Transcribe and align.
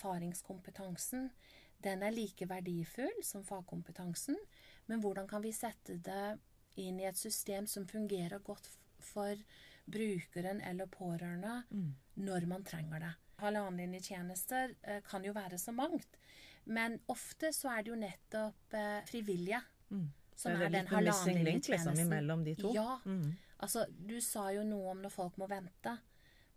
erfaringskompetansen, 0.00 1.30
den 1.82 2.02
er 2.04 2.12
like 2.12 2.46
verdifull 2.48 3.22
som 3.24 3.44
fagkompetansen. 3.44 4.36
Men 4.86 5.00
hvordan 5.02 5.28
kan 5.28 5.42
vi 5.42 5.52
sette 5.52 5.96
det 6.02 6.38
inn 6.80 7.00
i 7.00 7.06
et 7.08 7.16
system 7.18 7.66
som 7.66 7.86
fungerer 7.88 8.38
godt 8.44 8.68
for 9.00 9.36
brukeren 9.90 10.60
eller 10.60 10.86
pårørende 10.86 11.62
Mm. 11.70 11.94
når 12.16 12.46
man 12.46 12.64
trenger 12.64 13.00
det? 13.00 13.14
Halvannenlinjetjenester 13.38 14.74
eh, 14.82 15.00
kan 15.02 15.24
jo 15.24 15.32
være 15.32 15.58
så 15.58 15.72
mangt. 15.72 16.16
Men 16.66 17.00
ofte 17.08 17.52
så 17.52 17.70
er 17.78 17.82
det 17.82 17.90
jo 17.90 17.96
nettopp 17.96 18.74
eh, 18.74 19.02
frivillige 19.06 19.62
Mm. 19.90 20.12
som 20.36 20.52
er, 20.52 20.62
er 20.66 20.68
den 20.70 21.04
missing 21.04 21.42
link, 21.44 21.66
liksom, 21.68 21.98
imellom 21.98 22.44
de 22.44 22.54
to. 22.54 22.72
Ja. 22.74 23.00
Mm. 23.04 23.32
Altså, 23.58 23.86
du 23.90 24.20
sa 24.20 24.50
jo 24.52 24.62
noe 24.64 24.90
om 24.90 25.02
når 25.02 25.10
folk 25.10 25.36
må 25.38 25.46
vente 25.48 25.98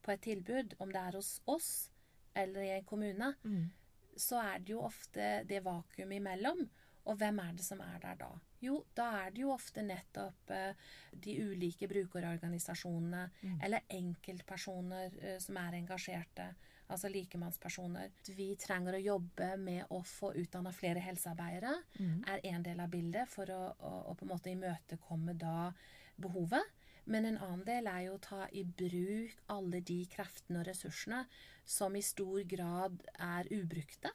på 0.03 0.11
et 0.11 0.21
tilbud, 0.21 0.75
om 0.79 0.89
det 0.91 0.99
er 1.01 1.11
hos 1.15 1.39
oss 1.47 1.89
eller 2.35 2.61
i 2.61 2.69
en 2.77 2.83
kommune, 2.83 3.33
Mm. 3.43 3.69
så 4.17 4.39
er 4.53 4.59
det 4.59 4.69
jo 4.73 4.81
ofte 4.81 5.43
det 5.47 5.63
vakuumet 5.63 6.17
imellom. 6.21 6.69
Og 7.05 7.17
hvem 7.17 7.39
er 7.39 7.51
det 7.53 7.63
som 7.65 7.81
er 7.81 7.99
der 7.99 8.15
da? 8.15 8.29
Jo, 8.61 8.85
da 8.95 9.25
er 9.25 9.31
det 9.31 9.41
jo 9.41 9.49
ofte 9.51 9.81
nettopp 9.83 10.49
eh, 10.55 10.73
de 11.19 11.33
ulike 11.43 11.87
brukerorganisasjonene 11.87 13.29
Mm. 13.43 13.59
eller 13.61 13.81
enkeltpersoner 13.89 15.11
eh, 15.21 15.39
som 15.39 15.57
er 15.57 15.73
engasjerte, 15.81 16.45
altså 16.89 17.09
likemannspersoner. 17.11 18.09
Vi 18.35 18.55
trenger 18.55 18.93
å 18.93 19.03
jobbe 19.03 19.57
med 19.57 19.85
å 19.91 20.01
få 20.05 20.33
utdanna 20.35 20.71
flere 20.71 20.99
helsearbeidere, 20.99 21.73
Mm. 21.99 22.23
er 22.27 22.39
en 22.43 22.63
del 22.63 22.79
av 22.79 22.89
bildet 22.89 23.27
for 23.27 23.45
å, 23.45 23.75
å, 23.79 24.11
å 24.11 24.15
på 24.15 24.23
en 24.23 24.29
måte 24.29 24.51
imøtekomme 24.51 25.33
da 25.37 25.73
behovet. 26.19 26.63
Men 27.05 27.25
en 27.25 27.37
annen 27.37 27.65
del 27.67 27.87
er 27.87 28.05
jo 28.07 28.17
å 28.17 28.23
ta 28.23 28.45
i 28.51 28.63
bruk 28.63 29.39
alle 29.51 29.81
de 29.81 30.05
kreftene 30.11 30.61
og 30.61 30.67
ressursene 30.69 31.25
som 31.65 31.95
i 31.95 32.01
stor 32.01 32.43
grad 32.47 33.01
er 33.19 33.49
ubrukte. 33.51 34.11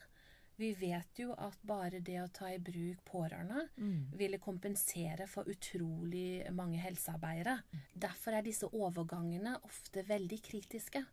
Vi 0.59 0.73
vet 0.75 1.21
jo 1.21 1.35
at 1.39 1.59
bare 1.63 2.01
det 2.03 2.17
å 2.19 2.31
ta 2.35 2.49
i 2.51 2.59
bruk 2.59 3.05
pårørende 3.07 3.69
Mm. 3.77 4.11
ville 4.19 4.39
kompensere 4.39 5.29
for 5.29 5.45
utrolig 5.45 6.51
mange 6.51 6.79
helsearbeidere. 6.83 7.63
Derfor 7.95 8.33
er 8.33 8.43
disse 8.43 8.67
overgangene 8.67 9.55
ofte 9.63 10.03
veldig 10.03 10.41
kritiske. 10.43 11.05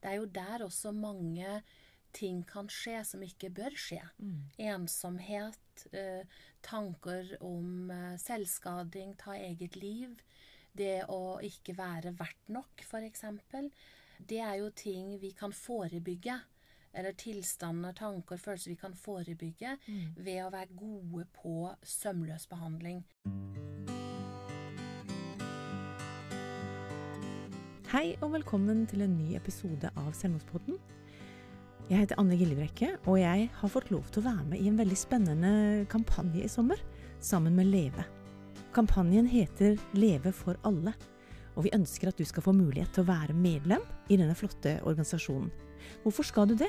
Det 0.00 0.10
er 0.10 0.16
jo 0.16 0.26
der 0.26 0.64
også 0.64 0.92
mange 0.92 1.62
ting 2.12 2.42
kan 2.46 2.66
skje 2.66 3.04
som 3.04 3.22
ikke 3.22 3.50
bør 3.54 3.70
skje. 3.76 4.02
Mm. 4.18 4.50
Ensomhet, 4.58 5.86
eh, 5.92 6.24
tanker 6.62 7.36
om 7.40 7.90
eh, 7.90 8.16
selvskading, 8.16 9.16
ta 9.16 9.32
eget 9.32 9.76
liv. 9.76 10.16
Det 10.78 11.08
å 11.10 11.40
ikke 11.42 11.74
være 11.74 12.12
verdt 12.14 12.52
nok, 12.54 12.84
f.eks. 12.86 13.24
Det 14.30 14.38
er 14.38 14.60
jo 14.60 14.68
ting 14.78 15.16
vi 15.18 15.32
kan 15.34 15.50
forebygge. 15.50 16.36
Eller 16.94 17.16
tilstander, 17.18 17.92
tanker, 17.98 18.38
følelser 18.38 18.72
vi 18.72 18.78
kan 18.78 18.94
forebygge 18.96 19.74
ved 20.16 20.38
å 20.44 20.52
være 20.54 20.76
gode 20.78 21.26
på 21.34 21.72
sømløs 21.82 22.46
behandling. 22.50 23.02
Hei 27.90 28.14
og 28.20 28.36
velkommen 28.36 28.84
til 28.86 29.02
en 29.02 29.16
ny 29.18 29.34
episode 29.38 29.90
av 29.98 30.12
Selvmordspodden. 30.14 30.78
Jeg 31.88 32.04
heter 32.04 32.20
Anne 32.20 32.38
Gillebrekke, 32.38 32.92
og 33.08 33.18
jeg 33.18 33.48
har 33.58 33.72
fått 33.72 33.90
lov 33.90 34.06
til 34.12 34.22
å 34.22 34.28
være 34.28 34.46
med 34.52 34.62
i 34.62 34.70
en 34.70 34.78
veldig 34.78 35.00
spennende 35.00 35.52
kampanje 35.90 36.44
i 36.44 36.52
sommer, 36.52 36.78
sammen 37.18 37.56
med 37.58 37.72
Leve. 37.72 38.06
Kampanjen 38.78 39.26
heter 39.26 39.78
Leve 39.98 40.30
for 40.30 40.54
alle, 40.62 40.92
og 41.58 41.64
vi 41.64 41.72
ønsker 41.74 42.12
at 42.12 42.20
du 42.20 42.22
skal 42.22 42.44
få 42.44 42.52
mulighet 42.54 42.92
til 42.94 43.02
å 43.02 43.08
være 43.08 43.34
medlem 43.34 43.82
i 44.06 44.14
denne 44.20 44.36
flotte 44.38 44.76
organisasjonen. 44.86 45.48
Hvorfor 46.04 46.28
skal 46.28 46.46
du 46.46 46.54
det? 46.60 46.68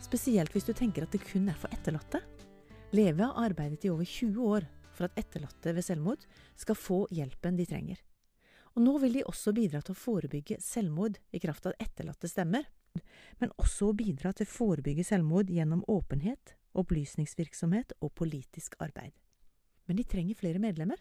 Spesielt 0.00 0.56
hvis 0.56 0.64
du 0.64 0.72
tenker 0.72 1.04
at 1.04 1.12
det 1.12 1.20
kun 1.20 1.50
er 1.52 1.58
for 1.60 1.68
etterlatte. 1.76 2.22
Leve 2.96 3.28
har 3.28 3.50
arbeidet 3.50 3.84
i 3.84 3.90
over 3.92 4.08
20 4.08 4.40
år 4.54 4.68
for 4.96 5.10
at 5.10 5.20
etterlatte 5.20 5.76
ved 5.76 5.84
selvmord 5.84 6.24
skal 6.56 6.80
få 6.80 7.02
hjelpen 7.12 7.60
de 7.60 7.68
trenger. 7.68 8.00
Og 8.72 8.80
nå 8.86 8.96
vil 9.04 9.20
de 9.20 9.26
også 9.28 9.52
bidra 9.52 9.84
til 9.84 9.92
å 9.92 10.00
forebygge 10.06 10.62
selvmord 10.64 11.20
i 11.28 11.44
kraft 11.44 11.68
av 11.68 11.76
etterlatte 11.76 12.32
stemmer, 12.32 12.64
men 13.36 13.52
også 13.60 13.90
å 13.90 13.98
bidra 14.00 14.32
til 14.32 14.48
å 14.48 14.54
forebygge 14.56 15.04
selvmord 15.12 15.52
gjennom 15.52 15.84
åpenhet, 15.92 16.56
opplysningsvirksomhet 16.72 17.98
og 18.00 18.16
politisk 18.16 18.80
arbeid. 18.80 19.12
Men 19.84 20.00
de 20.00 20.08
trenger 20.08 20.40
flere 20.40 20.62
medlemmer. 20.62 20.96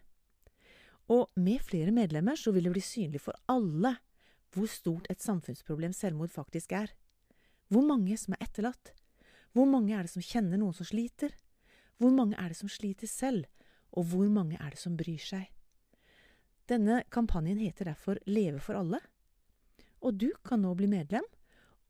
Og 1.10 1.30
med 1.42 1.62
flere 1.66 1.94
medlemmer 1.96 2.38
så 2.38 2.54
vil 2.54 2.68
det 2.68 2.74
bli 2.76 2.86
synlig 2.86 3.22
for 3.24 3.38
alle 3.50 3.96
hvor 4.54 4.70
stort 4.70 5.10
et 5.10 5.22
samfunnsproblem 5.22 5.94
selvmord 5.94 6.34
faktisk 6.34 6.74
er. 6.74 6.94
Hvor 7.70 7.86
mange 7.86 8.18
som 8.18 8.34
er 8.34 8.46
etterlatt? 8.46 8.94
Hvor 9.54 9.66
mange 9.70 9.94
er 9.94 10.06
det 10.06 10.14
som 10.14 10.26
kjenner 10.26 10.58
noen 10.58 10.74
som 10.78 10.88
sliter? 10.90 11.34
Hvor 11.98 12.14
mange 12.14 12.38
er 12.38 12.50
det 12.50 12.58
som 12.58 12.70
sliter 12.70 13.10
selv? 13.10 13.46
Og 13.98 14.06
hvor 14.12 14.30
mange 14.30 14.58
er 14.62 14.74
det 14.74 14.82
som 14.82 14.98
bryr 14.98 15.22
seg? 15.22 15.50
Denne 16.70 17.02
kampanjen 17.10 17.58
heter 17.58 17.90
derfor 17.90 18.20
Leve 18.30 18.62
for 18.62 18.78
alle, 18.78 19.00
og 20.06 20.20
du 20.22 20.30
kan 20.46 20.62
nå 20.62 20.76
bli 20.78 20.86
medlem 20.88 21.26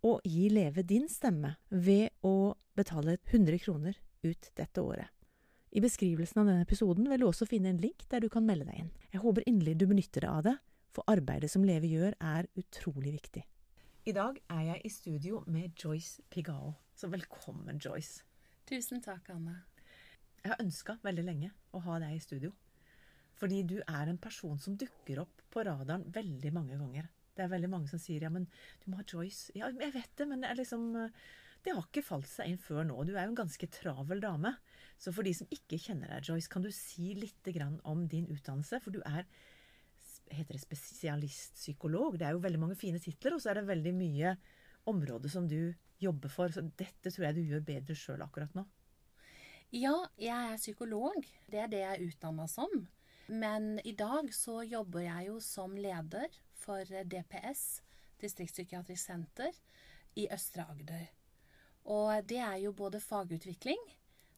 og 0.07 0.23
gi 0.23 0.47
Leve 0.49 0.85
din 0.87 1.09
stemme 1.11 1.57
ved 1.69 2.15
å 2.23 2.55
betale 2.79 3.17
100 3.19 3.59
kroner 3.59 3.99
ut 4.23 4.51
dette 4.55 4.81
året. 4.81 5.18
I 5.69 5.81
beskrivelsen 5.83 6.41
av 6.41 6.47
denne 6.49 6.65
episoden 6.65 7.05
vil 7.11 7.21
du 7.21 7.27
også 7.27 7.45
finne 7.45 7.69
en 7.69 7.81
link 7.81 8.07
der 8.09 8.23
du 8.23 8.29
kan 8.33 8.45
melde 8.45 8.65
deg 8.65 8.79
inn. 8.81 8.91
Jeg 9.13 9.21
håper 9.21 9.45
inderlig 9.45 9.75
du 9.77 9.85
benytter 9.91 10.25
deg 10.25 10.31
av 10.31 10.45
det, 10.47 10.55
for 10.89 11.05
arbeidet 11.11 11.51
som 11.53 11.65
Leve 11.65 11.89
gjør 11.91 12.15
er 12.17 12.47
utrolig 12.57 13.13
viktig. 13.19 13.43
I 14.09 14.15
dag 14.15 14.39
er 14.49 14.63
jeg 14.71 14.81
i 14.87 14.89
studio 14.89 15.43
med 15.45 15.77
Joyce 15.77 16.23
Pigao, 16.33 16.73
så 16.97 17.11
velkommen, 17.11 17.77
Joyce. 17.77 18.23
Tusen 18.65 19.03
takk, 19.05 19.29
Anne. 19.35 19.59
Jeg 20.41 20.55
har 20.55 20.63
ønska 20.63 20.95
veldig 21.05 21.25
lenge 21.27 21.51
å 21.75 21.83
ha 21.85 21.99
deg 22.01 22.15
i 22.15 22.23
studio. 22.23 22.49
Fordi 23.37 23.61
du 23.69 23.77
er 23.83 24.09
en 24.09 24.17
person 24.17 24.57
som 24.59 24.77
dukker 24.79 25.21
opp 25.21 25.43
på 25.53 25.63
radaren 25.67 26.07
veldig 26.15 26.53
mange 26.55 26.79
ganger. 26.79 27.11
Det 27.37 27.45
er 27.45 27.53
veldig 27.53 27.69
mange 27.71 27.91
som 27.91 28.01
sier 28.01 28.25
ja, 28.25 28.33
men 28.33 28.49
du 28.81 28.89
må 28.89 29.03
ha 29.03 29.05
Joyce. 29.05 29.53
Ja, 29.53 29.69
jeg 29.69 29.93
vet 29.93 30.17
det, 30.17 30.27
men 30.27 30.41
det 30.41 30.49
er 30.49 30.59
liksom 30.59 30.89
Det 31.63 31.75
har 31.75 31.85
ikke 31.85 32.05
falt 32.05 32.27
seg 32.29 32.51
inn 32.51 32.59
før 32.61 32.85
nå. 32.87 32.97
Du 33.03 33.13
er 33.13 33.25
jo 33.25 33.33
en 33.33 33.41
ganske 33.41 33.67
travel 33.73 34.21
dame. 34.23 34.53
Så 34.99 35.11
for 35.15 35.27
de 35.27 35.33
som 35.35 35.49
ikke 35.51 35.79
kjenner 35.79 36.11
deg, 36.11 36.27
Joyce, 36.27 36.49
kan 36.51 36.63
du 36.63 36.71
si 36.75 37.13
litt 37.15 37.49
om 37.83 38.05
din 38.07 38.27
utdannelse? 38.31 38.79
For 38.83 38.95
du 38.95 39.01
er 39.03 39.27
heter 40.29 40.55
det 40.55 40.63
spesialistpsykolog. 40.63 42.17
Det 42.19 42.27
er 42.27 42.35
jo 42.35 42.43
veldig 42.43 42.61
mange 42.61 42.77
fine 42.79 42.99
titler, 43.01 43.35
og 43.35 43.41
så 43.41 43.51
er 43.51 43.59
det 43.59 43.69
veldig 43.69 43.93
mye 43.97 44.35
område 44.89 45.29
som 45.31 45.47
du 45.49 45.73
jobber 46.01 46.31
for. 46.31 46.53
Så 46.53 46.63
dette 46.79 47.11
tror 47.11 47.29
jeg 47.29 47.37
du 47.39 47.41
gjør 47.53 47.65
bedre 47.65 47.97
sjøl 47.97 48.23
akkurat 48.25 48.55
nå. 48.57 48.65
Ja, 49.75 49.95
jeg 50.17 50.53
er 50.53 50.57
psykolog. 50.61 51.27
Det 51.49 51.61
er 51.65 51.69
det 51.69 51.83
jeg 51.83 51.97
er 51.97 52.07
utdanna 52.07 52.47
som. 52.49 52.87
Men 53.29 53.77
i 53.85 53.93
dag 53.93 54.31
så 54.33 54.63
jobber 54.65 55.05
jeg 55.05 55.27
jo 55.29 55.37
som 55.43 55.75
leder 55.77 56.33
for 56.57 56.81
DPS, 57.05 57.83
Distriktspsykiatrisk 58.19 59.03
senter, 59.03 59.53
i 60.17 60.25
Østre 60.33 60.65
Agder. 60.65 61.05
Og 61.85 62.29
det 62.29 62.41
er 62.43 62.57
jo 62.63 62.71
både 62.75 62.99
fagutvikling, 62.99 63.79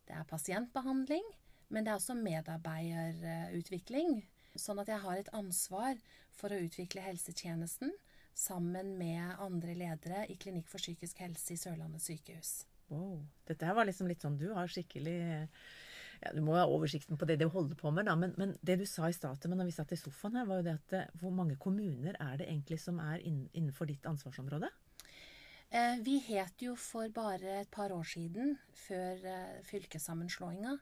det 0.07 0.15
er 0.17 0.29
pasientbehandling, 0.29 1.23
men 1.71 1.85
det 1.85 1.91
er 1.91 1.99
også 1.99 2.15
medarbeiderutvikling. 2.19 4.21
Sånn 4.59 4.81
at 4.83 4.89
jeg 4.91 4.99
har 4.99 5.19
et 5.19 5.29
ansvar 5.35 5.99
for 6.35 6.51
å 6.51 6.63
utvikle 6.65 7.03
helsetjenesten 7.05 7.93
sammen 8.35 8.97
med 8.99 9.39
andre 9.39 9.75
ledere 9.77 10.25
i 10.31 10.35
Klinikk 10.39 10.67
for 10.71 10.83
psykisk 10.83 11.21
helse 11.23 11.55
i 11.55 11.59
Sørlandet 11.59 12.03
sykehus. 12.03 12.65
Wow. 12.91 13.21
Dette 13.47 13.67
her 13.67 13.77
var 13.77 13.87
liksom 13.87 14.09
litt 14.09 14.19
sånn 14.19 14.35
Du 14.35 14.49
har 14.51 14.67
skikkelig 14.67 15.13
ja, 15.23 16.31
Du 16.35 16.41
må 16.43 16.57
ha 16.57 16.65
oversikten 16.67 17.15
på 17.15 17.27
det 17.29 17.37
du 17.39 17.45
holder 17.47 17.77
på 17.79 17.91
med, 17.95 18.09
da. 18.09 18.17
Men, 18.19 18.33
men 18.35 18.51
det 18.59 18.81
du 18.81 18.85
sa 18.89 19.07
i 19.07 19.15
starten 19.15 19.55
når 19.55 19.69
vi 19.69 19.75
satt 19.77 19.93
i 19.95 19.99
sofaen 19.99 20.41
her, 20.41 20.49
var 20.49 20.59
jo 20.59 20.67
det 20.67 20.75
at 20.75 20.95
eh, 20.97 21.13
hvor 21.21 21.31
mange 21.35 21.55
kommuner 21.61 22.19
er 22.19 22.41
det 22.41 22.49
egentlig 22.49 22.81
som 22.83 22.99
er 23.03 23.23
innenfor 23.23 23.87
ditt 23.87 24.07
ansvarsområde? 24.09 24.67
Eh, 25.71 25.97
vi 26.03 26.17
het 26.19 26.59
jo 26.59 26.73
for 26.75 27.07
bare 27.15 27.61
et 27.61 27.69
par 27.71 27.93
år 27.95 28.03
siden, 28.03 28.57
før 28.75 29.21
eh, 29.23 29.59
fylkessammenslåinga, 29.63 30.73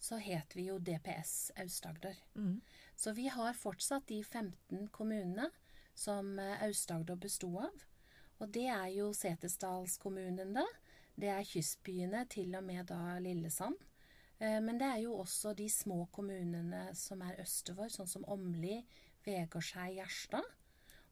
så 0.00 0.16
het 0.24 0.54
vi 0.56 0.70
jo 0.70 0.78
DPS 0.80 1.50
Aust-Agder. 1.60 2.16
Mm. 2.34 2.62
Så 2.96 3.12
vi 3.12 3.26
har 3.28 3.52
fortsatt 3.52 4.06
de 4.08 4.22
15 4.24 4.88
kommunene 4.88 5.50
som 5.92 6.38
eh, 6.40 6.62
Aust-Agder 6.64 7.20
besto 7.20 7.50
av. 7.60 7.84
Og 8.38 8.48
det 8.54 8.64
er 8.72 8.86
jo 8.94 9.10
Setesdalskommunene, 9.12 10.64
det 11.18 11.28
er 11.34 11.44
kystbyene, 11.44 12.24
til 12.32 12.56
og 12.56 12.64
med 12.64 12.88
da 12.88 13.18
Lillesand. 13.20 13.76
Men 14.38 14.78
det 14.78 14.86
er 14.86 15.00
jo 15.02 15.16
også 15.18 15.50
de 15.58 15.64
små 15.66 16.04
kommunene 16.14 16.92
som 16.94 17.24
er 17.26 17.40
østover, 17.42 17.90
sånn 17.90 18.06
som 18.06 18.26
Åmli, 18.30 18.76
Vegårshei, 19.26 19.96
Gjerstad. 19.96 20.46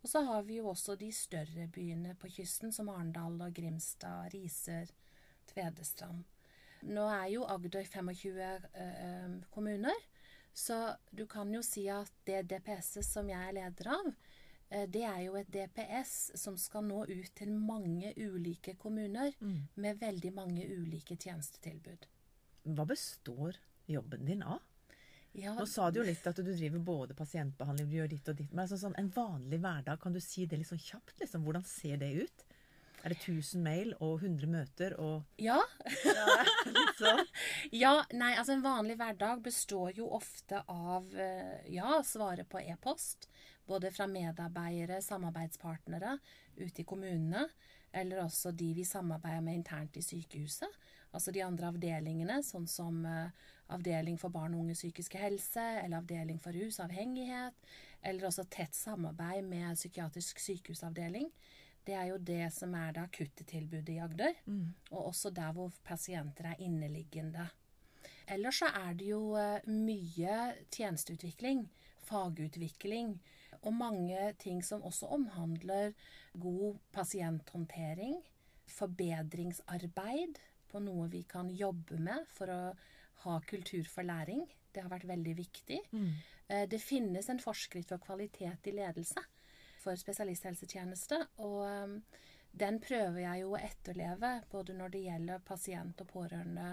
Og 0.07 0.11
så 0.11 0.21
har 0.23 0.45
vi 0.47 0.61
jo 0.61 0.69
også 0.71 0.95
de 0.95 1.09
større 1.11 1.65
byene 1.75 2.13
på 2.15 2.29
kysten, 2.31 2.71
som 2.71 2.87
Arendal 2.93 3.41
og 3.43 3.55
Grimstad, 3.57 4.29
Risør, 4.31 4.93
Tvedestrand. 5.51 6.21
Nå 6.95 7.09
er 7.11 7.25
jo 7.33 7.41
Agder 7.51 7.83
25 7.91 8.39
eh, 8.39 9.33
kommuner, 9.51 9.99
så 10.55 10.95
du 11.11 11.25
kan 11.27 11.51
jo 11.51 11.59
si 11.67 11.89
at 11.91 12.13
det 12.29 12.45
DPS-et 12.53 13.03
som 13.09 13.27
jeg 13.33 13.49
er 13.49 13.57
leder 13.59 13.91
av, 13.97 14.13
eh, 14.71 14.87
det 14.87 15.03
er 15.11 15.25
jo 15.25 15.35
et 15.41 15.51
DPS 15.51 16.15
som 16.39 16.55
skal 16.55 16.87
nå 16.87 17.03
ut 17.11 17.35
til 17.35 17.51
mange 17.59 18.15
ulike 18.15 18.77
kommuner 18.79 19.35
Mm. 19.41 19.67
med 19.75 19.99
veldig 19.99 20.33
mange 20.39 20.69
ulike 20.71 21.17
tjenestetilbud. 21.19 22.07
Hva 22.63 22.87
består 22.87 23.59
jobben 23.89 24.25
din 24.25 24.47
av? 24.47 24.63
Ja, 25.37 25.53
Nå 25.53 25.67
sa 25.69 25.91
du 25.93 26.01
jo 26.01 26.07
litt 26.07 26.25
at 26.27 26.39
du 26.41 26.49
driver 26.49 26.81
både 26.81 27.17
pasientbehandling, 27.17 27.89
du 27.91 27.97
gjør 27.99 28.13
ditt 28.15 28.29
og 28.33 28.39
ditt. 28.39 28.53
Men 28.55 28.65
altså 28.65 28.79
sånn, 28.81 28.97
en 28.97 29.11
vanlig 29.13 29.61
hverdag, 29.61 30.01
kan 30.01 30.15
du 30.17 30.21
si 30.25 30.47
det 30.49 30.61
litt 30.61 30.71
sånn 30.71 30.81
kjapt? 30.81 31.19
Liksom? 31.21 31.45
Hvordan 31.45 31.67
ser 31.69 32.01
det 32.01 32.13
ut? 32.25 32.47
Er 33.05 33.13
det 33.13 33.19
1000 33.21 33.63
mail 33.63 33.93
og 34.03 34.25
100 34.25 34.49
møter 34.51 34.97
og 34.99 35.29
ja, 35.39 35.61
litt 35.87 36.97
sånn? 36.99 37.21
ja, 37.83 37.93
nei, 38.17 38.33
altså 38.33 38.57
en 38.57 38.65
vanlig 38.65 38.97
hverdag 38.99 39.45
består 39.45 39.93
jo 39.95 40.09
ofte 40.17 40.65
av 40.73 41.13
eh, 41.15 41.69
ja, 41.71 42.01
svare 42.03 42.49
på 42.49 42.65
e-post. 42.65 43.29
Både 43.69 43.93
fra 43.95 44.09
medarbeidere, 44.11 44.99
samarbeidspartnere 45.05 46.17
ute 46.57 46.83
i 46.83 46.89
kommunene, 46.89 47.45
eller 47.95 48.25
også 48.25 48.51
de 48.57 48.73
vi 48.75 48.85
samarbeider 48.89 49.45
med 49.45 49.61
internt 49.61 50.01
i 50.01 50.03
sykehuset. 50.03 50.73
Altså 51.17 51.33
de 51.33 51.41
andre 51.41 51.71
avdelingene, 51.73 52.43
sånn 52.45 52.67
som 52.69 53.01
eh, 53.09 53.45
avdeling 53.73 54.19
for 54.21 54.35
barn 54.35 54.55
og 54.55 54.67
unge 54.67 54.77
psykiske 54.77 55.21
helse, 55.21 55.63
eller 55.81 56.03
avdeling 56.03 56.39
for 56.43 56.53
rusavhengighet, 56.53 57.57
eller 58.05 58.29
også 58.29 58.45
tett 58.53 58.77
samarbeid 58.77 59.47
med 59.49 59.79
psykiatrisk 59.79 60.43
sykehusavdeling. 60.45 61.31
Det 61.87 61.95
er 61.97 62.11
jo 62.11 62.19
det 62.21 62.51
som 62.53 62.75
er 62.77 62.93
det 62.93 63.05
akutte 63.07 63.47
tilbudet 63.49 63.95
i 63.95 64.01
Agder, 64.03 64.37
og 64.91 65.07
også 65.07 65.31
der 65.33 65.55
hvor 65.57 65.73
pasienter 65.87 66.51
er 66.51 66.61
inneliggende. 66.67 67.47
Ellers 68.29 68.59
så 68.59 68.69
er 68.75 68.97
det 68.99 69.09
jo 69.09 69.37
eh, 69.39 69.65
mye 69.71 70.37
tjenesteutvikling, 70.75 71.65
fagutvikling, 72.05 73.15
og 73.63 73.73
mange 73.73 74.33
ting 74.43 74.61
som 74.67 74.83
også 74.85 75.09
omhandler 75.17 75.95
god 76.37 76.77
pasienthåndtering, 76.93 78.19
forbedringsarbeid 78.67 80.43
på 80.77 80.85
noe 80.85 81.09
vi 81.13 81.25
kan 81.29 81.49
jobbe 81.51 81.99
med 81.99 82.29
for 82.37 82.53
å 82.53 82.61
ha 83.25 83.39
kultur 83.49 83.89
for 83.89 84.07
læring. 84.07 84.45
Det 84.71 84.85
har 84.85 84.93
vært 84.93 85.09
veldig 85.09 85.35
viktig. 85.39 85.81
Mm. 85.97 86.13
Det 86.71 86.79
finnes 86.79 87.27
en 87.33 87.41
forskrift 87.43 87.91
for 87.91 88.05
kvalitet 88.05 88.69
i 88.71 88.75
ledelse 88.77 89.25
for 89.87 89.99
spesialisthelsetjeneste, 89.99 91.21
og 91.47 91.61
eh, 91.67 92.23
den 92.57 92.81
prøver 92.83 93.23
jeg 93.23 93.45
jo 93.45 93.53
å 93.55 93.61
etterleve 93.61 94.33
både 94.53 94.77
når 94.77 94.95
det 94.95 95.05
gjelder 95.07 95.45
pasient- 95.47 96.01
og 96.03 96.09
pårørende 96.11 96.71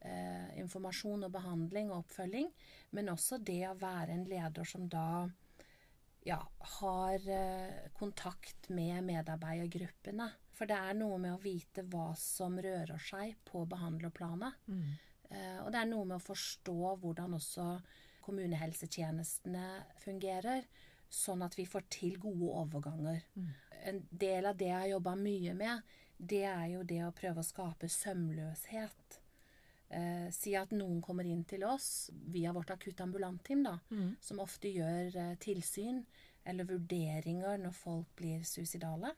eh, 0.00 0.54
informasjon 0.62 1.26
og 1.26 1.34
behandling 1.34 1.90
og 1.90 2.04
oppfølging, 2.04 2.48
men 2.96 3.12
også 3.12 3.40
det 3.44 3.62
å 3.68 3.76
være 3.80 4.16
en 4.16 4.24
leder 4.30 4.68
som 4.68 4.86
da 4.88 5.26
ja, 6.26 6.40
har 6.78 7.28
eh, 7.30 7.90
kontakt 7.98 8.70
med 8.74 9.04
medarbeidergruppene. 9.06 10.30
For 10.56 10.68
det 10.68 10.76
er 10.80 10.96
noe 10.96 11.18
med 11.20 11.34
å 11.36 11.42
vite 11.42 11.84
hva 11.92 12.14
som 12.16 12.56
rører 12.64 12.98
seg 13.02 13.34
på 13.44 13.66
behandlerplanet. 13.68 14.56
Eh, 15.28 15.58
og 15.60 15.68
det 15.74 15.82
er 15.82 15.90
noe 15.90 16.06
med 16.08 16.16
å 16.16 16.24
forstå 16.24 16.76
hvordan 17.02 17.36
også 17.36 17.66
kommunehelsetjenestene 18.24 19.66
fungerer, 20.02 20.64
sånn 21.12 21.44
at 21.46 21.54
vi 21.58 21.66
får 21.68 21.84
til 21.92 22.16
gode 22.18 22.48
overganger. 22.62 23.20
En 23.86 24.00
del 24.10 24.48
av 24.48 24.56
det 24.58 24.70
jeg 24.70 24.78
har 24.80 24.88
jobba 24.96 25.14
mye 25.20 25.52
med, 25.54 25.82
det 26.18 26.42
er 26.48 26.66
jo 26.72 26.82
det 26.82 27.02
å 27.04 27.12
prøve 27.14 27.42
å 27.42 27.46
skape 27.46 27.88
sømløshet. 27.92 29.20
Eh, 29.88 30.30
si 30.34 30.56
at 30.58 30.72
noen 30.74 30.98
kommer 31.04 31.28
inn 31.28 31.44
til 31.46 31.62
oss 31.68 32.08
via 32.32 32.50
vårt 32.56 32.72
akutambulantteam, 32.74 33.62
da, 33.62 33.76
som 34.20 34.40
ofte 34.42 34.72
gjør 34.72 35.14
eh, 35.14 35.36
tilsyn 35.38 36.00
eller 36.44 36.66
vurderinger 36.66 37.60
når 37.62 37.76
folk 37.76 38.08
blir 38.18 38.42
suicidale. 38.42 39.12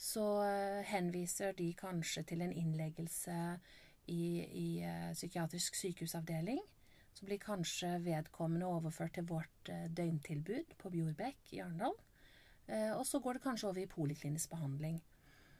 Så 0.00 0.24
eh, 0.46 0.80
henviser 0.88 1.52
de 1.58 1.68
kanskje 1.76 2.24
til 2.30 2.40
en 2.40 2.54
innleggelse 2.56 3.36
i, 4.08 4.22
i 4.40 4.68
eh, 4.80 5.10
psykiatrisk 5.12 5.76
sykehusavdeling. 5.76 6.60
Så 7.12 7.26
blir 7.26 7.42
kanskje 7.42 7.98
vedkommende 8.06 8.70
overført 8.70 9.18
til 9.18 9.28
vårt 9.28 9.68
eh, 9.68 9.90
døgntilbud 9.92 10.72
på 10.80 10.92
Bjorbekk 10.94 11.52
i 11.56 11.60
Arendal. 11.64 11.98
Og 12.70 13.02
så 13.02 13.18
går 13.18 13.34
det 13.34 13.42
kanskje 13.42 13.66
over 13.66 13.82
i 13.82 13.90
poliklinisk 13.90 14.52
behandling. 14.52 15.00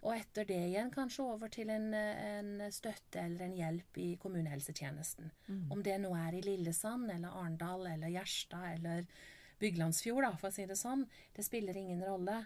Og 0.07 0.13
etter 0.15 0.47
det 0.47 0.61
igjen 0.69 0.93
kanskje 0.95 1.25
over 1.27 1.51
til 1.51 1.73
en, 1.75 1.89
en 1.91 2.53
støtte 2.71 3.19
eller 3.19 3.49
en 3.49 3.57
hjelp 3.59 3.99
i 3.99 4.13
kommunehelsetjenesten. 4.23 5.33
Om 5.75 5.83
det 5.83 5.97
nå 6.05 6.13
er 6.15 6.37
i 6.39 6.45
Lillesand 6.45 7.11
eller 7.11 7.35
Arendal 7.35 7.89
eller 7.97 8.15
Gjerstad 8.15 8.77
eller 8.77 9.11
Byglandsfjord, 9.59 10.23
da, 10.23 10.31
for 10.39 10.53
å 10.53 10.55
si 10.55 10.69
det 10.71 10.79
sånn. 10.79 11.03
Det 11.35 11.43
spiller 11.43 11.83
ingen 11.83 12.07
rolle. 12.07 12.45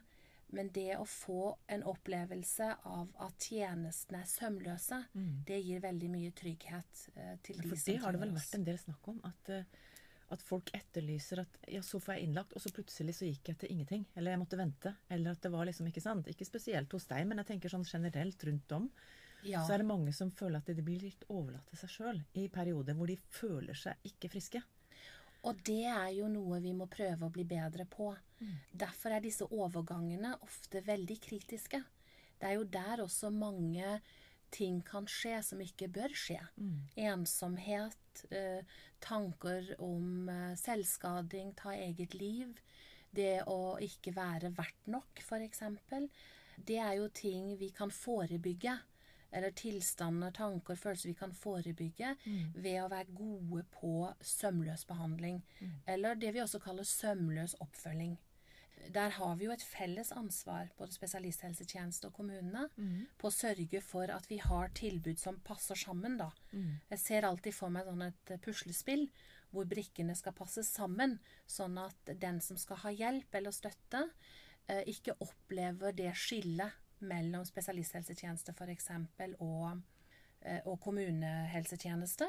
Men 0.55 0.71
det 0.75 0.97
å 0.99 1.07
få 1.09 1.55
en 1.73 1.83
opplevelse 1.89 2.69
av 2.91 3.11
at 3.25 3.49
tjenestene 3.49 4.21
er 4.23 4.29
sømløse, 4.31 5.01
det 5.49 5.59
gir 5.65 5.81
veldig 5.83 6.11
mye 6.13 6.35
trygghet 6.37 7.09
eh, 7.15 7.35
til 7.43 7.59
de 7.59 7.73
For 7.73 7.81
som 7.81 7.93
det 7.93 7.99
har 8.05 8.15
det 8.15 8.23
vel 8.23 8.37
vært 8.37 8.55
en 8.59 8.69
del 8.69 8.79
snakk 8.79 9.09
om. 9.15 9.19
At, 9.27 9.51
eh, 9.51 9.65
at 10.35 10.45
folk 10.45 10.71
etterlyser 10.77 11.43
at 11.43 11.59
ja, 11.71 11.83
så 11.83 12.01
får 12.03 12.17
jeg 12.17 12.29
innlagt, 12.29 12.55
og 12.55 12.63
så 12.63 12.73
plutselig 12.75 13.17
så 13.19 13.29
gikk 13.29 13.51
jeg 13.51 13.61
til 13.63 13.75
ingenting. 13.75 14.07
Eller 14.15 14.35
jeg 14.35 14.43
måtte 14.45 14.61
vente. 14.61 14.95
Eller 15.09 15.35
at 15.35 15.43
det 15.43 15.53
var 15.55 15.67
liksom 15.69 15.91
ikke 15.91 16.05
sant. 16.05 16.31
Ikke 16.31 16.49
spesielt 16.49 16.93
hos 16.95 17.09
deg, 17.11 17.27
men 17.27 17.43
jeg 17.43 17.55
tenker 17.55 17.73
sånn 17.73 17.87
generelt 17.89 18.49
rundt 18.49 18.79
om. 18.79 18.89
Ja. 19.45 19.61
Så 19.67 19.75
er 19.75 19.83
det 19.83 19.89
mange 19.89 20.13
som 20.17 20.31
føler 20.33 20.63
at 20.63 20.71
de 20.73 20.85
blir 20.85 21.03
litt 21.05 21.27
overlatt 21.29 21.67
til 21.69 21.83
seg 21.83 21.93
sjøl 21.93 22.23
i 22.41 22.47
perioder 22.53 22.97
hvor 22.97 23.11
de 23.11 23.19
føler 23.35 23.77
seg 23.77 24.09
ikke 24.09 24.31
friske. 24.33 24.63
Og 25.45 25.61
det 25.67 25.85
er 25.91 26.11
jo 26.17 26.29
noe 26.33 26.61
vi 26.65 26.73
må 26.77 26.87
prøve 26.91 27.27
å 27.27 27.33
bli 27.33 27.45
bedre 27.45 27.85
på. 27.85 28.11
Derfor 28.73 29.15
er 29.15 29.25
disse 29.25 29.47
overgangene 29.53 30.35
ofte 30.45 30.81
veldig 30.85 31.19
kritiske. 31.21 31.83
Det 32.39 32.49
er 32.49 32.57
jo 32.59 32.65
der 32.65 33.03
også 33.05 33.31
mange 33.31 34.01
ting 34.55 34.81
kan 34.87 35.07
skje 35.11 35.41
som 35.43 35.61
ikke 35.61 35.89
bør 35.93 36.15
skje. 36.15 36.41
Ensomhet, 36.97 38.25
eh, 38.31 38.63
tanker 39.01 39.75
om 39.83 40.29
eh, 40.29 40.55
selvskading, 40.61 41.55
ta 41.59 41.75
eget 41.75 42.15
liv, 42.15 42.55
det 43.15 43.45
å 43.51 43.77
ikke 43.83 44.15
være 44.15 44.53
verdt 44.57 44.91
nok, 44.91 45.23
f.eks. 45.23 45.63
Det 46.57 46.79
er 46.79 46.99
jo 47.01 47.09
ting 47.09 47.57
vi 47.59 47.71
kan 47.75 47.91
forebygge. 47.91 48.79
Eller 49.35 49.51
tilstander, 49.59 50.31
tanker, 50.31 50.79
følelser 50.79 51.11
vi 51.11 51.17
kan 51.19 51.33
forebygge 51.35 52.13
ved 52.55 52.77
å 52.85 52.91
være 52.93 53.17
gode 53.19 53.65
på 53.75 54.13
sømløs 54.23 54.85
behandling. 54.87 55.43
Eller 55.91 56.15
det 56.15 56.31
vi 56.37 56.43
også 56.45 56.61
kaller 56.63 56.87
sømløs 56.87 57.57
oppfølging. 57.61 58.15
Der 58.95 59.11
har 59.17 59.37
vi 59.41 59.47
jo 59.47 59.53
et 59.55 59.63
felles 59.63 60.11
ansvar, 60.13 60.69
både 60.77 60.93
spesialisthelsetjeneste 60.93 62.09
og 62.11 62.13
kommunene, 62.19 62.69
på 63.19 63.29
å 63.31 63.33
sørge 63.33 63.81
for 63.81 64.11
at 64.13 64.29
vi 64.29 64.39
har 64.39 64.69
tilbud 64.77 65.19
som 65.19 65.41
passer 65.41 65.75
sammen, 65.75 66.19
da. 66.19 66.31
Jeg 66.91 66.99
ser 67.01 67.25
alltid 67.25 67.55
for 67.55 67.71
meg 67.71 67.87
sånn 67.89 68.03
et 68.03 68.35
puslespill 68.45 69.09
hvor 69.55 69.65
brikkene 69.71 70.15
skal 70.19 70.35
passe 70.35 70.63
sammen, 70.67 71.19
sånn 71.47 71.79
at 71.79 72.15
den 72.21 72.41
som 72.41 72.57
skal 72.59 72.77
ha 72.85 72.91
hjelp 72.91 73.35
eller 73.35 73.51
støtte, 73.55 74.11
eh, 74.69 74.83
ikke 74.87 75.17
opplever 75.21 75.93
det 75.93 76.13
skillet 76.15 76.73
mellom 77.09 77.45
spesialisthelsetjeneste 77.49 78.55
f.eks. 78.55 78.91
Og, 79.39 79.81
eh, 80.43 80.61
og 80.65 80.81
kommunehelsetjeneste. 80.81 82.29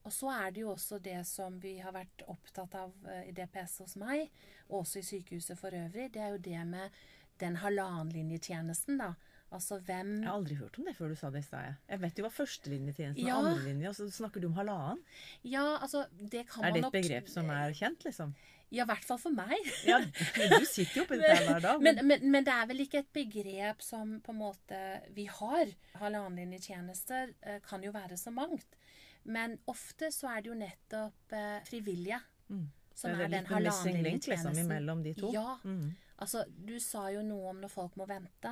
Og 0.00 0.12
så 0.12 0.30
er 0.32 0.50
det 0.50 0.62
jo 0.62 0.70
også 0.72 0.98
det 1.04 1.18
som 1.28 1.58
vi 1.60 1.76
har 1.78 1.92
vært 1.92 2.24
opptatt 2.32 2.76
av 2.78 2.94
eh, 3.08 3.28
i 3.28 3.34
DPS 3.36 3.80
hos 3.84 3.96
meg, 4.00 4.30
og 4.70 4.82
også 4.82 5.02
i 5.02 5.08
sykehuset 5.10 5.58
for 5.60 5.76
øvrig, 5.76 6.08
det 6.14 6.22
er 6.24 6.34
jo 6.34 6.44
det 6.44 6.62
med 6.68 7.00
den 7.40 7.58
halvannenlinjetjenesten, 7.60 9.00
da. 9.00 9.14
Altså 9.52 9.80
hvem 9.82 10.10
Jeg 10.20 10.28
har 10.28 10.36
aldri 10.38 10.54
hørt 10.60 10.78
om 10.78 10.84
det 10.86 10.92
før 10.94 11.08
du 11.10 11.16
sa 11.18 11.30
det 11.34 11.40
i 11.42 11.46
stad. 11.48 11.74
jeg. 11.88 12.00
Vet 12.04 12.18
jo 12.20 12.24
hva 12.24 12.30
førstelinjetjenesten 12.30 13.26
Ja. 13.26 13.36
og 13.40 13.48
andrelinje, 13.50 13.88
og 13.90 13.94
så 13.98 14.06
snakker 14.14 14.40
du 14.40 14.46
om 14.46 14.54
halvannen. 14.54 15.00
Ja, 15.42 15.64
altså, 15.82 16.04
det 16.20 16.46
kan 16.48 16.62
Er 16.64 16.68
man 16.68 16.72
det 16.72 16.78
et 16.78 16.86
nok 16.86 16.92
begrep 16.92 17.28
som 17.28 17.50
er 17.50 17.72
kjent, 17.74 18.04
liksom? 18.06 18.34
Ja, 18.70 18.84
i 18.84 18.86
hvert 18.86 19.02
fall 19.04 19.18
for 19.18 19.34
meg. 19.34 19.56
Ja, 19.84 19.98
du 19.98 20.64
sitter 20.70 21.00
jo 21.00 21.02
oppi 21.02 21.16
dette 21.18 21.42
hver 21.48 21.60
dag. 21.64 21.80
Men, 21.82 21.98
men, 22.06 22.30
men 22.30 22.44
det 22.46 22.52
er 22.54 22.66
vel 22.70 22.84
ikke 22.84 23.00
et 23.02 23.08
begrep 23.12 23.82
som 23.82 24.20
på 24.22 24.30
en 24.30 24.38
måte 24.38 24.78
vi 25.16 25.24
har. 25.26 25.72
Halvannenlinjetjenester 25.98 27.32
eh, 27.42 27.58
kan 27.66 27.82
jo 27.82 27.90
være 27.94 28.16
så 28.16 28.30
mangt. 28.30 28.76
Men 29.24 29.58
ofte 29.68 30.08
så 30.14 30.30
er 30.36 30.42
det 30.42 30.52
jo 30.52 30.54
nettopp 30.58 31.32
eh, 31.36 31.58
frivillige 31.66 32.20
som 32.50 32.60
Mm. 32.60 32.70
Det 33.00 33.10
er, 33.10 33.20
er 33.20 33.28
den 33.28 33.44
litt 33.44 33.50
en 33.56 33.62
missing 33.64 34.02
link, 34.04 34.26
liksom, 34.26 34.56
imellom 34.58 35.02
de 35.04 35.12
to. 35.14 35.30
Ja. 35.32 35.54
Mm. 35.64 35.92
Altså, 36.20 36.42
du 36.52 36.74
sa 36.82 37.06
jo 37.14 37.22
noe 37.24 37.48
om 37.54 37.60
når 37.62 37.70
folk 37.72 37.94
må 37.96 38.04
vente 38.10 38.50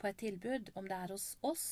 på 0.00 0.08
et 0.08 0.16
tilbud, 0.24 0.70
om 0.80 0.88
det 0.88 0.96
er 0.96 1.12
hos 1.14 1.28
oss 1.46 1.66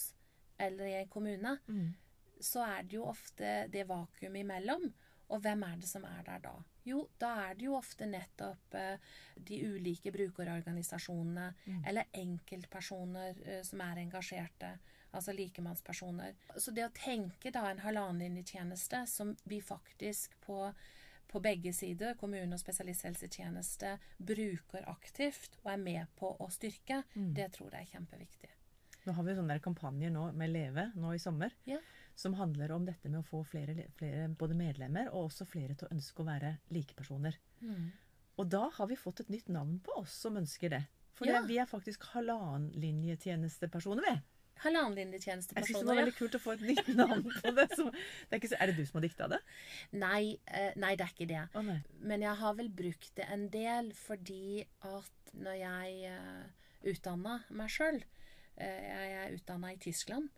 eller 0.61 0.85
i 0.90 0.97
en 1.00 1.08
kommune, 1.08 1.56
Mm. 1.68 1.94
så 2.40 2.62
er 2.66 2.82
det 2.87 2.97
jo 2.99 3.06
ofte 3.08 3.68
det 3.73 3.87
vakuumet 3.88 4.44
imellom. 4.44 4.90
Og 5.30 5.40
hvem 5.44 5.62
er 5.66 5.76
det 5.76 5.88
som 5.90 6.04
er 6.08 6.23
der 6.25 6.38
da? 6.40 6.52
Jo, 6.88 7.02
da 7.20 7.35
er 7.50 7.54
det 7.58 7.66
jo 7.66 7.75
ofte 7.76 8.06
nettopp 8.08 8.75
eh, 8.75 8.97
de 9.37 9.58
ulike 9.68 10.11
brukerorganisasjonene 10.14 11.50
eller 11.87 12.04
enkeltpersoner 12.16 13.37
eh, 13.47 13.62
som 13.62 13.80
er 13.85 14.00
engasjerte. 14.04 14.78
Altså 15.12 15.32
likemannspersoner. 15.32 16.35
Så 16.56 16.70
det 16.76 16.85
å 16.85 16.92
tenke 16.92 17.50
da 17.52 17.66
en 17.70 17.78
halvannenlinjetjeneste 17.80 19.06
som 19.08 19.35
vi 19.49 19.61
faktisk 19.64 20.35
på 20.44 20.73
på 21.28 21.40
begge 21.44 21.73
sider, 21.76 22.14
kommune 22.16 22.52
og 22.56 22.61
spesialisthelsetjeneste, 22.61 23.99
bruker 24.18 24.87
aktivt 24.88 25.58
og 25.64 25.73
er 25.73 25.76
med 25.82 26.06
på 26.16 26.37
å 26.40 26.49
styrke, 26.50 27.02
Mm. 27.14 27.35
det 27.35 27.52
tror 27.52 27.70
jeg 27.70 27.82
er 27.87 27.99
kjempeviktig. 27.99 28.49
Nå 29.06 29.12
har 29.14 29.23
vi 29.25 29.35
sånne 29.35 29.61
kampanjer 29.61 30.11
nå 30.12 30.32
med 30.35 30.50
Leve 30.50 30.92
nå 30.97 31.12
i 31.14 31.18
sommer. 31.18 31.52
Ja. 31.66 31.78
Som 32.14 32.35
handler 32.35 32.73
om 32.73 32.85
dette 32.85 33.08
med 33.08 33.20
å 33.20 33.26
få 33.28 33.44
flere, 33.47 33.87
flere 33.97 34.28
både 34.35 34.54
medlemmer 34.56 35.08
og 35.12 35.30
også 35.30 35.47
flere 35.47 35.75
til 35.76 35.87
å 35.88 35.92
ønske 35.94 36.23
å 36.23 36.26
være 36.26 36.58
likepersoner. 36.70 37.37
Mm. 37.62 37.92
Og 38.38 38.49
da 38.49 38.68
har 38.68 38.87
vi 38.87 38.97
fått 38.97 39.20
et 39.20 39.28
nytt 39.30 39.49
navn 39.49 39.78
på 39.80 39.97
oss 39.99 40.12
som 40.12 40.35
ønsker 40.37 40.68
det. 40.70 40.82
For 41.14 41.26
Ja. 41.26 41.42
vi 41.42 41.58
er 41.58 41.66
faktisk 41.66 42.02
halvannenlinjetjenestepersoner, 42.12 44.02
vi. 44.02 44.20
Jeg 45.54 45.68
synes 45.68 45.82
det 45.82 45.90
var 45.90 46.00
veldig 46.02 46.16
kult 46.18 46.36
å 46.38 46.42
få 46.42 46.56
et 46.56 46.64
nytt 46.66 46.90
navn 46.98 47.24
på 47.28 47.52
det. 47.56 47.68
Så, 47.74 47.88
det 47.92 48.32
er, 48.32 48.40
ikke 48.40 48.52
så, 48.52 48.58
er 48.60 48.70
det 48.70 48.76
du 48.78 48.84
som 48.88 48.98
har 48.98 49.06
dikta 49.06 49.28
det? 49.32 49.40
Nei, 49.94 50.22
eh, 50.46 50.72
nei, 50.80 50.94
det 50.98 51.06
er 51.06 51.14
ikke 51.14 51.30
det. 51.30 51.44
Oh. 51.58 51.70
Men 52.10 52.24
jeg 52.26 52.40
har 52.42 52.58
vel 52.58 52.72
brukt 52.82 53.12
det 53.18 53.28
en 53.32 53.46
del 53.54 53.92
fordi 53.96 54.64
at 54.88 55.34
når 55.38 55.60
jeg 55.60 56.16
uh, 56.16 56.68
utdanna 56.88 57.40
meg 57.52 57.70
sjøl 57.70 57.98
Jeg 58.58 59.10
er 59.20 59.34
utdanna 59.36 59.70
i 59.70 59.78
Tyskland. 59.78 60.32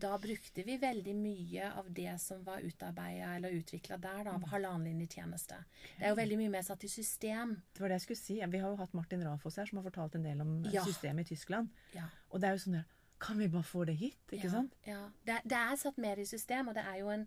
Da 0.00 0.16
brukte 0.18 0.62
vi 0.66 0.76
veldig 0.80 1.14
mye 1.14 1.68
av 1.78 1.90
det 1.94 2.14
som 2.22 2.40
var 2.46 2.64
utarbeida 2.64 3.34
eller 3.36 3.54
utvikla 3.58 3.98
der, 4.00 4.24
da, 4.26 4.34
av 4.34 4.46
halvannenlinjetjeneste. 4.52 5.58
Det 5.98 6.06
er 6.06 6.14
jo 6.14 6.18
veldig 6.18 6.38
mye 6.40 6.52
mer 6.56 6.64
satt 6.66 6.86
i 6.86 6.90
system. 6.90 7.54
Det 7.74 7.84
var 7.84 7.92
det 7.92 8.00
jeg 8.00 8.06
skulle 8.06 8.22
si. 8.22 8.38
Vi 8.40 8.62
har 8.62 8.72
jo 8.72 8.80
hatt 8.80 8.96
Martin 8.96 9.24
Rafoss 9.26 9.60
her, 9.60 9.68
som 9.68 9.78
har 9.78 9.86
fortalt 9.86 10.16
en 10.18 10.26
del 10.26 10.40
om 10.42 10.64
Ja. 10.72 10.84
systemet 10.86 11.30
i 11.30 11.34
Tyskland. 11.34 11.68
Ja. 11.94 12.08
Og 12.30 12.40
det 12.40 12.48
er 12.48 12.56
jo 12.56 12.64
sånn 12.64 12.80
der 12.80 12.88
Kan 13.22 13.38
vi 13.38 13.48
bare 13.48 13.66
få 13.66 13.84
det 13.86 13.94
hit? 14.00 14.20
Ikke 14.32 14.48
ja, 14.48 14.52
sant? 14.56 14.76
Ja. 14.86 15.00
Det, 15.26 15.40
det 15.48 15.58
er 15.58 15.80
satt 15.80 15.98
mer 16.02 16.18
i 16.18 16.26
system, 16.26 16.70
og 16.70 16.78
det 16.78 16.82
er 16.90 16.98
jo 17.00 17.10
en, 17.14 17.26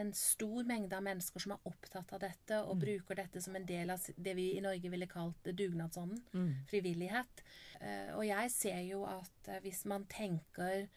en 0.00 0.12
stor 0.16 0.64
mengde 0.68 0.96
av 0.96 1.04
mennesker 1.04 1.44
som 1.44 1.54
er 1.54 1.66
opptatt 1.68 2.14
av 2.16 2.22
dette, 2.22 2.60
og 2.64 2.80
bruker 2.80 3.20
dette 3.20 3.42
som 3.44 3.56
en 3.58 3.66
del 3.68 3.92
av 3.92 4.06
det 4.16 4.34
vi 4.38 4.50
i 4.56 4.62
Norge 4.64 4.92
ville 4.92 5.10
kalt 5.10 5.50
dugnadsånden. 5.52 6.22
Mm. 6.32 6.54
Frivillighet. 6.70 7.44
Eh, 7.80 8.14
og 8.16 8.24
jeg 8.28 8.54
ser 8.54 8.80
jo 8.86 9.04
at 9.08 9.50
eh, 9.52 9.60
hvis 9.66 9.84
man 9.90 10.08
tenker 10.10 10.88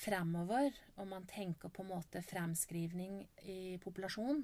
fremover, 0.00 0.74
og 0.98 1.08
man 1.08 1.24
tenker 1.30 1.72
på 1.72 1.84
en 1.84 1.92
måte 1.94 2.22
fremskrivning 2.24 3.22
i 3.48 3.78
populasjon 3.82 4.42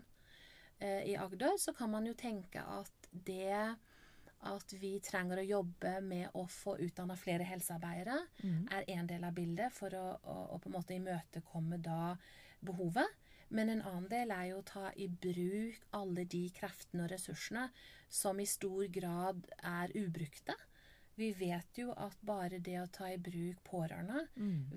eh, 0.78 1.10
i 1.10 1.16
Agder, 1.20 1.58
så 1.60 1.74
kan 1.76 1.92
man 1.92 2.06
jo 2.08 2.16
tenke 2.16 2.62
at 2.64 3.10
det 3.10 3.76
at 4.48 4.72
vi 4.80 4.94
trenger 5.04 5.40
å 5.40 5.48
jobbe 5.48 6.00
med 6.00 6.36
å 6.38 6.46
få 6.48 6.78
utdanna 6.80 7.16
flere 7.16 7.44
helsearbeidere, 7.44 8.16
er 8.72 8.86
en 8.88 9.06
del 9.10 9.24
av 9.24 9.34
bildet 9.36 9.72
for 9.72 9.94
å, 9.94 10.06
å, 10.22 10.36
å 10.54 10.58
på 10.58 10.70
en 10.70 10.76
måte 10.78 10.96
imøtekomme 10.96 11.80
da 11.84 12.14
behovet. 12.60 13.18
Men 13.50 13.68
en 13.68 13.82
annen 13.82 14.08
del 14.08 14.30
er 14.30 14.44
jo 14.52 14.60
å 14.60 14.66
ta 14.66 14.90
i 14.94 15.08
bruk 15.08 15.80
alle 15.98 16.24
de 16.24 16.44
kreftene 16.54 17.04
og 17.04 17.10
ressursene 17.10 17.66
som 18.08 18.38
i 18.40 18.46
stor 18.46 18.86
grad 18.86 19.46
er 19.66 19.90
ubrukte. 19.98 20.54
Vi 21.18 21.32
vet 21.36 21.78
jo 21.82 21.92
at 21.98 22.16
bare 22.24 22.62
det 22.62 22.78
å 22.80 22.88
ta 22.88 23.10
i 23.10 23.18
bruk 23.18 23.58
pårørende 23.66 24.22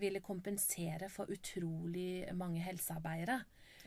ville 0.01 0.19
kompensere 0.19 1.07
for 1.09 1.29
utrolig 1.31 2.25
mange 2.33 2.59
helsearbeidere. 2.65 3.37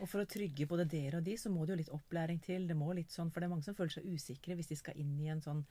Og 0.01 0.09
for 0.09 0.21
å 0.21 0.29
trygge 0.29 0.67
både 0.69 0.85
dere 0.89 1.19
og 1.19 1.25
de, 1.25 1.37
så 1.39 1.49
må 1.49 1.65
det 1.65 1.73
jo 1.73 1.79
litt 1.81 1.93
opplæring 1.95 2.41
til. 2.43 2.67
Det 2.69 2.77
må 2.77 2.91
litt 2.93 3.13
sånn, 3.13 3.31
For 3.31 3.41
det 3.41 3.47
er 3.47 3.53
mange 3.55 3.65
som 3.65 3.77
føler 3.77 3.95
seg 3.97 4.09
usikre 4.09 4.57
hvis 4.57 4.69
de 4.73 4.77
skal 4.79 4.99
inn 5.01 5.15
i 5.21 5.31
en 5.33 5.41
sånn 5.41 5.63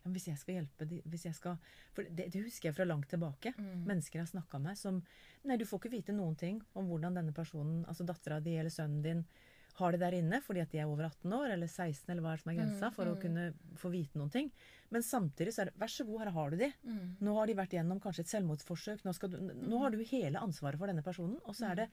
ja, 0.00 0.08
men 0.08 0.14
Hvis 0.16 0.28
jeg 0.30 0.40
skal 0.40 0.54
hjelpe 0.54 0.86
de, 0.88 1.02
hvis 1.12 1.26
jeg 1.28 1.36
skal, 1.36 1.56
For 1.92 2.08
det, 2.08 2.30
det 2.32 2.40
husker 2.46 2.70
jeg 2.70 2.76
fra 2.76 2.86
langt 2.88 3.08
tilbake. 3.12 3.52
Mennesker 3.88 4.22
har 4.22 4.28
snakka 4.30 4.58
med 4.58 4.78
som 4.80 5.02
Nei, 5.44 5.56
du 5.60 5.66
får 5.68 5.82
ikke 5.82 5.94
vite 5.96 6.12
noen 6.16 6.36
ting 6.36 6.60
om 6.74 6.88
hvordan 6.88 7.16
denne 7.16 7.32
personen, 7.36 7.84
altså 7.88 8.04
dattera 8.08 8.40
di 8.40 8.56
eller 8.56 8.72
sønnen 8.72 9.02
din, 9.04 9.24
har 9.80 9.92
det 9.92 10.00
der 10.02 10.16
inne 10.18 10.40
fordi 10.44 10.60
at 10.60 10.72
de 10.72 10.80
er 10.82 10.88
over 10.90 11.06
18 11.06 11.32
år 11.32 11.52
eller 11.54 11.68
16, 11.70 12.10
eller 12.10 12.24
hva 12.24 12.32
er 12.32 12.36
det 12.36 12.42
som 12.42 12.50
er 12.52 12.56
grensa, 12.58 12.90
for 12.92 13.08
å 13.08 13.14
kunne 13.20 13.44
få 13.80 13.88
vite 13.92 14.18
noen 14.18 14.32
ting. 14.34 14.50
Men 14.92 15.04
samtidig 15.06 15.54
så 15.54 15.62
er 15.62 15.70
det 15.70 15.80
Vær 15.80 15.92
så 15.94 16.04
god, 16.04 16.20
her 16.24 16.32
har 16.36 16.50
du 16.50 16.56
de. 16.60 16.70
Nå 17.24 17.36
har 17.38 17.46
de 17.48 17.54
vært 17.56 17.76
gjennom 17.76 18.00
kanskje 18.02 18.24
et 18.26 18.32
selvmordsforsøk. 18.34 19.04
Nå, 19.06 19.14
skal 19.16 19.30
du, 19.32 19.38
nå 19.40 19.78
har 19.84 19.94
du 19.94 20.02
hele 20.10 20.42
ansvaret 20.42 20.80
for 20.80 20.90
denne 20.90 21.04
personen. 21.06 21.38
Og 21.46 21.56
så 21.56 21.70
er 21.70 21.84
det 21.84 21.88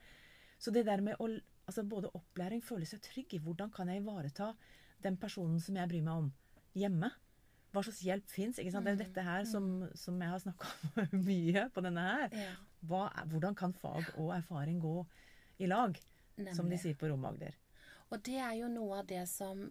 Så 0.58 0.72
det 0.74 0.84
der 0.88 1.00
med 1.00 1.14
å 1.22 1.28
altså 1.68 1.84
Både 1.84 2.10
opplæring, 2.16 2.62
føle 2.64 2.88
seg 2.88 3.02
trygg 3.04 3.34
i 3.36 3.40
hvordan 3.44 3.70
kan 3.74 3.90
jeg 3.92 4.02
ivareta 4.02 4.52
den 5.04 5.18
personen 5.20 5.60
som 5.62 5.76
jeg 5.78 5.90
bryr 5.90 6.04
meg 6.04 6.24
om, 6.24 6.30
hjemme. 6.74 7.10
Hva 7.70 7.82
slags 7.84 8.00
hjelp 8.02 8.30
fins? 8.32 8.56
Det 8.56 8.72
er 8.72 8.86
jo 8.94 8.98
dette 8.98 9.24
her 9.24 9.44
som, 9.46 9.66
som 9.98 10.16
jeg 10.22 10.32
har 10.32 10.40
snakka 10.42 10.70
om 11.04 11.20
mye 11.28 11.66
på 11.74 11.84
denne 11.84 12.04
her. 12.06 12.32
Ja, 12.32 12.54
Hva 12.88 13.02
hvordan 13.28 13.56
kan 13.58 13.74
fag 13.76 14.08
og 14.16 14.32
erfaring 14.36 14.80
gå 14.82 14.96
i 15.60 15.68
lag, 15.68 15.98
som 16.56 16.70
de 16.70 16.78
sier 16.80 16.96
på 16.96 17.10
Romagder? 17.12 17.54
Og 18.08 18.24
det 18.24 18.38
er 18.40 18.56
jo 18.62 18.72
noe 18.72 19.02
av 19.02 19.10
det 19.10 19.26
som 19.28 19.66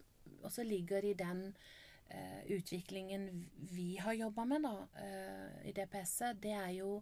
også 0.46 0.64
ligger 0.68 1.06
i 1.08 1.16
den 1.18 1.48
uh, 1.50 2.42
utviklingen 2.54 3.48
vi 3.74 3.96
har 3.98 4.14
jobba 4.14 4.46
med 4.46 4.68
da, 4.68 4.76
uh, 5.02 5.58
i 5.66 5.74
DPS-et. 5.74 6.38
Det 6.44 6.54
er 6.54 6.76
jo 6.78 7.00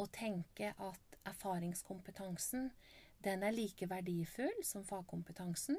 å 0.00 0.08
tenke 0.14 0.72
at 0.72 1.20
erfaringskompetansen 1.28 2.70
den 3.22 3.42
er 3.42 3.52
like 3.52 3.86
verdifull 3.90 4.62
som 4.64 4.84
fagkompetansen. 4.84 5.76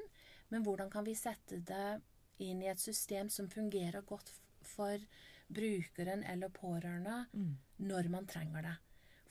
Men 0.50 0.62
hvordan 0.64 0.90
kan 0.90 1.04
vi 1.04 1.14
sette 1.14 1.58
det 1.64 2.02
inn 2.38 2.62
i 2.62 2.68
et 2.70 2.80
system 2.80 3.28
som 3.32 3.48
fungerer 3.50 4.02
godt 4.06 4.30
for 4.62 4.98
brukeren 5.52 6.22
eller 6.24 6.48
pårørende 6.54 7.26
når 7.82 8.08
man 8.10 8.26
trenger 8.26 8.62
det? 8.62 8.76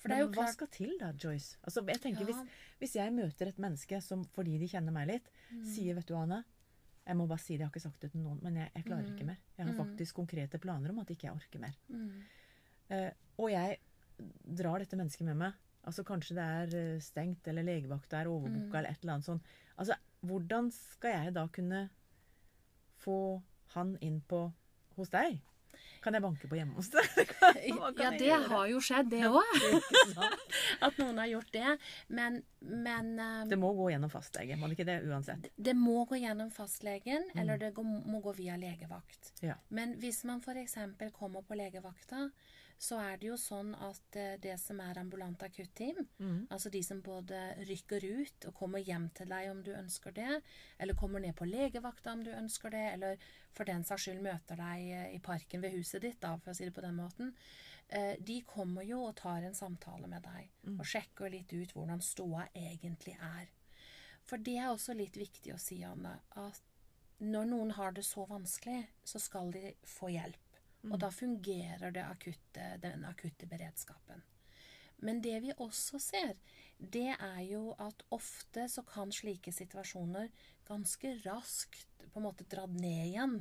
For 0.02 0.10
det 0.10 0.18
er 0.18 0.26
Mm. 0.26 0.32
Men 0.32 0.40
hva 0.40 0.52
skal 0.52 0.68
til 0.68 0.98
da, 1.00 1.12
Joyce? 1.14 1.58
Altså, 1.64 1.86
jeg 1.86 2.02
tenker 2.02 2.22
Ja. 2.22 2.26
hvis, 2.26 2.50
hvis 2.80 2.96
jeg 2.96 3.14
møter 3.14 3.48
et 3.48 3.60
menneske 3.60 4.02
som 4.02 4.24
fordi 4.26 4.58
de 4.58 4.68
kjenner 4.68 4.92
meg 4.92 5.08
litt, 5.08 5.30
Mm. 5.52 5.64
sier 5.66 5.94
'Vet 5.96 6.08
du, 6.08 6.16
Anne, 6.16 6.44
jeg 7.06 7.16
må 7.18 7.28
bare 7.28 7.38
si 7.40 7.54
det, 7.54 7.60
jeg 7.60 7.68
har 7.68 7.72
ikke 7.72 7.82
sagt 7.82 8.00
det 8.02 8.12
til 8.12 8.22
noen, 8.22 8.40
men 8.42 8.56
jeg, 8.56 8.72
jeg 8.76 8.84
klarer 8.86 9.06
ikke 9.16 9.26
mer. 9.26 9.38
Jeg 9.58 9.66
har 9.68 9.74
faktisk 9.86 10.16
konkrete 10.16 10.60
planer 10.60 10.90
om 10.90 11.00
at 11.00 11.08
ikke 11.08 11.24
jeg 11.28 11.34
orker 11.34 11.60
mer. 11.60 11.76
Mm. 11.90 12.24
Eh, 12.90 13.12
og 13.38 13.50
jeg 13.52 13.78
drar 14.56 14.80
dette 14.80 14.96
mennesket 14.98 15.26
med 15.26 15.36
meg. 15.38 15.54
Altså 15.88 16.04
Kanskje 16.06 16.38
det 16.38 16.46
er 16.46 16.76
eh, 16.78 17.02
stengt, 17.02 17.48
eller 17.48 17.66
legevakta 17.66 18.22
er 18.22 18.30
overbooka, 18.32 18.78
eller 18.78 18.92
et 18.92 19.02
eller 19.02 19.18
annet 19.18 19.30
sånt. 19.30 19.54
Altså, 19.78 19.98
hvordan 20.22 20.70
skal 20.76 21.16
jeg 21.16 21.36
da 21.38 21.48
kunne 21.54 21.86
få 23.02 23.42
han 23.74 23.96
inn 24.06 24.20
på 24.30 24.46
hos 24.98 25.10
deg? 25.14 25.40
Kan 26.02 26.16
jeg 26.18 26.24
banke 26.24 26.48
på 26.50 26.58
hjemme 26.58 26.78
hos 26.78 26.90
deg? 26.94 27.10
Hva 27.38 27.52
Ja, 28.02 28.10
det 28.18 28.30
har 28.50 28.70
jo 28.72 28.80
skjedd, 28.82 29.12
det 29.14 29.26
òg. 29.30 29.52
At 30.86 30.98
noen 31.02 31.20
har 31.22 31.30
gjort 31.30 31.52
det. 31.54 31.76
Men, 32.10 32.40
men 32.62 33.12
eh, 33.22 33.44
Det 33.52 33.60
må 33.62 33.74
gå 33.78 33.92
gjennom 33.94 34.12
fastlege, 34.14 34.58
må 34.58 34.70
det 34.70 34.80
ikke 34.80 34.88
det 34.90 34.98
uansett? 35.10 35.52
det 35.56 35.76
må 35.78 36.02
gå 36.10 36.22
gjennom 36.22 36.50
fastlegen, 36.54 37.30
eller 37.38 37.62
det 37.62 37.74
må 37.82 38.22
gå 38.24 38.34
via 38.38 38.58
legevakt. 38.62 39.34
Ja. 39.46 39.58
Men 39.70 39.94
hvis 40.02 40.24
man 40.30 40.42
f.eks. 40.42 40.78
kommer 41.18 41.46
på 41.46 41.58
legevakta, 41.58 42.30
så 42.82 42.98
er 42.98 43.20
det 43.22 43.28
jo 43.28 43.36
sånn 43.38 43.76
at 43.78 44.16
eh, 44.18 44.38
det 44.42 44.56
som 44.60 44.80
er 44.82 44.98
ambulant 44.98 45.44
akutteam, 45.46 46.00
Mm. 46.20 46.48
altså 46.50 46.72
de 46.74 46.82
som 46.84 47.02
både 47.06 47.38
rykker 47.70 48.04
ut 48.10 48.46
og 48.50 48.56
kommer 48.58 48.82
hjem 48.82 49.10
til 49.14 49.30
deg 49.30 49.52
om 49.52 49.60
du 49.64 49.70
ønsker 49.76 50.12
det, 50.18 50.42
eller 50.80 50.98
kommer 50.98 51.22
ned 51.22 51.36
på 51.38 51.46
legevakta 51.46 52.14
om 52.16 52.24
du 52.26 52.32
ønsker 52.34 52.72
det, 52.74 52.86
eller 52.96 53.18
for 53.54 53.66
den 53.70 53.84
saks 53.86 54.08
skyld 54.08 54.24
møter 54.26 54.58
deg 54.58 54.88
eh, 54.96 55.16
i 55.16 55.20
parken 55.20 55.62
ved 55.62 55.76
huset 55.78 56.02
ditt, 56.02 56.20
da, 56.24 56.34
for 56.42 56.52
å 56.52 56.58
si 56.58 56.66
det 56.66 56.74
på 56.74 56.82
den 56.82 56.98
måten, 56.98 57.36
eh, 57.90 58.16
de 58.20 58.40
kommer 58.50 58.82
jo 58.88 59.04
og 59.12 59.16
tar 59.22 59.44
en 59.46 59.54
samtale 59.58 60.08
med 60.10 60.24
deg 60.26 60.50
og 60.80 60.86
sjekker 60.86 61.30
litt 61.30 61.54
ut 61.54 61.74
hvordan 61.78 62.02
ståa 62.02 62.48
egentlig 62.56 63.14
er. 63.22 63.48
For 64.26 64.38
det 64.38 64.58
er 64.58 64.70
også 64.74 64.94
litt 64.98 65.18
viktig 65.18 65.54
å 65.54 65.60
si, 65.60 65.84
Anne, 65.84 66.18
at 66.36 66.62
når 67.22 67.46
noen 67.46 67.72
har 67.78 67.92
det 67.94 68.04
så 68.06 68.26
vanskelig, 68.26 68.88
så 69.06 69.20
skal 69.22 69.52
de 69.52 69.76
få 69.86 70.10
hjelp. 70.10 70.38
Og 70.90 70.98
da 71.02 71.12
fungerer 71.14 71.94
det 71.94 72.04
akutte, 72.04 72.76
den 72.82 73.06
akutte 73.06 73.46
beredskapen. 73.50 74.24
Men 75.02 75.22
det 75.22 75.40
vi 75.42 75.54
også 75.58 76.00
ser, 76.02 76.36
det 76.78 77.16
er 77.16 77.42
jo 77.46 77.76
at 77.82 78.04
ofte 78.14 78.68
så 78.70 78.84
kan 78.86 79.14
slike 79.14 79.54
situasjoner 79.54 80.30
ganske 80.68 81.16
raskt 81.26 82.06
på 82.12 82.20
en 82.20 82.26
måte 82.28 82.46
dra 82.50 82.68
ned 82.70 83.08
igjen. 83.08 83.40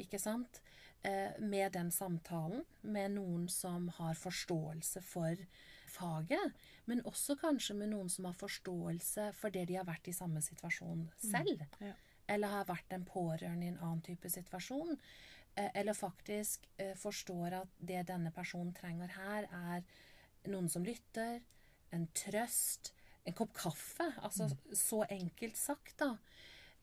Ikke 0.00 0.20
sant? 0.20 0.60
Eh, 1.02 1.32
med 1.40 1.72
den 1.72 1.88
samtalen 1.92 2.64
med 2.80 3.14
noen 3.16 3.48
som 3.48 3.88
har 3.96 4.18
forståelse 4.20 5.00
for 5.00 5.40
faget, 5.88 6.52
men 6.84 7.00
også 7.08 7.38
kanskje 7.40 7.74
med 7.78 7.88
noen 7.94 8.10
som 8.12 8.28
har 8.28 8.36
forståelse 8.36 9.30
for 9.38 9.54
det 9.54 9.64
de 9.70 9.78
har 9.80 9.88
vært 9.88 10.10
i 10.12 10.16
samme 10.16 10.42
situasjon 10.44 11.06
selv. 11.16 11.64
Ja. 11.80 11.94
Eller 12.30 12.52
har 12.52 12.68
vært 12.68 12.92
en 12.92 13.08
pårørende 13.08 13.66
i 13.66 13.72
en 13.72 13.80
annen 13.80 14.04
type 14.04 14.28
situasjon. 14.30 15.00
Eh, 15.56 15.70
Eller 15.74 15.92
faktisk 15.94 16.66
eh, 16.78 16.94
forstår 16.96 17.52
at 17.62 17.68
det 17.78 18.06
denne 18.08 18.30
personen 18.32 18.72
trenger 18.74 19.08
her, 19.16 19.48
er 19.52 19.82
noen 20.50 20.68
som 20.70 20.84
lytter, 20.84 21.40
en 21.92 22.06
trøst, 22.14 22.92
en 23.26 23.34
kopp 23.34 23.52
kaffe. 23.54 24.06
Altså 24.22 24.48
så 24.72 25.02
enkelt 25.10 25.56
sagt, 25.56 25.96
da. 25.98 26.16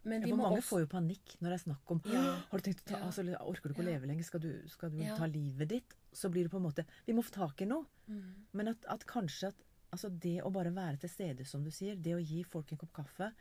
Men 0.03 0.21
Ja, 0.27 0.35
mange 0.35 0.57
også 0.61 0.67
får 0.69 0.79
jo 0.85 0.87
panikk 0.87 1.33
når 1.41 1.49
det 1.49 1.55
er 1.57 1.63
snakk 1.65 1.91
om 1.91 2.01
Ja. 2.05 2.21
Har 2.51 2.59
du 2.59 2.63
tenkt 2.63 2.83
å 2.85 2.91
ta, 2.93 2.99
altså, 3.07 3.23
Orker 3.41 3.67
du 3.69 3.73
ikke 3.73 3.83
å 3.83 3.91
leve 3.91 4.07
lenger? 4.07 4.23
Skal 4.23 4.39
du, 4.39 4.51
skal 4.69 4.89
du 4.91 4.97
Ja. 5.03 5.15
ta 5.17 5.25
livet 5.25 5.67
ditt? 5.67 5.95
Så 6.13 6.29
blir 6.31 6.43
det 6.43 6.51
på 6.51 6.57
en 6.61 6.63
måte 6.69 6.85
Vi 7.05 7.13
må 7.13 7.23
få 7.25 7.31
tak 7.31 7.61
i 7.61 7.65
noe. 7.65 7.85
Mm. 8.07 8.45
Men 8.53 8.67
at, 8.69 8.85
at 8.87 9.05
kanskje 9.05 9.47
at 9.49 9.55
altså 9.91 10.09
det 10.09 10.41
å 10.43 10.51
bare 10.51 10.71
være 10.73 10.97
til 10.99 11.09
stede, 11.09 11.45
som 11.45 11.63
du 11.63 11.71
sier, 11.71 11.95
det 11.95 12.13
å 12.15 12.21
gi 12.23 12.43
folk 12.43 12.71
en 12.71 12.77
kopp 12.77 12.93
kaffe, 12.93 13.31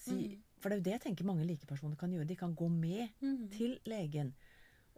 Si, 0.00 0.10
Mm. 0.12 0.38
For 0.60 0.68
det 0.70 0.76
er 0.76 0.80
jo 0.80 0.84
det 0.84 0.92
jeg 0.92 1.02
tenker 1.02 1.24
mange 1.26 1.44
likepersoner 1.44 1.96
kan 1.98 2.10
gjøre. 2.10 2.26
De 2.26 2.36
kan 2.36 2.54
gå 2.56 2.68
med 2.70 3.10
Mm. 3.22 3.48
til 3.50 3.78
legen. 3.84 4.32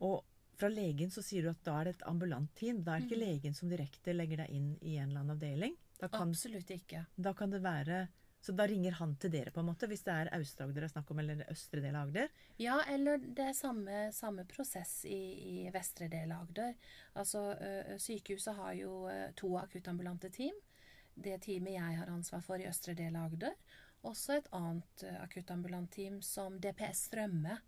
Og 0.03 0.25
fra 0.59 0.69
legen 0.69 1.11
så 1.11 1.23
sier 1.25 1.43
du 1.47 1.51
at 1.53 1.63
da 1.67 1.79
er 1.81 1.85
det 1.89 1.95
et 1.97 2.07
ambulant 2.11 2.51
team. 2.59 2.83
Da 2.85 2.97
er 2.97 3.01
det 3.01 3.09
ikke 3.11 3.21
Mm. 3.21 3.27
legen 3.29 3.55
som 3.55 3.69
direkte 3.71 4.13
legger 4.15 4.43
deg 4.45 4.51
inn 4.51 4.77
i 4.83 4.97
en 4.99 5.09
eller 5.09 5.21
annen 5.23 5.37
avdeling. 5.37 5.77
Kan, 6.03 6.31
Absolutt 6.33 6.67
ikke. 6.75 7.07
da 7.17 7.33
kan 7.33 7.51
det 7.51 7.63
være 7.63 8.09
Så 8.43 8.51
da 8.57 8.65
ringer 8.67 8.91
han 8.99 9.15
til 9.23 9.31
dere, 9.31 9.53
på 9.55 9.61
en 9.61 9.67
måte, 9.67 9.87
hvis 9.87 10.03
det 10.03 10.11
er 10.13 10.29
Aust-Agder 10.35 10.75
det 10.83 10.83
er 10.89 10.89
snakk 10.99 11.11
om, 11.13 11.19
eller 11.21 11.45
østre 11.49 11.81
del 11.81 11.95
av 11.95 12.09
Agder. 12.09 12.29
Ja, 12.59 12.81
eller 12.91 13.19
det 13.19 13.39
er 13.39 13.53
samme, 13.55 14.11
samme 14.13 14.43
prosess 14.51 15.05
i, 15.05 15.67
i 15.67 15.71
vestre 15.71 16.09
del 16.11 16.33
av 16.33 16.49
Agder. 16.49 16.75
Altså, 17.15 17.55
sykehuset 18.03 18.57
har 18.57 18.73
jo 18.75 19.09
to 19.37 19.53
akuttambulante 19.61 20.29
team. 20.35 20.55
Det 21.15 21.41
teamet 21.45 21.75
jeg 21.77 21.99
har 22.01 22.11
ansvar 22.11 22.43
for 22.43 22.57
i 22.59 22.67
østre 22.67 22.97
del 22.99 23.15
av 23.15 23.31
Agder. 23.31 23.55
Også 24.03 24.35
et 24.41 24.49
annet 24.53 25.05
akuttambulant 25.23 25.89
team 25.95 26.21
som 26.21 26.59
DPS 26.59 27.05
Strømme 27.13 27.61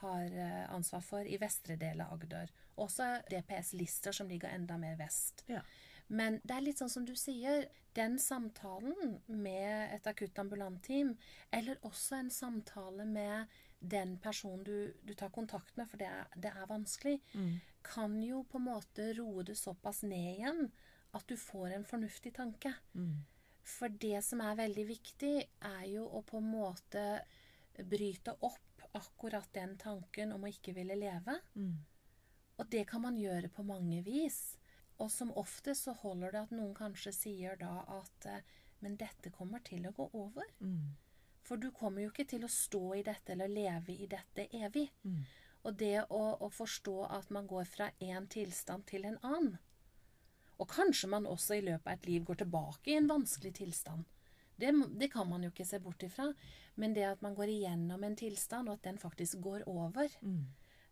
har 0.00 0.34
ansvar 0.74 1.02
for 1.04 1.26
i 1.26 1.38
vestre 1.40 1.76
del 1.80 2.00
av 2.04 2.14
Agder. 2.16 2.50
Også 2.78 3.06
DPS 3.30 3.74
Lister, 3.78 4.14
som 4.14 4.28
ligger 4.30 4.52
enda 4.54 4.78
mer 4.78 4.96
vest. 5.00 5.44
Ja. 5.50 5.62
Men 6.08 6.40
det 6.44 6.54
er 6.56 6.64
litt 6.64 6.80
sånn 6.80 6.92
som 6.92 7.04
du 7.04 7.14
sier, 7.18 7.66
den 7.98 8.18
samtalen 8.22 9.18
med 9.26 9.94
et 9.94 10.06
akuttambulant 10.08 10.80
team, 10.86 11.14
eller 11.50 11.80
også 11.84 12.20
en 12.20 12.30
samtale 12.32 13.04
med 13.08 13.58
den 13.78 14.16
personen 14.22 14.64
du, 14.64 14.94
du 15.04 15.14
tar 15.14 15.32
kontakt 15.34 15.76
med, 15.76 15.88
for 15.90 16.00
det 16.00 16.08
er, 16.08 16.30
det 16.36 16.52
er 16.54 16.70
vanskelig, 16.70 17.18
kan 17.84 18.16
jo 18.22 18.42
på 18.48 18.58
en 18.58 18.68
måte 18.70 19.12
roe 19.18 19.44
det 19.46 19.58
såpass 19.58 20.02
ned 20.06 20.38
igjen 20.38 20.70
at 21.16 21.26
du 21.28 21.36
får 21.40 21.74
en 21.76 21.86
fornuftig 21.88 22.34
tanke. 22.36 22.72
For 23.68 23.92
det 23.92 24.22
som 24.24 24.40
er 24.44 24.56
veldig 24.62 24.86
viktig, 24.88 25.34
er 25.60 25.84
jo 25.90 26.06
å 26.08 26.22
på 26.26 26.40
en 26.40 26.50
måte 26.50 27.04
bryte 27.84 28.34
opp 28.40 28.67
akkurat 28.92 29.48
den 29.52 29.76
tanken 29.78 30.32
om 30.32 30.44
å 30.44 30.50
ikke 30.52 30.72
ville 30.76 30.94
leve. 30.96 31.38
Og 32.58 32.66
det 32.70 32.84
kan 32.90 33.02
man 33.02 33.16
gjøre 33.18 33.48
på 33.48 33.62
mange 33.62 34.02
vis. 34.02 34.56
Og 34.98 35.10
som 35.14 35.30
ofte 35.38 35.74
så 35.78 35.92
holder 35.92 36.32
det 36.32 36.40
at 36.40 36.50
noen 36.50 36.74
kanskje 36.74 37.12
sier 37.14 37.56
da 37.56 37.84
at 37.86 38.26
eh, 38.26 38.40
Men 38.80 38.96
dette 38.96 39.30
kommer 39.34 39.58
til 39.66 39.86
å 39.88 39.92
gå 39.92 40.04
over. 40.14 40.44
For 41.42 41.56
du 41.56 41.70
kommer 41.72 42.02
jo 42.02 42.10
ikke 42.12 42.28
til 42.30 42.44
å 42.44 42.48
stå 42.48 42.94
i 42.94 43.02
dette 43.02 43.32
eller 43.32 43.48
leve 43.48 43.92
i 43.92 44.06
dette 44.06 44.44
evig. 44.54 44.88
Og 45.64 45.74
det 45.74 46.04
å, 46.10 46.36
å 46.38 46.48
forstå 46.50 47.06
at 47.10 47.30
man 47.30 47.46
går 47.50 47.64
fra 47.64 47.90
én 47.98 48.28
tilstand 48.30 48.86
til 48.86 49.04
en 49.04 49.18
annen 49.22 49.58
Og 50.58 50.68
kanskje 50.70 51.08
man 51.08 51.26
også 51.26 51.54
i 51.54 51.60
løpet 51.62 51.86
av 51.86 51.92
et 51.98 52.06
liv 52.06 52.24
går 52.24 52.34
tilbake 52.44 52.90
i 52.90 52.96
en 52.98 53.08
vanskelig 53.10 53.54
tilstand. 53.54 54.04
Det, 54.58 54.72
det 55.00 55.10
kan 55.12 55.28
man 55.30 55.44
jo 55.44 55.52
ikke 55.52 55.66
se 55.66 55.80
bort 55.82 56.02
ifra. 56.02 56.30
Men 56.78 56.94
det 56.94 57.06
at 57.08 57.22
man 57.22 57.34
går 57.34 57.50
igjennom 57.52 58.04
en 58.04 58.16
tilstand, 58.18 58.68
og 58.68 58.78
at 58.78 58.86
den 58.90 58.98
faktisk 58.98 59.40
går 59.42 59.66
over 59.66 60.08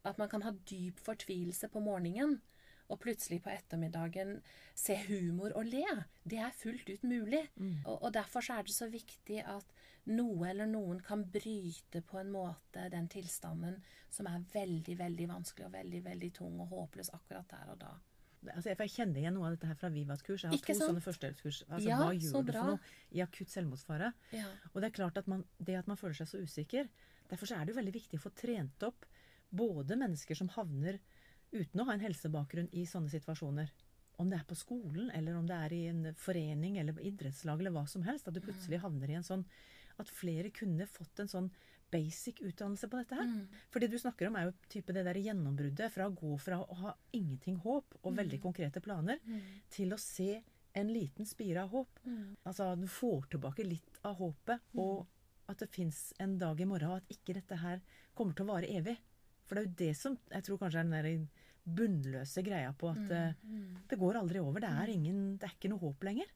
At 0.07 0.19
man 0.19 0.29
kan 0.29 0.43
ha 0.43 0.53
dyp 0.71 1.01
fortvilelse 1.03 1.69
på 1.69 1.81
morgenen, 1.83 2.41
og 2.89 3.01
plutselig 3.03 3.41
på 3.43 3.51
ettermiddagen 3.51 4.37
se 4.75 4.95
humor 5.09 5.51
og 5.59 5.67
le. 5.67 6.05
Det 6.23 6.39
er 6.39 6.55
fullt 6.55 6.89
ut 6.89 7.03
mulig. 7.03 7.43
Og, 7.85 8.03
og 8.03 8.13
derfor 8.15 8.41
så 8.41 8.55
er 8.55 8.63
det 8.63 8.75
så 8.75 8.87
viktig 8.89 9.41
at 9.43 9.73
noe 10.07 10.47
eller 10.49 10.67
noen 10.71 11.01
kan 11.03 11.25
bryte 11.27 12.03
på 12.07 12.21
en 12.21 12.31
måte 12.31 12.87
den 12.93 13.09
tilstanden 13.11 13.81
som 14.11 14.29
er 14.31 14.45
veldig, 14.53 14.99
veldig 14.99 15.29
vanskelig 15.29 15.67
og 15.67 15.73
veldig, 15.73 16.05
veldig 16.05 16.31
tung 16.39 16.61
og 16.63 16.71
håpløs 16.71 17.11
akkurat 17.11 17.51
der 17.51 17.73
og 17.73 17.81
da. 17.81 17.95
Altså, 18.47 18.75
for 18.77 18.85
jeg 18.87 18.93
kjenner 18.95 19.21
igjen 19.23 19.35
noe 19.35 19.49
av 19.49 19.57
dette 19.57 19.67
her 19.71 19.79
fra 19.81 19.89
Vivas 19.91 20.23
kurs. 20.23 20.45
Jeg 20.45 20.51
har 20.53 20.59
Ikke 20.59 20.75
to 20.75 20.79
sant? 20.79 20.91
sånne 20.93 21.03
førstehjelpskurs. 21.03 21.63
Altså, 21.69 21.89
Ja, 21.89 21.97
hva 21.99 22.13
gjør 22.15 22.45
du 22.47 22.53
for 22.53 22.71
noe 22.71 22.79
i 23.11 23.23
akutt 23.25 23.51
selvmordsfare? 23.51 24.13
Ja. 24.37 24.47
Og 24.73 24.81
det 24.81 24.91
er 24.91 24.97
klart 25.01 25.17
at 25.19 25.27
man, 25.27 25.45
det 25.59 25.75
at 25.81 25.89
man 25.91 25.97
føler 25.99 26.15
seg 26.15 26.29
så 26.31 26.43
usikker 26.43 26.89
Derfor 27.27 27.47
så 27.51 27.57
er 27.57 27.65
det 27.67 27.73
jo 27.75 27.81
veldig 27.81 27.95
viktig 27.97 28.19
å 28.21 28.23
få 28.23 28.31
trent 28.39 28.83
opp 28.87 29.07
både 29.51 29.97
mennesker 29.99 30.39
som 30.39 30.49
havner 30.55 31.01
uten 31.51 31.81
å 31.81 31.87
ha 31.89 31.97
en 31.97 32.05
helsebakgrunn 32.05 32.69
i 32.71 32.85
sånne 32.87 33.11
situasjoner. 33.11 33.73
Om 34.23 34.31
det 34.31 34.39
er 34.39 34.45
på 34.47 34.55
skolen, 34.55 35.11
eller 35.11 35.35
om 35.35 35.47
det 35.49 35.57
er 35.57 35.73
i 35.75 35.81
en 35.91 36.05
forening 36.15 36.79
eller 36.79 37.01
idrettslag 37.03 37.59
eller 37.61 37.75
hva 37.75 37.83
som 37.91 38.05
helst. 38.07 38.29
At 38.29 38.35
du 38.35 38.41
plutselig 38.41 38.79
havner 38.81 39.11
i 39.11 39.19
en 39.19 39.27
sånn 39.27 39.45
At 39.99 40.11
flere 40.13 40.51
kunne 40.53 40.87
fått 40.87 41.19
en 41.21 41.29
sånn 41.29 41.51
basic 41.91 42.41
utdannelse 42.43 42.89
på 42.91 42.99
dette 43.01 43.15
her. 43.19 43.31
For 43.71 43.81
det 43.81 43.89
du 43.93 43.99
snakker 43.99 44.29
om, 44.29 44.37
er 44.37 44.49
jo 44.49 44.55
type 44.73 44.93
det 44.93 45.05
der 45.07 45.19
gjennombruddet 45.23 45.93
fra 45.95 46.09
å 46.09 46.15
gå 46.15 46.37
fra 46.43 46.59
å 46.63 46.79
ha 46.83 46.95
ingenting 47.17 47.57
håp 47.63 47.99
og 48.03 48.17
veldig 48.19 48.41
konkrete 48.43 48.83
planer, 48.85 49.21
til 49.71 49.93
å 49.95 49.99
se 50.01 50.43
en 50.77 50.93
liten 50.93 51.25
spire 51.27 51.63
av 51.63 51.71
håp. 51.73 52.01
Altså 52.45 52.75
du 52.77 52.87
får 52.91 53.31
tilbake 53.33 53.65
litt 53.65 54.01
av 54.05 54.19
håpet, 54.19 54.61
og 54.77 55.07
at 55.49 55.59
det 55.63 55.71
fins 55.71 56.13
en 56.19 56.39
dag 56.39 56.61
i 56.61 56.67
morgen, 56.67 56.91
og 56.91 56.97
at 57.01 57.11
ikke 57.15 57.37
dette 57.39 57.57
her 57.63 57.81
kommer 58.15 58.35
til 58.35 58.45
å 58.49 58.53
vare 58.55 58.69
evig. 58.69 58.97
For 59.47 59.55
det 59.55 59.63
er 59.63 59.69
jo 59.69 59.77
det 59.79 59.93
som 59.97 60.19
jeg 60.33 60.43
tror 60.45 60.59
kanskje 60.59 60.81
er 60.83 60.89
den 60.91 60.97
der 60.97 61.45
bunnløse 61.67 62.43
greia 62.47 62.73
på 62.79 62.91
at 62.93 63.11
eh, 63.15 63.33
det 63.91 63.99
går 63.99 64.19
aldri 64.21 64.39
over. 64.43 64.61
Det 64.63 64.71
er, 64.71 64.91
ingen, 64.93 65.37
det 65.39 65.49
er 65.49 65.55
ikke 65.57 65.71
noe 65.71 65.83
håp 65.83 66.05
lenger. 66.07 66.29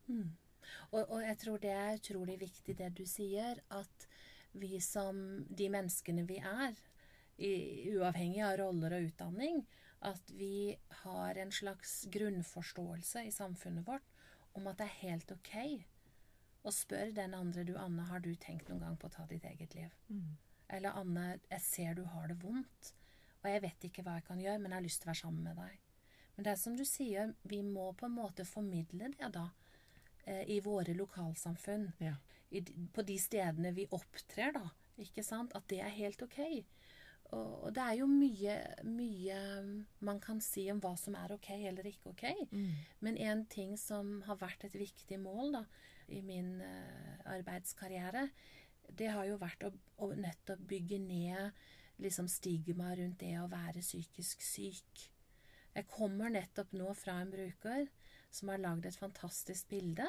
Og, 0.92 1.02
og 1.02 1.20
jeg 1.22 1.38
tror 1.42 1.60
det 1.62 1.70
er 1.74 1.98
utrolig 1.98 2.36
viktig 2.40 2.76
det 2.78 2.90
du 2.98 3.04
sier, 3.08 3.60
at 3.70 4.08
vi 4.52 4.80
som 4.82 5.44
de 5.48 5.68
menneskene 5.72 6.24
vi 6.28 6.38
er, 6.38 6.74
i, 7.40 7.52
uavhengig 7.94 8.42
av 8.44 8.56
roller 8.60 8.96
og 8.98 9.06
utdanning, 9.08 9.62
at 10.04 10.32
vi 10.32 10.76
har 11.02 11.38
en 11.40 11.52
slags 11.52 12.04
grunnforståelse 12.12 13.24
i 13.28 13.32
samfunnet 13.32 13.86
vårt 13.86 14.06
om 14.56 14.66
at 14.68 14.80
det 14.80 14.86
er 14.88 15.00
helt 15.04 15.32
ok 15.32 15.54
å 16.66 16.72
spørre 16.74 17.16
den 17.16 17.34
andre 17.36 17.64
du, 17.64 17.74
Anne, 17.80 18.04
har 18.08 18.20
du 18.20 18.32
tenkt 18.36 18.68
noen 18.68 18.82
gang 18.84 18.96
på 19.00 19.08
å 19.08 19.14
ta 19.14 19.26
ditt 19.28 19.44
eget 19.48 19.74
liv? 19.76 19.92
Eller 20.68 20.96
Anne, 20.96 21.38
jeg 21.50 21.64
ser 21.64 21.94
du 21.96 22.04
har 22.04 22.28
det 22.28 22.36
vondt, 22.42 22.92
og 23.40 23.48
jeg 23.48 23.62
vet 23.64 23.86
ikke 23.88 24.04
hva 24.04 24.18
jeg 24.18 24.26
kan 24.26 24.40
gjøre, 24.40 24.58
men 24.58 24.72
jeg 24.72 24.80
har 24.80 24.84
lyst 24.84 25.00
til 25.02 25.08
å 25.08 25.12
være 25.12 25.22
sammen 25.22 25.46
med 25.48 25.56
deg. 25.56 25.78
Men 26.36 26.44
det 26.44 26.52
er 26.52 26.60
som 26.60 26.76
du 26.76 26.84
sier, 26.84 27.32
vi 27.42 27.62
må 27.64 27.92
på 27.92 28.06
en 28.08 28.16
måte 28.16 28.44
formidle 28.48 29.10
det 29.16 29.32
da, 29.34 29.46
i 30.46 30.60
våre 30.64 30.94
lokalsamfunn. 30.96 31.90
Ja. 32.02 32.16
I, 32.50 32.62
på 32.94 33.04
de 33.06 33.16
stedene 33.20 33.72
vi 33.76 33.86
opptrer, 33.94 34.54
da. 34.56 34.66
Ikke 35.00 35.24
sant? 35.24 35.54
At 35.56 35.68
det 35.70 35.80
er 35.84 35.92
helt 35.94 36.22
ok. 36.22 36.40
Og, 37.30 37.52
og 37.66 37.74
det 37.76 37.82
er 37.84 37.98
jo 38.00 38.08
mye, 38.10 38.56
mye 38.90 39.40
man 40.06 40.20
kan 40.22 40.40
si 40.42 40.66
om 40.72 40.80
hva 40.82 40.96
som 40.98 41.14
er 41.18 41.34
ok 41.36 41.50
eller 41.54 41.86
ikke 41.86 42.12
ok. 42.12 42.24
Men 43.06 43.18
en 43.22 43.44
ting 43.50 43.76
som 43.78 44.18
har 44.26 44.40
vært 44.40 44.66
et 44.66 44.76
viktig 44.78 45.20
mål 45.22 45.54
da, 45.60 45.64
i 46.10 46.22
min 46.26 46.56
eh, 46.64 47.20
arbeidskarriere, 47.30 48.26
det 48.98 49.12
har 49.14 49.28
jo 49.28 49.38
vært 49.38 49.62
å, 49.68 49.70
å 50.02 50.10
nettopp 50.18 50.64
bygge 50.72 50.98
ned 50.98 51.60
liksom 52.02 52.26
stigma 52.32 52.94
rundt 52.98 53.20
det 53.22 53.36
å 53.38 53.48
være 53.50 53.84
psykisk 53.84 54.42
syk. 54.42 55.06
Jeg 55.76 55.86
kommer 55.92 56.32
nettopp 56.32 56.72
nå 56.74 56.90
fra 56.98 57.20
en 57.22 57.30
bruker 57.30 57.86
som 58.30 58.48
har 58.52 58.60
lagd 58.62 58.86
et 58.86 58.96
fantastisk 58.96 59.68
bilde. 59.68 60.06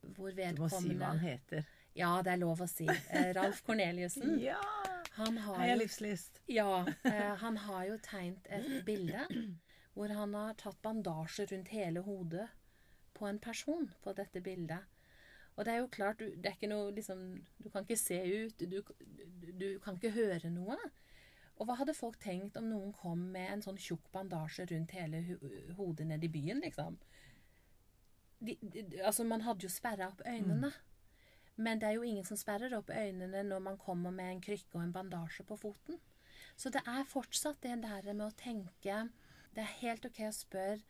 Hvor 0.00 0.30
Du 0.32 0.62
må 0.62 0.68
si 0.72 0.94
hva 0.94 1.12
han 1.12 1.20
heter. 1.20 1.66
Ja, 1.96 2.20
det 2.24 2.32
er 2.32 2.40
lov 2.40 2.62
å 2.62 2.68
si. 2.70 2.86
Eh, 2.88 3.32
Ralf 3.36 3.62
Korneliussen. 3.66 4.38
Ja! 4.50 4.60
Han 5.16 5.36
har 5.42 5.58
Heia 5.58 5.74
livslyst. 5.74 6.38
ja, 6.48 6.86
eh, 7.04 7.34
han 7.42 7.56
har 7.56 7.84
jo 7.88 7.96
tegnet 7.98 8.46
et 8.48 8.84
bilde 8.86 9.24
hvor 9.92 10.12
han 10.14 10.34
har 10.38 10.54
tatt 10.54 10.78
bandasje 10.86 11.48
rundt 11.50 11.68
hele 11.74 12.00
hodet 12.06 12.46
på 13.18 13.26
en 13.26 13.40
person 13.42 13.90
på 14.04 14.14
dette 14.16 14.40
bildet. 14.40 14.86
Og 15.56 15.66
det 15.66 15.72
er 15.74 15.80
jo 15.82 15.90
klart, 15.92 16.22
du, 16.22 16.30
det 16.30 16.46
er 16.46 16.56
ikke 16.56 16.70
noe 16.70 16.92
liksom 16.94 17.24
Du 17.58 17.68
kan 17.68 17.82
ikke 17.82 17.98
se 17.98 18.20
ut, 18.22 18.62
du, 18.62 18.80
du, 18.80 19.52
du 19.60 19.68
kan 19.84 19.98
ikke 19.98 20.14
høre 20.14 20.50
noe. 20.54 20.78
Og 21.58 21.66
hva 21.68 21.76
hadde 21.82 21.92
folk 21.98 22.16
tenkt 22.22 22.56
om 22.56 22.70
noen 22.70 22.94
kom 22.96 23.26
med 23.34 23.50
en 23.52 23.66
sånn 23.66 23.76
tjukk 23.82 24.06
bandasje 24.14 24.64
rundt 24.70 24.94
hele 24.96 25.20
hodet 25.76 26.06
nede 26.08 26.30
i 26.30 26.32
byen, 26.32 26.62
liksom? 26.64 26.96
De, 28.40 28.56
de, 28.62 28.84
altså, 29.04 29.24
man 29.24 29.42
hadde 29.44 29.66
jo 29.66 29.68
sperra 29.72 30.08
opp 30.08 30.22
øynene. 30.26 30.72
Men 31.60 31.80
det 31.80 31.88
er 31.90 31.98
jo 31.98 32.02
ingen 32.08 32.24
som 32.24 32.38
sperrer 32.40 32.72
opp 32.78 32.88
øynene 32.90 33.42
når 33.44 33.60
man 33.60 33.76
kommer 33.78 34.10
med 34.10 34.30
en 34.32 34.40
krykke 34.40 34.78
og 34.78 34.82
en 34.86 34.92
bandasje 34.94 35.44
på 35.44 35.58
foten. 35.60 35.98
Så 36.56 36.70
det 36.72 36.80
er 36.88 37.04
fortsatt 37.08 37.60
det 37.62 37.82
der 37.82 38.12
med 38.12 38.26
å 38.26 38.36
tenke 38.36 39.10
Det 39.54 39.60
er 39.64 39.76
helt 39.82 40.04
ok 40.06 40.20
å 40.28 40.32
spørre 40.32 40.80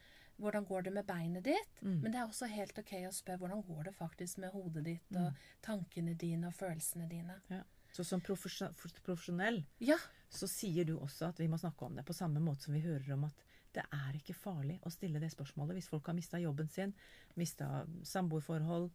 hvordan 0.41 0.65
går 0.65 0.83
det 0.87 0.93
med 0.93 1.05
beinet 1.07 1.45
ditt, 1.45 1.81
men 1.83 2.13
det 2.13 2.17
er 2.21 2.25
også 2.29 2.47
helt 2.49 2.79
ok 2.79 2.93
å 3.09 3.13
spørre 3.13 3.39
hvordan 3.43 3.63
går 3.67 3.85
det 3.85 3.95
faktisk 3.95 4.39
med 4.39 4.51
hodet 4.55 4.85
ditt 4.85 5.17
og 5.17 5.35
tankene 5.63 6.15
dine 6.15 6.49
og 6.49 6.55
følelsene 6.57 7.09
dine. 7.11 7.37
Ja. 7.51 7.63
Så 7.93 8.05
som 8.05 8.21
profesjonell 8.25 9.65
Ja. 9.81 9.97
så 10.31 10.47
sier 10.49 10.85
du 10.85 10.95
også 10.99 11.29
at 11.29 11.41
vi 11.41 11.49
må 11.49 11.59
snakke 11.59 11.85
om 11.85 11.97
det 11.97 12.07
på 12.07 12.15
samme 12.17 12.41
måte 12.41 12.63
som 12.65 12.75
vi 12.75 12.81
hører 12.81 13.13
om 13.13 13.25
at 13.25 13.35
det 13.72 13.85
er 13.92 14.12
ikke 14.18 14.35
farlig 14.35 14.80
å 14.87 14.90
stille 14.90 15.20
det 15.22 15.30
spørsmålet 15.33 15.74
hvis 15.78 15.88
folk 15.88 16.06
har 16.11 16.14
mista 16.14 16.38
jobben 16.42 16.68
sin, 16.68 16.94
mista 17.37 17.87
samboerforhold, 18.02 18.90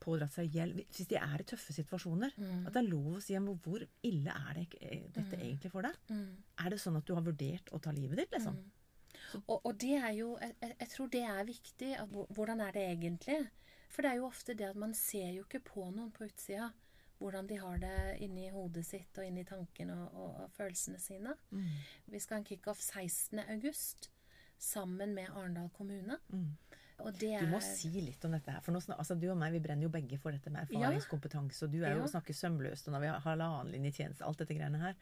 pådratt 0.00 0.34
seg 0.36 0.52
gjeld 0.52 0.76
Hvis 0.92 1.08
de 1.10 1.16
er 1.18 1.40
i 1.42 1.46
tøffe 1.48 1.72
situasjoner. 1.74 2.34
At 2.66 2.72
det 2.74 2.82
er 2.82 2.88
lov 2.90 3.16
å 3.16 3.22
si 3.24 3.34
hvor 3.34 3.82
ille 4.04 4.30
er 4.30 4.54
det, 4.54 4.66
dette 4.80 5.12
dette 5.16 5.36
egentlig 5.40 5.70
for 5.72 5.82
deg? 5.82 5.96
Er 6.60 6.70
det 6.70 6.78
sånn 6.82 6.96
at 7.00 7.06
du 7.08 7.14
har 7.16 7.22
vurdert 7.26 7.72
å 7.72 7.80
ta 7.80 7.90
livet 7.96 8.16
ditt, 8.18 8.30
liksom? 8.36 8.56
Og, 9.48 9.60
og 9.66 9.72
det 9.78 9.96
er 9.98 10.12
jo 10.12 10.36
jeg- 10.38 10.76
jeg 10.78 10.88
tror 10.92 11.08
det 11.10 11.22
er 11.24 11.44
viktig. 11.44 11.92
At, 11.98 12.08
hvordan 12.10 12.60
er 12.60 12.72
det 12.72 12.84
egentlig? 12.92 13.48
For 13.88 14.02
det 14.02 14.10
er 14.12 14.16
jo 14.16 14.26
ofte 14.28 14.54
det 14.54 14.68
at 14.68 14.76
man 14.76 14.92
ser 14.94 15.32
jo 15.32 15.42
ikke 15.44 15.60
på 15.64 15.90
noen 15.94 16.10
på 16.12 16.24
utsida 16.28 16.72
hvordan 17.18 17.46
de 17.48 17.56
har 17.56 17.78
det 17.78 18.18
inni 18.20 18.48
hodet 18.52 18.84
sitt 18.86 19.18
og 19.18 19.24
inni 19.24 19.44
tankene 19.48 19.94
og, 20.04 20.14
og, 20.14 20.40
og 20.44 20.50
følelsene 20.56 20.98
sine. 21.00 21.32
Mm. 21.50 21.70
Vi 22.12 22.18
skal 22.20 22.36
ha 22.36 22.42
en 22.42 22.48
kickoff 22.48 22.80
16. 22.82 23.40
august 23.56 24.10
sammen 24.58 25.14
med 25.14 25.28
Arendal 25.32 25.70
kommune. 25.76 26.18
Mm. 26.32 26.50
Og 27.04 27.12
det 27.20 27.34
er 27.36 27.44
Du 27.44 27.50
må 27.52 27.58
si 27.60 27.90
litt 28.00 28.22
om 28.24 28.32
dette 28.32 28.50
her. 28.54 28.62
For 28.64 28.72
nå, 28.72 28.80
altså, 28.96 29.14
du 29.20 29.26
og 29.28 29.36
meg 29.36 29.52
vi 29.52 29.60
brenner 29.60 29.84
jo 29.84 29.92
begge 29.92 30.16
for 30.20 30.32
dette 30.32 30.48
med 30.52 30.64
erfaringskompetanse. 30.64 31.66
Og 31.66 31.72
du 31.74 31.82
er 31.84 31.92
jo 31.96 32.04
Ja. 32.04 32.06
snakker 32.14 32.34
sømløst, 32.36 32.88
og 32.88 32.92
når 32.96 33.00
vi 33.04 33.10
har 33.12 33.20
halvannen 33.20 33.72
linje 33.72 33.92
tjeneste, 33.98 34.24
alt 34.24 34.38
dette 34.38 34.54
greiene 34.56 34.80
her. 34.80 34.94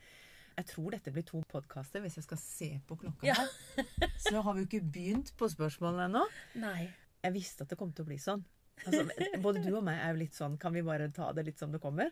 Jeg 0.56 0.66
tror 0.66 0.90
dette 0.90 1.10
blir 1.14 1.22
to 1.26 1.42
podkaster, 1.50 2.00
hvis 2.02 2.16
jeg 2.18 2.24
skal 2.24 2.38
se 2.38 2.68
på 2.86 2.96
klokka 2.98 3.26
Ja. 3.26 3.34
her. 3.34 3.86
Så 4.18 4.42
har 4.42 4.54
vi 4.54 4.60
jo 4.62 4.66
ikke 4.66 4.90
begynt 4.92 5.32
på 5.36 5.48
spørsmålene 5.50 6.06
ennå. 6.10 6.26
Jeg 7.24 7.32
visste 7.32 7.62
at 7.64 7.70
det 7.70 7.78
kom 7.78 7.90
til 7.92 8.04
å 8.04 8.08
bli 8.10 8.18
sånn. 8.20 8.42
Altså, 8.84 9.04
både 9.44 9.62
du 9.64 9.70
og 9.76 9.84
meg 9.86 10.00
er 10.02 10.12
jo 10.12 10.22
litt 10.24 10.34
sånn 10.36 10.56
Kan 10.60 10.74
vi 10.74 10.82
bare 10.84 11.06
ta 11.14 11.28
det 11.32 11.46
litt 11.46 11.60
som 11.62 11.70
det 11.72 11.80
kommer? 11.82 12.10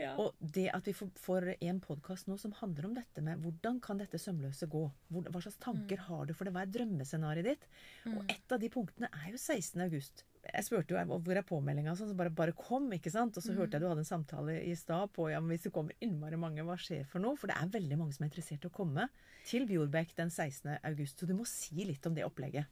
Ja. 0.00 0.14
Og 0.18 0.34
det 0.40 0.66
at 0.74 0.86
vi 0.88 0.94
får, 0.96 1.46
en 1.62 1.80
podkast 1.82 2.26
nå 2.26 2.36
som 2.40 2.54
handler 2.58 2.88
om 2.88 2.94
dette 2.96 3.22
med 3.22 3.42
hvordan 3.44 3.78
kan 3.84 4.00
dette 4.00 4.18
sømløse 4.18 4.66
gå? 4.70 4.82
Hva 5.14 5.42
slags 5.44 5.60
tanker 5.62 6.00
har 6.08 6.24
du 6.26 6.32
for 6.34 6.46
det? 6.46 6.54
Hva 6.54 6.64
er 6.64 6.72
drømmescenarioet 6.74 7.50
ditt? 7.52 7.66
Og 8.10 8.22
et 8.32 8.54
av 8.54 8.62
de 8.62 8.70
punktene 8.74 9.10
er 9.20 9.28
jo 9.30 9.38
16. 9.38 9.84
august. 9.84 10.24
Jeg 10.44 10.66
spurte 10.66 10.92
jo 10.92 11.20
hvor 11.22 11.38
er 11.38 11.46
påmeldinga, 11.46 11.94
sånn, 11.96 12.10
så 12.10 12.18
bare, 12.18 12.32
bare 12.34 12.56
kom, 12.58 12.90
ikke 12.92 13.12
sant? 13.12 13.38
Og 13.38 13.44
så 13.44 13.54
hørte 13.56 13.78
jeg 13.78 13.84
du 13.84 13.88
hadde 13.88 14.02
en 14.02 14.08
samtale 14.08 14.58
i 14.66 14.74
stad 14.76 15.14
på 15.14 15.30
ja, 15.30 15.38
men 15.40 15.54
hvis 15.54 15.68
det 15.68 15.72
kommer 15.76 15.96
innmari 16.04 16.40
mange, 16.40 16.66
hva 16.66 16.76
skjer 16.80 17.06
for 17.08 17.22
noe? 17.24 17.38
For 17.40 17.52
det 17.52 17.56
er 17.60 17.70
veldig 17.78 18.00
mange 18.00 18.16
som 18.16 18.26
er 18.26 18.32
interessert 18.32 18.66
i 18.66 18.72
å 18.72 18.74
komme 18.74 19.06
til 19.46 19.64
Bjorbekk 19.70 20.16
den 20.18 20.34
16. 20.34 20.74
august. 20.82 21.20
Så 21.20 21.30
du 21.30 21.36
må 21.38 21.46
si 21.48 21.86
litt 21.86 22.04
om 22.10 22.18
det 22.18 22.26
opplegget. 22.26 22.68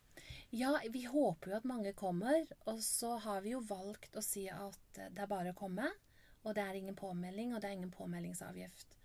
Ja, 0.50 0.74
vi 0.92 1.04
håper 1.08 1.50
jo 1.50 1.58
at 1.58 1.68
mange 1.68 1.92
kommer. 1.96 2.46
Og 2.70 2.82
så 2.84 3.16
har 3.24 3.44
vi 3.44 3.54
jo 3.54 3.62
valgt 3.68 4.16
å 4.16 4.24
si 4.24 4.46
at 4.52 4.98
det 4.98 5.22
er 5.24 5.30
bare 5.30 5.54
å 5.54 5.58
komme. 5.58 5.90
Og 6.42 6.56
det 6.56 6.64
er 6.64 6.78
ingen 6.78 6.98
påmelding, 6.98 7.54
og 7.54 7.62
det 7.62 7.70
er 7.70 7.78
ingen 7.78 7.94
påmeldingsavgift. 7.94 8.96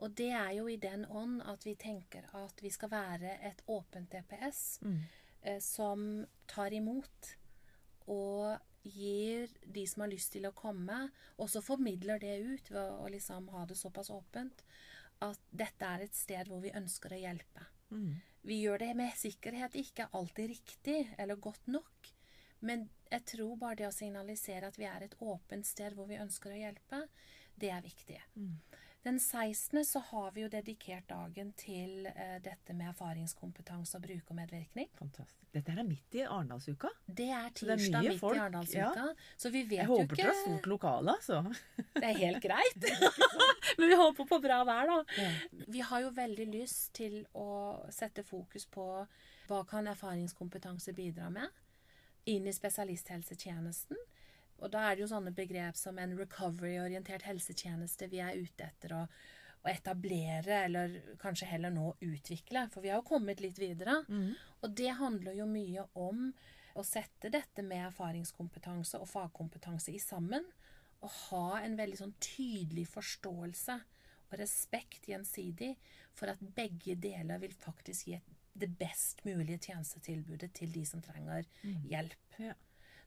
Og 0.00 0.16
det 0.16 0.30
er 0.32 0.54
jo 0.56 0.66
i 0.68 0.78
den 0.80 1.04
ånd 1.06 1.42
at 1.48 1.64
vi 1.66 1.76
tenker 1.78 2.24
at 2.36 2.62
vi 2.64 2.72
skal 2.72 2.90
være 2.92 3.36
et 3.46 3.60
åpent 3.68 4.10
DPS 4.12 4.80
eh, 5.42 5.60
som 5.60 6.24
tar 6.48 6.72
imot 6.72 7.34
og 8.10 8.56
gir 8.82 9.50
de 9.62 9.84
som 9.86 10.02
har 10.02 10.10
lyst 10.10 10.32
til 10.32 10.48
å 10.48 10.56
komme, 10.56 11.10
og 11.36 11.50
så 11.52 11.60
formidler 11.60 12.18
det 12.18 12.38
ut 12.40 12.70
ved 12.72 12.94
å 12.96 13.10
liksom 13.12 13.50
ha 13.52 13.66
det 13.68 13.76
såpass 13.76 14.08
åpent, 14.10 14.64
at 15.20 15.40
dette 15.52 15.84
er 15.84 16.06
et 16.06 16.16
sted 16.16 16.48
hvor 16.48 16.62
vi 16.64 16.72
ønsker 16.72 17.12
å 17.12 17.20
hjelpe. 17.20 17.66
Vi 18.42 18.62
gjør 18.62 18.78
det 18.78 18.94
med 18.96 19.12
sikkerhet. 19.16 19.76
Ikke 19.76 20.08
alltid 20.16 20.48
riktig 20.54 20.98
eller 21.18 21.36
godt 21.36 21.66
nok, 21.68 22.12
men 22.60 22.88
jeg 23.10 23.24
tror 23.34 23.56
bare 23.60 23.78
det 23.80 23.88
å 23.88 23.94
signalisere 23.94 24.68
at 24.68 24.78
vi 24.78 24.86
er 24.88 25.06
et 25.06 25.16
åpent 25.20 25.66
sted 25.66 25.96
hvor 25.96 26.08
vi 26.10 26.20
ønsker 26.20 26.52
å 26.52 26.60
hjelpe, 26.60 27.02
det 27.60 27.70
er 27.72 27.84
viktig. 27.84 28.20
Den 29.02 29.20
16. 29.20 29.84
så 29.84 29.98
har 29.98 30.32
vi 30.32 30.42
jo 30.42 30.48
dedikert 30.52 31.06
dagen 31.08 31.54
til 31.56 32.04
eh, 32.10 32.34
dette 32.44 32.74
med 32.76 32.90
erfaringskompetanse 32.90 33.96
og 33.96 34.02
brukermedvirkning. 34.04 34.90
Fantastisk. 34.98 35.46
Dette 35.54 35.72
er 35.72 35.86
midt 35.88 36.18
i 36.18 36.26
Arendalsuka. 36.26 36.90
Det 37.06 37.30
er 37.32 37.48
Så 37.54 37.64
det 37.64 37.72
er 37.72 37.80
tirsdag 37.80 38.04
midt 38.04 38.20
folk, 38.20 38.36
i 38.36 38.42
Arendalsuka. 38.42 39.06
Så 39.40 39.50
vi 39.54 39.62
vet 39.62 39.78
Jeg 39.78 39.88
håper 39.88 40.04
ikke 40.04 40.20
dere 40.20 40.34
har 40.34 40.42
stort 40.42 40.68
lokale, 40.68 41.14
altså. 41.16 41.40
Det 42.02 42.10
er 42.10 42.18
helt 42.18 42.42
greit. 42.44 42.86
Men 43.78 43.88
vi 43.88 43.98
håper 44.02 44.28
på 44.34 44.40
bra 44.44 44.60
vær, 44.68 44.92
da. 44.92 45.00
Ja. 45.16 45.64
Vi 45.78 45.80
har 45.80 46.04
jo 46.04 46.12
veldig 46.20 46.46
lyst 46.52 46.92
til 47.00 47.22
å 47.32 47.48
sette 47.88 48.22
fokus 48.22 48.68
på 48.68 48.86
hva 49.48 49.64
kan 49.66 49.88
erfaringskompetanse 49.88 50.92
bidra 50.92 51.32
med 51.32 51.48
inn 52.28 52.46
i 52.46 52.52
spesialisthelsetjenesten. 52.52 53.96
Og 54.60 54.70
da 54.72 54.86
er 54.86 54.96
det 54.96 55.04
jo 55.04 55.10
sånne 55.10 55.32
begrep 55.36 55.78
som 55.78 55.98
en 56.00 56.16
recovery-orientert 56.18 57.24
helsetjeneste 57.28 58.10
vi 58.12 58.20
er 58.24 58.38
ute 58.40 58.66
etter 58.66 58.94
å, 58.96 59.02
å 59.64 59.68
etablere, 59.70 60.62
eller 60.66 60.96
kanskje 61.20 61.48
heller 61.50 61.72
nå 61.74 61.94
utvikle. 62.04 62.66
For 62.72 62.84
vi 62.84 62.92
har 62.92 63.00
jo 63.00 63.08
kommet 63.08 63.40
litt 63.44 63.60
videre. 63.60 64.00
Og 64.60 64.74
det 64.76 64.90
handler 65.00 65.38
jo 65.38 65.48
mye 65.48 65.86
om 65.98 66.28
å 66.78 66.84
sette 66.86 67.32
dette 67.32 67.64
med 67.66 67.86
erfaringskompetanse 67.88 69.00
og 69.00 69.08
fagkompetanse 69.10 69.94
i 69.94 70.02
sammen. 70.02 70.44
Og 71.00 71.12
ha 71.30 71.62
en 71.64 71.78
veldig 71.78 72.02
sånn 72.02 72.18
tydelig 72.20 72.86
forståelse 72.92 73.78
og 74.30 74.36
respekt 74.38 75.08
gjensidig 75.10 75.72
for 76.14 76.30
at 76.30 76.42
begge 76.54 76.94
deler 77.00 77.40
vil 77.42 77.54
faktisk 77.56 78.12
gi 78.12 78.20
det 78.60 78.68
best 78.78 79.22
mulige 79.24 79.70
tjenestetilbudet 79.70 80.50
til 80.58 80.72
de 80.74 80.84
som 80.86 81.02
trenger 81.02 81.46
hjelp. 81.88 82.36
Ja. 82.42 82.54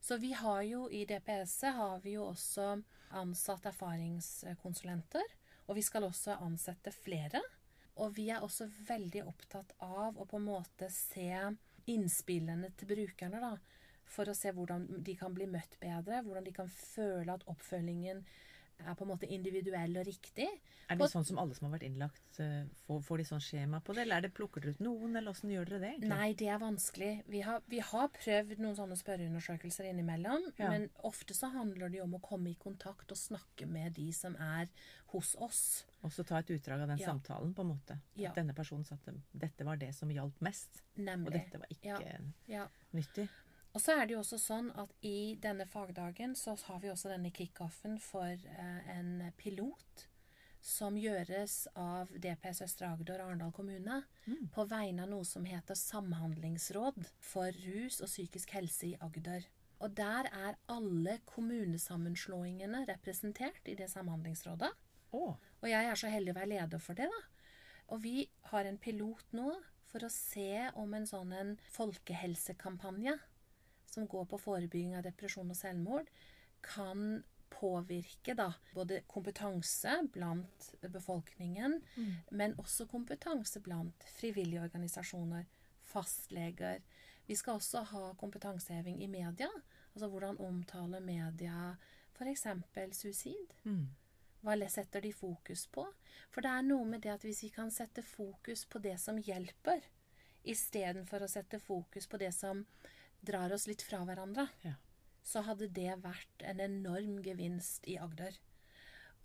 Så 0.04 0.18
vi 0.18 0.34
har 0.36 0.62
jo 0.68 0.90
i 0.92 1.06
DPS-et 1.08 1.78
har 1.78 2.02
vi 2.04 2.18
jo 2.18 2.26
også 2.28 2.74
ansatt 3.16 3.70
erfaringskonsulenter. 3.70 5.30
Og 5.70 5.78
vi 5.78 5.84
skal 5.86 6.04
også 6.04 6.36
ansette 6.44 6.92
flere. 6.92 7.40
Og 8.04 8.12
vi 8.18 8.26
er 8.34 8.44
også 8.44 8.68
veldig 8.88 9.22
opptatt 9.30 9.72
av 9.86 10.20
å 10.20 10.26
på 10.28 10.42
en 10.42 10.50
måte 10.50 10.90
se 10.92 11.30
innspillene 11.88 12.74
til 12.76 12.90
brukerne, 12.90 13.40
da. 13.40 13.54
For 14.04 14.28
å 14.28 14.36
se 14.36 14.52
hvordan 14.52 14.90
de 15.08 15.16
kan 15.16 15.32
bli 15.36 15.48
møtt 15.48 15.78
bedre, 15.80 16.20
hvordan 16.26 16.44
de 16.50 16.56
kan 16.58 16.68
føle 16.74 17.38
at 17.38 17.48
oppfølgingen 17.48 18.26
er 18.86 18.96
på 19.00 19.06
en 19.06 19.12
måte 19.14 19.28
individuell 19.32 19.98
og 19.98 20.06
riktig. 20.08 20.48
Er 20.90 20.96
det 21.00 21.08
sånn 21.12 21.26
som 21.26 21.40
alle 21.40 21.56
som 21.56 21.68
har 21.70 21.78
vært 21.80 21.86
innlagt, 21.88 22.40
får, 22.88 23.02
får 23.08 23.18
de 23.18 23.26
sånn 23.30 23.44
skjema 23.44 23.80
på 23.84 23.94
det? 23.96 24.04
Eller 24.06 24.18
er 24.18 24.26
det 24.28 24.34
plukker 24.36 24.62
dere 24.62 24.76
ut 24.76 24.80
noen, 24.84 25.16
eller 25.16 25.32
åssen 25.32 25.50
gjør 25.54 25.66
dere 25.70 25.80
det? 25.80 25.92
egentlig? 25.94 26.10
Nei, 26.10 26.34
det 26.40 26.48
er 26.54 26.60
vanskelig. 26.62 27.12
Vi 27.28 27.42
har, 27.48 27.62
vi 27.72 27.80
har 27.80 28.10
prøvd 28.18 28.60
noen 28.60 28.76
sånne 28.76 28.98
spørreundersøkelser 29.00 29.90
innimellom. 29.92 30.50
Ja. 30.60 30.70
Men 30.74 30.90
ofte 31.04 31.34
så 31.38 31.50
handler 31.54 31.90
det 31.90 32.02
jo 32.02 32.04
om 32.10 32.18
å 32.20 32.22
komme 32.22 32.52
i 32.52 32.58
kontakt 32.60 33.12
og 33.12 33.18
snakke 33.18 33.66
med 33.70 33.94
de 33.98 34.10
som 34.14 34.36
er 34.36 34.68
hos 35.14 35.36
oss. 35.38 35.64
Og 36.04 36.12
så 36.12 36.26
ta 36.28 36.40
et 36.42 36.50
utdrag 36.52 36.82
av 36.84 36.88
den 36.90 36.98
Ja. 36.98 37.06
samtalen, 37.14 37.54
på 37.54 37.62
en 37.62 37.70
måte. 37.70 38.00
Ja. 38.16 38.30
At 38.32 38.36
denne 38.42 38.54
personen 38.54 38.84
sa 38.86 38.96
at 38.96 39.14
dette 39.32 39.64
var 39.64 39.78
det 39.78 39.94
som 39.96 40.10
hjalp 40.10 40.42
mest, 40.42 40.82
og 40.98 41.32
dette 41.32 41.60
var 41.62 41.68
ikke 41.70 41.86
Ja. 42.02 42.18
Ja. 42.48 42.68
nyttig. 42.94 43.30
Og 43.74 43.82
så 43.82 43.96
er 43.98 44.06
det 44.06 44.14
jo 44.14 44.22
også 44.22 44.38
sånn 44.38 44.70
at 44.78 44.92
i 45.02 45.34
denne 45.42 45.66
fagdagen 45.66 46.36
så 46.38 46.54
har 46.68 46.82
vi 46.84 46.92
også 46.94 47.10
denne 47.10 47.32
kickoffen 47.34 47.98
for 48.02 48.30
eh, 48.30 48.92
en 48.94 49.16
pilot 49.40 50.08
som 50.64 50.96
gjøres 50.96 51.66
av 51.76 52.12
DPS 52.24 52.62
Østre 52.68 52.92
Agder 52.94 53.20
og 53.20 53.32
Arendal 53.32 53.52
kommune 53.56 53.98
på 54.54 54.64
vegne 54.70 55.04
av 55.04 55.10
noe 55.12 55.26
som 55.28 55.44
heter 55.50 55.76
Samhandlingsråd 55.76 57.02
for 57.20 57.58
rus 57.66 58.00
og 58.00 58.08
psykisk 58.08 58.54
helse 58.56 58.94
i 58.94 58.96
Agder. 59.04 59.50
Og 59.84 59.92
der 59.98 60.30
er 60.32 60.56
alle 60.72 61.18
kommunesammenslåingene 61.34 62.86
representert 62.88 63.68
i 63.68 63.76
det 63.76 63.90
samhandlingsrådet. 63.92 64.72
Oh. 65.12 65.36
Og 65.60 65.68
jeg 65.68 65.90
er 65.90 66.00
så 66.00 66.14
heldig 66.14 66.32
å 66.32 66.38
være 66.38 66.52
leder 66.54 66.80
for 66.80 66.96
det, 66.96 67.10
da. 67.12 67.50
Og 67.92 68.00
vi 68.06 68.24
har 68.54 68.70
en 68.70 68.80
pilot 68.80 69.36
nå 69.36 69.50
for 69.90 70.06
å 70.06 70.14
se 70.14 70.70
om 70.80 70.96
en 70.96 71.10
sånn 71.10 71.36
en 71.36 71.56
folkehelsekampanje 71.76 73.18
som 73.94 74.08
går 74.10 74.26
på 74.32 74.42
forebygging 74.42 74.98
av 74.98 75.06
depresjon 75.06 75.52
og 75.54 75.60
selvmord, 75.60 76.10
kan 76.64 77.22
påvirke 77.54 78.34
da 78.36 78.50
både 78.74 79.02
kompetanse 79.08 79.96
blant 80.14 80.70
befolkningen, 80.82 81.80
men 82.32 82.56
også 82.60 82.88
kompetanse 82.90 83.62
blant 83.64 84.06
frivillige 84.18 84.64
organisasjoner, 84.64 85.46
fastleger. 85.94 86.82
Vi 87.28 87.36
skal 87.40 87.60
også 87.60 87.84
ha 87.94 88.14
kompetanseheving 88.20 89.04
i 89.04 89.08
media. 89.08 89.50
Altså 89.94 90.10
hvordan 90.10 90.40
omtaler 90.42 91.00
media 91.00 91.76
f.eks. 92.18 92.48
suicid. 92.92 93.54
mm. 93.64 93.86
Hva 94.44 94.58
setter 94.68 95.02
de 95.02 95.14
fokus 95.16 95.68
på? 95.72 95.86
For 96.32 96.44
det 96.44 96.52
er 96.52 96.66
noe 96.68 96.84
med 96.86 97.06
det 97.06 97.14
at 97.14 97.24
hvis 97.24 97.46
vi 97.46 97.50
kan 97.56 97.70
sette 97.72 98.04
fokus 98.04 98.66
på 98.66 98.82
det 98.84 98.98
som 99.00 99.16
hjelper, 99.16 99.86
istedenfor 100.44 101.24
å 101.24 101.30
sette 101.32 101.62
fokus 101.64 102.10
på 102.12 102.20
det 102.20 102.34
som 102.36 102.66
drar 103.24 103.54
oss 103.56 103.68
litt 103.68 103.82
fra 103.82 104.04
hverandre, 104.06 104.48
Ja. 104.64 104.74
så 105.24 105.42
hadde 105.48 105.68
det 105.72 105.96
vært 106.04 106.44
en 106.44 106.60
enorm 106.60 107.22
gevinst 107.24 107.88
i 107.88 107.98
Agder. 107.98 108.36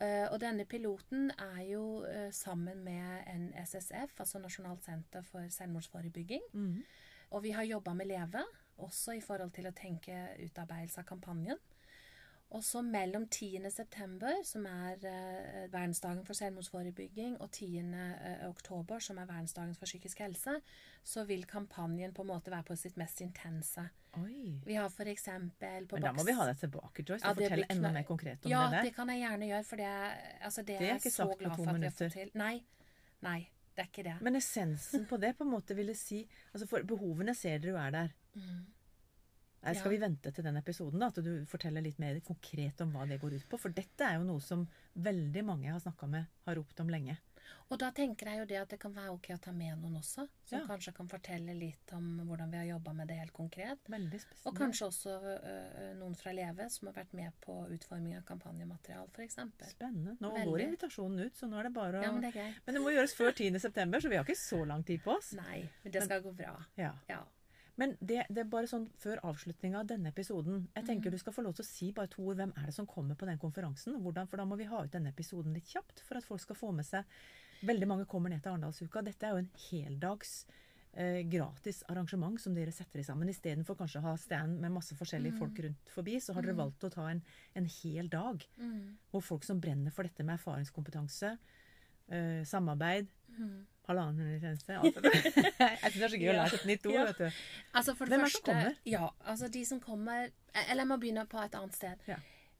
Eh, 0.01 0.29
og 0.31 0.39
denne 0.41 0.65
piloten 0.65 1.31
er 1.39 1.63
jo 1.73 2.05
eh, 2.07 2.31
sammen 2.31 2.85
med 2.85 3.25
NSSF, 3.27 4.15
altså 4.21 4.39
Nasjonalt 4.39 4.85
senter 4.87 5.23
for 5.27 5.41
selvmordsforebygging. 5.51 6.43
Mm. 6.55 6.85
Og 7.33 7.43
vi 7.43 7.51
har 7.51 7.65
jobba 7.67 7.95
med 7.95 8.07
Leve, 8.07 8.45
også 8.79 9.17
i 9.19 9.21
forhold 9.21 9.51
til 9.53 9.67
å 9.67 9.75
tenke 9.75 10.15
utarbeidelse 10.39 11.01
av 11.03 11.05
kampanjen. 11.11 11.59
Og 12.57 12.63
så 12.65 12.81
mellom 12.81 13.27
10. 13.29 13.61
september, 13.71 14.39
som 14.45 14.65
er 14.67 15.03
eh, 15.05 15.67
verdensdagen 15.69 16.23
for 16.25 16.33
selvmordsforebygging, 16.39 17.35
og 17.45 17.51
10. 17.53 17.67
eh, 17.93 18.47
oktober, 18.49 19.03
som 19.05 19.19
er 19.21 19.27
verdensdagen 19.29 19.75
for 19.77 19.85
psykisk 19.85 20.23
helse, 20.25 20.55
så 21.05 21.25
vil 21.29 21.45
kampanjen 21.47 22.15
på 22.17 22.25
en 22.25 22.31
måte 22.31 22.51
være 22.51 22.65
på 22.71 22.77
sitt 22.81 22.97
mest 22.97 23.21
intense. 23.21 23.85
Oi. 24.17 24.55
Vi 24.65 24.79
har 24.81 24.89
for 24.89 25.05
eksempel 25.13 25.87
på 25.91 25.99
Men 25.99 26.07
da 26.09 26.15
må 26.17 26.25
vi 26.25 26.33
ha 26.39 26.47
deg 26.49 26.57
tilbake, 26.63 27.05
Joyce, 27.05 27.21
Ja, 27.27 27.35
og 27.35 27.37
det 27.37 27.51
fortelle 27.51 27.67
blir 27.69 27.77
enda 27.77 27.93
mer 27.99 28.09
konkret 28.09 28.47
om 28.49 28.51
Ja, 28.51 28.65
det 28.73 28.83
det 28.89 28.95
kan 28.97 29.13
jeg 29.13 29.21
gjerne 29.27 29.51
gjøre, 29.53 29.69
for 29.69 29.83
det, 29.83 29.93
altså 30.49 30.63
det, 30.65 30.79
Det 30.79 30.89
er 30.89 30.95
er 30.95 30.97
ikke 31.03 31.11
jeg 31.13 31.13
så 31.13 31.27
sagt 31.27 31.37
på 31.37 31.39
glad 31.45 31.51
to 31.57 31.63
for 31.65 31.71
at 31.75 31.81
vi 31.81 31.91
har 31.91 31.97
fått 32.01 32.17
til. 32.17 32.33
Nei. 32.35 32.55
Nei, 33.29 33.39
det 33.77 33.85
er 33.85 33.93
ikke 33.93 34.07
det. 34.09 34.17
Men 34.25 34.41
essensen 34.41 35.07
på 35.07 35.21
det 35.21 35.37
på 35.37 35.45
en 35.45 35.53
måte 35.53 35.77
ville 35.77 35.95
si 35.95 36.25
altså 36.55 36.67
For 36.67 36.83
behovene 36.89 37.35
ser 37.37 37.59
dere 37.59 37.77
jo 37.77 37.81
er 37.85 37.91
der. 37.91 38.17
Nei, 39.63 39.75
skal 39.75 39.91
Ja. 39.93 39.99
vi 39.99 40.05
vente 40.07 40.33
til 40.33 40.45
den 40.45 40.57
episoden, 40.57 41.01
da, 41.01 41.07
at 41.07 41.15
du 41.15 41.45
forteller 41.47 41.83
litt 41.83 41.99
mer 41.99 42.21
konkret 42.21 42.81
om 42.81 42.93
hva 42.93 43.07
det 43.09 43.21
går 43.21 43.35
ut 43.41 43.49
på? 43.49 43.59
For 43.59 43.69
dette 43.71 44.01
er 44.07 44.19
jo 44.19 44.25
noe 44.25 44.41
som 44.41 44.69
veldig 44.97 45.45
mange 45.45 45.65
jeg 45.65 45.73
har 45.73 45.81
snakka 45.81 46.09
med, 46.09 46.27
har 46.47 46.55
ropt 46.55 46.81
om 46.81 46.89
lenge. 46.89 47.17
Og 47.71 47.79
da 47.79 47.91
tenker 47.91 48.27
jeg 48.29 48.39
jo 48.39 48.45
det 48.45 48.57
at 48.61 48.69
det 48.69 48.79
kan 48.81 48.93
være 48.95 49.11
ok 49.13 49.29
å 49.35 49.41
ta 49.41 49.53
med 49.53 49.79
noen 49.81 49.97
også, 49.97 50.29
som 50.45 50.59
Ja. 50.61 50.67
kanskje 50.67 50.93
kan 50.95 51.09
fortelle 51.09 51.55
litt 51.59 51.93
om 51.93 52.21
hvordan 52.27 52.51
vi 52.51 52.57
har 52.59 52.79
jobba 52.79 52.93
med 52.95 53.09
det 53.09 53.17
helt 53.19 53.33
konkret. 53.33 53.79
Veldig 53.89 54.21
spesielt. 54.21 54.47
Og 54.47 54.55
kanskje 54.55 54.87
også 54.87 55.11
ø, 55.23 55.95
noen 55.97 56.15
fra 56.17 56.33
Leve 56.33 56.69
som 56.71 56.89
har 56.89 56.95
vært 56.95 57.13
med 57.15 57.33
på 57.41 57.69
utforming 57.71 58.17
av 58.17 58.25
kampanjemateriale, 58.25 59.09
f.eks. 59.13 59.37
Spennende. 59.71 60.17
Nå 60.21 60.31
Veldig. 60.33 60.45
går 60.47 60.61
invitasjonen 60.69 61.21
ut, 61.27 61.35
så 61.35 61.49
nå 61.49 61.59
er 61.59 61.63
det 61.65 61.73
bare 61.75 62.01
å 62.01 62.03
Ja, 62.03 62.13
men 62.13 62.21
det 62.23 62.37
er. 62.37 62.55
Men 62.67 62.75
det 62.75 62.83
må 62.83 62.91
gjøres 62.93 63.15
før 63.17 63.33
10. 63.35 63.59
september, 63.59 63.99
så 64.01 64.09
vi 64.11 64.17
har 64.17 64.25
ikke 64.25 64.37
så 64.37 64.67
lang 64.67 64.85
tid 64.85 65.03
på 65.03 65.17
oss. 65.17 65.33
Nei, 65.35 65.69
men 65.85 65.93
det 65.93 66.03
skal 66.05 66.23
gå 66.23 66.35
bra. 66.37 66.65
Ja. 66.77 66.93
Ja. 67.09 67.25
Men 67.79 67.93
det, 68.01 68.25
det 68.29 68.43
er 68.43 68.49
bare 68.51 68.67
sånn 68.67 68.89
før 68.99 69.21
avslutninga 69.31 69.79
av 69.81 69.87
denne 69.87 70.11
episoden 70.11 70.65
Jeg 70.75 70.85
tenker 70.89 71.13
du 71.15 71.19
skal 71.23 71.33
få 71.37 71.45
lov 71.47 71.55
til 71.55 71.63
å 71.63 71.69
si 71.69 71.93
bare 71.95 72.11
to 72.11 72.25
ord. 72.27 72.37
Hvem 72.41 72.53
er 72.59 72.67
det 72.67 72.75
som 72.75 72.87
kommer 72.91 73.15
på 73.15 73.27
den 73.29 73.39
konferansen? 73.39 74.01
Hvordan, 74.03 74.27
for 74.27 74.37
da 74.43 74.45
må 74.51 74.59
vi 74.59 74.67
ha 74.67 74.81
ut 74.85 74.91
denne 74.93 75.13
episoden 75.15 75.55
litt 75.55 75.71
kjapt 75.71 76.03
for 76.03 76.19
at 76.19 76.27
folk 76.27 76.43
skal 76.43 76.59
få 76.59 76.73
med 76.75 76.87
seg 76.89 77.05
Veldig 77.67 77.87
mange 77.91 78.05
kommer 78.07 78.31
ned 78.31 78.43
til 78.45 78.53
Arendalsuka. 78.53 79.01
Dette 79.03 79.27
er 79.27 79.33
jo 79.35 79.41
en 79.43 79.49
heldags 79.69 80.33
eh, 80.95 81.25
gratis 81.27 81.81
arrangement 81.91 82.39
som 82.39 82.55
dere 82.55 82.71
setter 82.71 83.01
i 83.03 83.07
sammen. 83.07 83.27
Istedenfor 83.33 83.75
kanskje 83.81 83.99
å 83.99 84.05
ha 84.05 84.13
stand 84.17 84.61
med 84.63 84.71
masse 84.77 84.95
forskjellige 84.95 85.35
folk 85.41 85.59
rundt 85.65 85.91
forbi, 85.91 86.21
så 86.23 86.37
har 86.37 86.47
dere 86.47 86.55
valgt 86.59 86.87
å 86.87 86.91
ta 86.95 87.09
en, 87.11 87.23
en 87.59 87.67
hel 87.81 88.07
dag 88.13 88.47
Mm. 88.59 88.95
hvor 89.11 89.23
folk 89.27 89.43
som 89.47 89.59
brenner 89.59 89.91
for 89.91 90.07
dette 90.07 90.23
med 90.23 90.39
erfaringskompetanse, 90.39 91.33
eh, 92.11 92.45
samarbeid 92.47 93.11
Mm. 93.39 93.67
Halvannen 93.89 94.41
tjeneste. 94.43 94.79
Altså. 94.79 95.01
Jeg 95.03 95.93
syns 95.93 95.95
det 95.99 96.07
er 96.07 96.13
så 96.15 96.21
gøy 96.21 96.31
å 96.31 96.37
lære 96.39 96.59
et 96.59 96.67
nytt 96.69 96.89
ord. 96.91 96.99
Vet 97.09 97.23
du. 97.23 97.39
Altså 97.81 97.95
for 97.97 98.05
det 98.11 98.17
Hvem 98.19 98.25
er 98.27 98.29
det 98.29 98.35
som 98.37 98.45
kommer? 98.49 98.75
Ja, 98.93 99.07
altså 99.33 99.49
de 99.55 99.63
som 99.69 99.81
kommer 99.81 100.27
Eller 100.67 100.83
jeg 100.85 100.91
må 100.91 100.99
begynne 101.01 101.25
på 101.31 101.41
et 101.43 101.57
annet 101.57 101.79
sted. 101.79 102.05
Ja. 102.11 102.19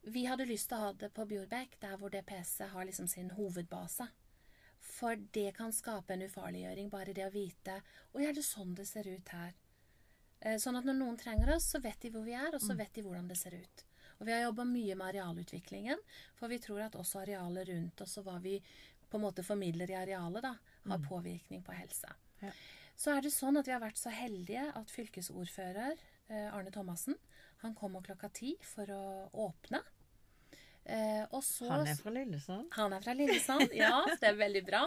Vi 0.09 0.23
hadde 0.25 0.47
lyst 0.49 0.69
til 0.71 0.79
å 0.79 0.87
ha 0.87 0.91
det 0.95 1.11
på 1.13 1.25
Bjorbekk, 1.29 1.77
der 1.83 1.97
hvor 1.99 2.09
DPS 2.13 2.55
har 2.71 2.85
liksom 2.87 3.07
sin 3.11 3.29
hovedbase. 3.35 4.07
For 4.79 5.19
det 5.35 5.51
kan 5.57 5.73
skape 5.75 6.15
en 6.15 6.23
ufarliggjøring, 6.25 6.89
bare 6.89 7.13
det 7.13 7.25
å 7.27 7.33
vite 7.33 7.81
Å 8.15 8.21
er 8.23 8.33
det 8.33 8.45
sånn 8.47 8.73
det 8.77 8.87
ser 8.87 9.09
ut 9.11 9.29
her? 9.35 9.51
Eh, 10.39 10.55
Sånn 10.57 10.79
at 10.79 10.87
når 10.87 10.97
noen 10.97 11.17
trenger 11.19 11.51
oss, 11.55 11.67
så 11.73 11.81
vet 11.83 11.99
de 12.01 12.13
hvor 12.13 12.23
vi 12.25 12.33
er, 12.33 12.49
og 12.55 12.63
så 12.63 12.75
vet 12.79 12.93
de 12.95 13.03
hvordan 13.03 13.27
det 13.27 13.37
ser 13.37 13.57
ut. 13.59 13.83
Og 14.19 14.27
vi 14.27 14.33
har 14.33 14.45
jobba 14.47 14.65
mye 14.67 14.95
med 14.95 15.07
arealutviklingen, 15.11 15.99
for 16.39 16.51
vi 16.51 16.59
tror 16.63 16.85
at 16.87 16.95
også 16.99 17.21
arealet 17.25 17.69
rundt 17.69 18.01
oss 18.03 18.17
og 18.19 18.25
hva 18.27 18.37
vi 18.43 18.57
på 19.09 19.17
en 19.19 19.23
måte 19.25 19.43
formidler 19.43 19.91
i 19.91 19.97
arealet, 19.99 20.43
da, 20.43 20.53
har 20.87 20.99
påvirkning 21.09 21.63
på 21.63 21.71
helse. 21.75 22.07
Ja. 22.41 22.51
Så 22.99 23.11
er 23.15 23.21
det 23.21 23.31
sånn 23.31 23.57
at 23.59 23.67
vi 23.67 23.71
har 23.71 23.79
vært 23.83 23.97
så 23.99 24.09
heldige 24.11 24.65
at 24.75 24.91
fylkesordfører 24.91 25.95
eh, 26.29 26.53
Arne 26.55 26.71
Thomassen 26.71 27.15
han 27.61 27.73
kommer 27.75 28.01
klokka 28.01 28.29
ti 28.31 28.53
for 28.63 28.87
å 28.91 29.29
åpne. 29.33 29.81
Eh, 30.85 31.25
så 31.43 31.67
Han 31.69 31.87
er 31.87 31.95
fra 31.99 32.11
Lillesand. 32.11 32.69
han 32.73 32.93
er 32.93 33.01
fra 33.03 33.13
Lillesand, 33.13 33.73
ja, 33.75 34.05
det 34.19 34.23
er 34.31 34.35
veldig 34.39 34.63
bra. 34.65 34.85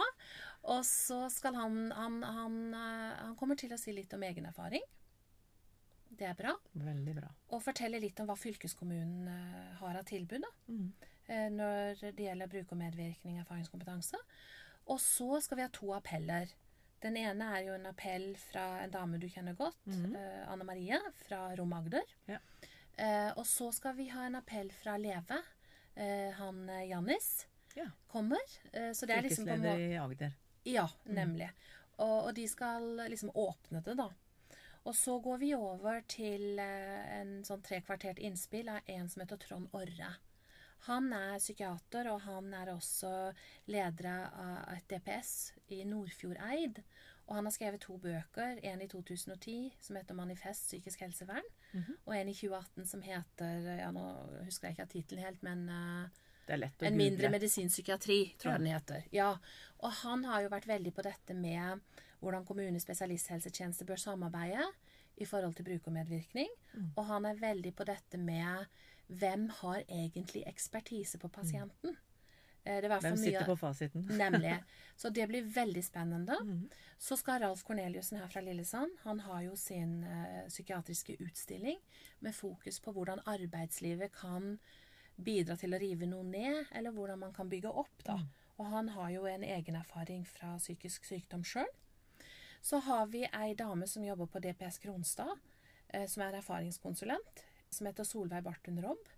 Og 0.73 0.81
så 0.87 1.29
skal 1.31 1.55
han 1.55 1.91
han, 1.95 2.21
han 2.23 2.57
eh, 2.73 3.15
han 3.21 3.35
kommer 3.39 3.55
til 3.59 3.71
å 3.73 3.77
si 3.79 3.93
litt 3.93 4.13
om 4.13 4.23
egen 4.23 4.45
erfaring. 4.49 4.81
Det 6.13 6.27
er 6.29 6.35
bra. 6.37 6.51
Veldig 6.77 7.15
bra. 7.17 7.29
Og 7.55 7.63
fortelle 7.65 7.99
litt 8.01 8.19
om 8.21 8.27
hva 8.29 8.35
fylkeskommunen 8.37 9.27
eh, 9.31 9.71
har 9.79 9.97
av 9.97 10.05
tilbud 10.05 10.41
da, 10.45 10.51
Mm. 10.67 10.91
eh, 11.27 11.47
når 11.49 12.03
det 12.13 12.25
gjelder 12.27 12.47
bruk 12.51 12.71
og 12.71 12.77
medvirkning 12.77 13.39
og 13.39 13.45
erfaringskompetanse. 13.45 14.17
Og 14.87 14.99
så 14.99 15.41
skal 15.41 15.57
vi 15.57 15.63
ha 15.63 15.69
to 15.71 15.93
appeller. 15.95 16.47
Den 17.03 17.17
ene 17.17 17.43
er 17.57 17.65
jo 17.65 17.73
en 17.75 17.85
appell 17.89 18.35
fra 18.39 18.79
en 18.83 18.91
dame 18.91 19.17
du 19.19 19.27
kjenner 19.27 19.55
godt, 19.55 19.75
Mhm. 19.87 20.15
eh, 20.15 20.51
Anne 20.51 20.63
Marie 20.63 20.99
fra 21.27 21.55
Rom 21.55 21.73
Agder. 21.73 22.03
Ja. 22.27 22.37
Eh, 22.97 23.31
og 23.37 23.45
så 23.45 23.71
skal 23.73 23.95
vi 23.95 24.07
ha 24.09 24.25
en 24.25 24.35
appell 24.35 24.69
fra 24.71 24.97
Leve. 24.97 25.41
Eh, 25.95 26.31
han 26.31 26.67
Jannis 26.87 27.45
Ja. 27.75 27.85
kommer. 28.07 28.39
Så 28.93 29.05
det 29.05 29.17
er 29.17 29.21
liksom 29.21 29.45
på 29.47 29.79
i 29.79 29.97
Agder. 29.97 30.31
ja, 30.65 30.87
nemlig. 31.05 31.49
Og, 31.99 32.25
og 32.27 32.33
de 32.35 32.47
skal 32.47 32.81
liksom 33.09 33.31
åpne 33.35 33.83
det, 33.83 33.97
da. 33.97 34.09
Og 34.85 34.93
så 34.95 35.21
går 35.21 35.37
vi 35.39 35.53
over 35.55 36.01
til 36.07 36.59
en 36.59 37.43
sånn 37.43 37.61
trekvartert 37.63 38.19
innspill 38.19 38.67
av 38.69 38.81
en 38.87 39.07
som 39.09 39.21
heter 39.21 39.37
Trond 39.37 39.69
Orre. 39.73 40.15
Han 40.87 41.13
er 41.13 41.37
psykiater, 41.39 42.09
og 42.11 42.21
han 42.25 42.53
er 42.53 42.73
også 42.73 43.33
leder 43.71 44.07
av 44.33 44.73
et 44.75 44.87
DPS 44.91 45.53
i 45.71 45.83
Nordfjordeid. 45.87 46.81
Og 47.27 47.35
han 47.37 47.45
har 47.47 47.51
skrevet 47.55 47.79
to 47.85 47.95
bøker. 47.97 48.59
En 48.67 48.81
i 48.83 48.87
2010 48.91 49.73
som 49.79 49.95
heter 49.95 50.13
'Manifest 50.13 50.65
psykisk 50.67 50.99
helsevern', 50.99 51.47
Mhm. 51.73 51.97
og 52.05 52.15
en 52.17 52.27
i 52.29 52.33
2018 52.33 52.85
som 52.85 53.01
heter 53.01 53.77
ja, 53.79 53.91
Nå 53.91 54.43
husker 54.45 54.67
jeg 54.67 54.77
ikke 54.77 54.91
tittelen 54.91 55.23
helt, 55.23 55.43
men 55.43 55.69
uh, 55.69 56.05
en 56.49 56.59
google. 56.79 56.91
mindre 56.97 57.29
medisinpsykiatri, 57.29 58.35
tror 58.39 58.51
Ja. 58.51 58.57
den 58.57 58.67
heter. 58.67 59.03
Ja. 59.13 59.37
Og 59.79 59.91
han 59.91 60.23
har 60.25 60.41
jo 60.41 60.49
vært 60.49 60.67
veldig 60.67 60.93
på 60.93 61.01
dette 61.01 61.33
med 61.33 61.79
hvordan 62.21 62.45
kommune 62.45 62.79
spesialisthelsetjeneste 62.79 63.85
bør 63.85 63.95
samarbeide 63.97 64.65
i 65.17 65.25
forhold 65.25 65.55
til 65.55 65.63
brukermedvirkning. 65.65 66.47
Mm. 66.73 66.91
Og 66.97 67.05
han 67.05 67.25
er 67.25 67.35
veldig 67.35 67.73
på 67.75 67.83
dette 67.85 68.17
med 68.17 68.65
hvem 69.07 69.49
har 69.61 69.83
egentlig 69.87 70.43
ekspertise 70.47 71.19
på 71.19 71.29
pasienten. 71.29 71.97
Eh, 72.63 72.81
Det 72.81 72.85
er 72.85 72.95
i 72.95 72.99
Hvem 73.01 73.17
sitter 73.17 73.45
på 73.45 73.55
fasiten? 73.55 74.05
Nemlig. 74.23 74.63
Så 74.95 75.09
det 75.09 75.27
blir 75.27 75.43
veldig 75.43 75.83
spennende. 75.83 76.37
Mm. 76.43 76.69
Så 76.97 77.17
skal 77.19 77.41
Ralf 77.41 77.63
Korneliussen 77.63 78.17
her 78.19 78.27
fra 78.27 78.41
Lillesand 78.41 78.91
Han 79.03 79.19
har 79.19 79.41
jo 79.41 79.55
sin 79.55 80.03
uh, 80.03 80.47
psykiatriske 80.47 81.17
utstilling 81.19 81.79
med 82.19 82.35
fokus 82.35 82.79
på 82.79 82.91
hvordan 82.91 83.19
arbeidslivet 83.25 84.13
kan 84.15 84.57
bidra 85.15 85.57
til 85.57 85.73
å 85.73 85.79
rive 85.79 86.07
noe 86.09 86.23
ned, 86.23 86.65
eller 86.71 86.91
hvordan 86.91 87.19
man 87.19 87.33
kan 87.33 87.49
bygge 87.49 87.69
opp. 87.69 88.03
da. 88.05 88.19
Og 88.57 88.65
han 88.65 88.89
har 88.89 89.09
jo 89.09 89.25
en 89.25 89.43
egen 89.43 89.75
erfaring 89.75 90.25
fra 90.27 90.57
psykisk 90.57 91.05
sykdom 91.05 91.43
sjøl. 91.43 91.69
Så 92.61 92.79
har 92.79 93.07
vi 93.11 93.25
ei 93.27 93.53
dame 93.59 93.87
som 93.87 94.05
jobber 94.05 94.25
på 94.25 94.39
DPS 94.39 94.77
Kronstad, 94.79 95.35
eh, 95.89 96.07
som 96.07 96.23
er 96.23 96.37
erfaringskonsulent, 96.39 97.43
som 97.73 97.89
heter 97.89 98.07
Solveig 98.07 98.43
Bartun 98.45 98.81
Robb. 98.83 99.09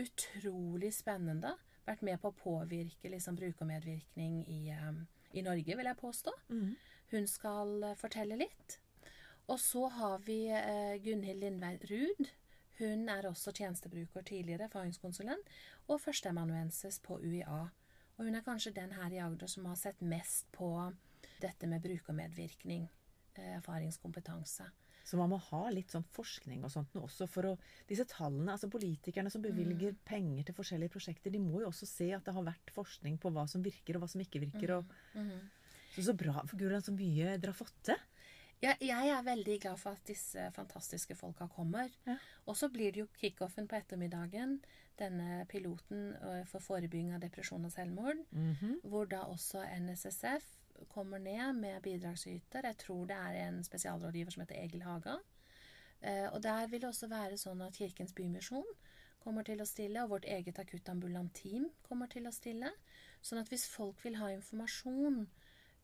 Utrolig 0.00 0.92
spennende. 0.96 1.54
Vært 1.84 2.04
med 2.06 2.20
på 2.22 2.30
å 2.32 2.36
påvirke 2.38 3.10
liksom, 3.12 3.36
brukermedvirkning 3.38 4.40
i, 4.48 4.60
eh, 4.72 5.02
i 5.36 5.44
Norge, 5.44 5.76
vil 5.76 5.90
jeg 5.90 6.00
påstå. 6.00 6.32
Mm. 6.48 6.72
Hun 7.12 7.28
skal 7.30 7.90
eh, 7.90 7.98
fortelle 8.00 8.40
litt. 8.40 8.78
Og 9.52 9.60
så 9.60 9.88
har 9.92 10.22
vi 10.24 10.46
eh, 10.48 10.96
Gunhild 11.04 11.44
Lindvei 11.44 11.76
Ruud. 11.90 12.30
Hun 12.78 13.08
er 13.12 13.28
også 13.28 13.52
tjenestebruker 13.54 14.24
tidligere, 14.26 14.66
erfaringskonsulent, 14.66 15.50
og 15.86 16.00
førsteamanuensis 16.02 16.98
på 17.04 17.20
UiA. 17.22 17.60
Og 18.16 18.24
hun 18.24 18.34
er 18.34 18.46
kanskje 18.46 18.74
den 18.74 18.94
her 18.96 19.12
i 19.12 19.20
Agder 19.22 19.50
som 19.50 19.66
har 19.68 19.76
sett 19.78 20.00
mest 20.02 20.48
på 20.54 20.70
dette 21.42 21.68
med 21.70 21.82
brukermedvirkning, 21.84 22.88
eh, 23.34 23.56
erfaringskompetanse. 23.58 24.70
Så 25.04 25.18
man 25.20 25.28
må 25.28 25.36
ha 25.50 25.68
litt 25.70 25.90
sånn 25.92 26.04
forskning 26.16 26.62
og 26.64 26.70
sånt 26.72 26.94
nå 26.96 27.02
også 27.04 27.26
for 27.28 27.42
å 27.50 27.58
Disse 27.86 28.06
tallene, 28.08 28.52
altså 28.54 28.70
politikerne 28.72 29.30
som 29.30 29.42
bevilger 29.44 29.92
Mm. 29.92 29.98
penger 30.04 30.44
til 30.44 30.54
forskjellige 30.54 30.90
prosjekter, 30.94 31.30
de 31.30 31.38
må 31.38 31.60
jo 31.60 31.68
også 31.68 31.86
se 31.86 32.10
at 32.16 32.24
det 32.24 32.32
har 32.34 32.42
vært 32.42 32.72
forskning 32.72 33.18
på 33.20 33.30
hva 33.30 33.46
som 33.48 33.62
virker 33.62 33.96
og 33.96 34.02
hva 34.02 34.08
som 34.08 34.20
ikke 34.24 34.40
virker. 34.40 34.78
Og, 34.78 34.84
mm. 35.14 35.40
så 35.94 36.02
så 36.08 36.16
bra 36.16 36.40
for 36.46 36.56
Gudrun, 36.56 36.80
så 36.82 36.92
mye 36.96 37.36
dere 37.38 37.52
har 37.52 37.58
fått 37.60 37.76
til. 37.82 37.96
Jeg, 38.62 38.78
jeg 38.80 39.08
er 39.12 39.22
veldig 39.26 39.60
glad 39.60 39.78
for 39.78 39.92
at 39.92 40.04
disse 40.08 40.40
fantastiske 40.56 41.14
folka 41.18 41.46
kommer. 41.52 41.90
Ja. 42.06 42.16
Og 42.46 42.56
så 42.56 42.70
blir 42.72 42.92
det 42.92 43.00
jo 43.02 43.08
kickoffen 43.20 43.68
på 43.68 43.76
ettermiddagen, 43.76 44.60
denne 44.96 45.44
piloten 45.50 46.14
eh, 46.14 46.44
for 46.48 46.60
forebygging 46.64 47.12
av 47.12 47.20
depresjon 47.20 47.64
og 47.66 47.72
selvmord, 47.72 48.16
Mhm. 48.32 48.80
hvor 48.84 49.04
da 49.10 49.24
også 49.26 49.60
NSSF 49.80 50.44
kommer 50.88 51.18
ned 51.18 51.60
med 51.60 51.82
bidragsyter. 51.82 52.66
Jeg 52.66 52.76
tror 52.82 53.06
det 53.10 53.16
er 53.16 53.38
en 53.46 53.62
spesialrådgiver 53.64 54.34
som 54.34 54.44
heter 54.44 54.60
Egil 54.62 54.82
Haga. 54.82 55.18
Eh, 56.00 56.28
og 56.32 56.42
der 56.42 56.66
vil 56.66 56.82
det 56.82 56.90
også 56.90 57.08
være 57.08 57.38
sånn 57.40 57.62
at 57.64 57.76
Kirkens 57.78 58.14
Bymisjon 58.16 58.66
kommer 59.24 59.46
til 59.46 59.62
å 59.62 59.68
stille, 59.68 60.02
og 60.04 60.12
vårt 60.12 60.28
eget 60.28 60.58
akuttambulant 60.60 61.32
team 61.34 61.70
kommer 61.88 62.10
til 62.12 62.28
å 62.28 62.34
stille. 62.34 62.70
Sånn 63.24 63.40
at 63.40 63.48
hvis 63.48 63.66
folk 63.70 64.02
vil 64.04 64.18
ha 64.20 64.28
informasjon 64.34 65.24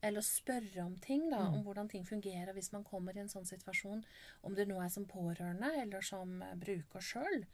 eller 0.05 0.25
spørre 0.25 0.85
om 0.85 0.95
ting, 1.05 1.27
da, 1.33 1.43
om 1.51 1.65
hvordan 1.65 1.89
ting 1.93 2.07
fungerer 2.09 2.55
hvis 2.57 2.71
man 2.73 2.85
kommer 2.89 3.17
i 3.17 3.21
en 3.21 3.33
sånn 3.33 3.49
situasjon, 3.49 4.01
om 4.49 4.55
det 4.57 4.67
nå 4.69 4.79
er 4.81 4.93
som 4.93 5.05
pårørende 5.09 5.73
eller 5.83 6.05
som 6.05 6.39
bruker 6.61 7.05
sjøl, 7.05 7.45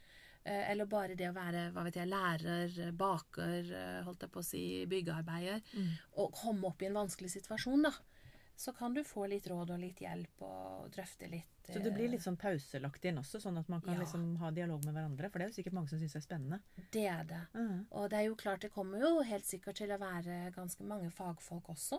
eller 0.47 0.87
bare 0.87 1.15
det 1.17 1.29
å 1.31 1.35
være 1.35 1.73
hva 1.73 1.83
vet 1.85 1.95
jeg, 2.01 2.09
lærer, 2.09 2.93
baker, 2.97 3.73
eh, 3.73 4.03
holdt 4.07 4.21
jeg 4.27 4.31
på 4.31 4.39
å 4.43 4.45
si, 4.45 4.65
byggearbeider, 4.87 5.63
og 6.17 6.33
komme 6.33 6.65
opp 6.71 6.83
i 6.83 6.87
en 6.87 6.95
vanskelig 6.95 7.31
situasjon, 7.31 7.83
da, 7.83 7.93
så 8.57 8.73
kan 8.73 8.95
du 8.95 9.03
få 9.05 9.27
litt 9.29 9.47
råd 9.51 9.71
og 9.75 9.81
litt 9.83 9.99
hjelp 10.01 10.41
og 10.47 10.91
drøfte 10.95 11.29
litt. 11.29 11.51
Så 11.67 11.83
det 11.83 11.91
blir 11.93 12.09
litt 12.09 12.23
sånn 12.23 12.39
pauselagt 12.39 13.05
inn 13.05 13.19
også, 13.19 13.41
sånn 13.43 13.59
at 13.59 13.69
man 13.69 13.81
kan 13.83 13.95
Ja. 13.95 14.01
liksom 14.01 14.37
ha 14.39 14.51
dialog 14.51 14.85
med 14.85 14.95
hverandre. 14.95 15.29
For 15.31 15.39
det 15.39 15.45
er 15.45 15.51
jo 15.51 15.63
sikkert 15.63 15.73
mange 15.75 15.89
som 15.91 15.99
syns 15.99 16.13
det 16.13 16.23
er 16.23 16.27
spennende. 16.27 16.61
eh, 16.79 16.83
Det 16.93 17.07
er 17.07 17.25
det. 17.25 17.41
Mhm. 17.55 17.87
Og 17.91 18.09
det 18.11 18.19
er 18.19 18.25
jo 18.29 18.35
klart 18.37 18.61
det 18.61 18.73
kommer 18.73 18.99
jo 19.01 19.21
helt 19.23 19.45
sikkert 19.45 19.75
til 19.77 19.89
å 19.91 19.99
være 19.99 20.53
ganske 20.55 20.81
mange 20.85 21.11
fagfolk 21.11 21.65
også. 21.69 21.99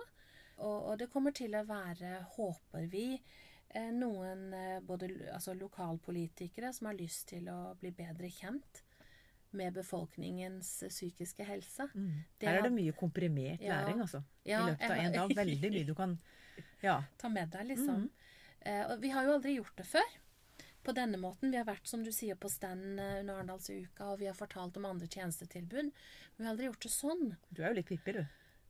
Og, 0.60 0.88
og 0.90 0.98
det 0.98 1.12
kommer 1.12 1.32
til 1.32 1.52
å 1.52 1.64
være, 1.68 2.24
håper 2.38 2.90
vi, 2.90 3.14
eh, 3.14 3.20
noen 3.76 4.54
eh, 4.54 4.80
både 4.86 5.10
altså 5.34 5.54
lokalpolitikere 5.58 6.74
som 6.74 6.88
har 6.88 6.98
lyst 6.98 7.28
til 7.30 7.50
å 7.52 7.76
bli 7.80 7.92
bedre 7.92 8.30
kjent 8.32 8.84
med 9.58 9.74
befolkningens 9.74 10.84
eh, 10.84 10.90
psykiske 10.90 11.44
helse. 11.48 11.88
Det 12.40 12.48
Her 12.48 12.60
er 12.60 12.68
det 12.68 12.74
mye 12.76 12.94
komprimert 12.98 13.62
Ja. 13.62 13.82
læring, 13.82 14.02
altså. 14.02 14.24
Ja, 14.46 14.64
I 14.64 14.72
løpet 14.72 14.92
av 14.92 14.98
en 14.98 15.14
dag. 15.14 15.36
Veldig 15.36 15.72
mye 15.72 15.86
du 15.86 15.96
kan 15.96 16.18
Ja. 16.82 17.04
ta 17.18 17.30
med 17.30 17.50
deg, 17.52 17.68
liksom. 17.68 18.08
Mm. 18.08 18.10
Eh, 18.62 18.86
og 18.92 19.02
vi 19.02 19.10
har 19.10 19.24
jo 19.26 19.36
aldri 19.38 19.58
gjort 19.58 19.76
det 19.78 19.86
før. 19.86 20.16
På 20.84 20.94
denne 20.96 21.18
måten. 21.20 21.52
Vi 21.52 21.58
har 21.58 21.66
vært, 21.68 21.86
som 21.88 22.04
du 22.04 22.12
sier, 22.16 22.36
på 22.40 22.48
stand 22.50 23.00
eh, 23.00 23.20
under 23.20 23.36
Arendalsuka, 23.42 24.06
og 24.14 24.20
vi 24.20 24.28
har 24.30 24.34
fortalt 24.38 24.78
om 24.78 24.86
andre 24.86 25.08
tjenestetilbud. 25.08 25.92
Men 25.92 26.38
vi 26.38 26.44
har 26.46 26.52
aldri 26.54 26.66
gjort 26.70 26.84
det 26.88 26.92
sånn. 26.94 27.26
Du 27.52 27.62
er 27.64 27.70
jo 27.74 27.80
litt 27.82 27.90
Pippi, 27.90 28.14
du. 28.16 28.24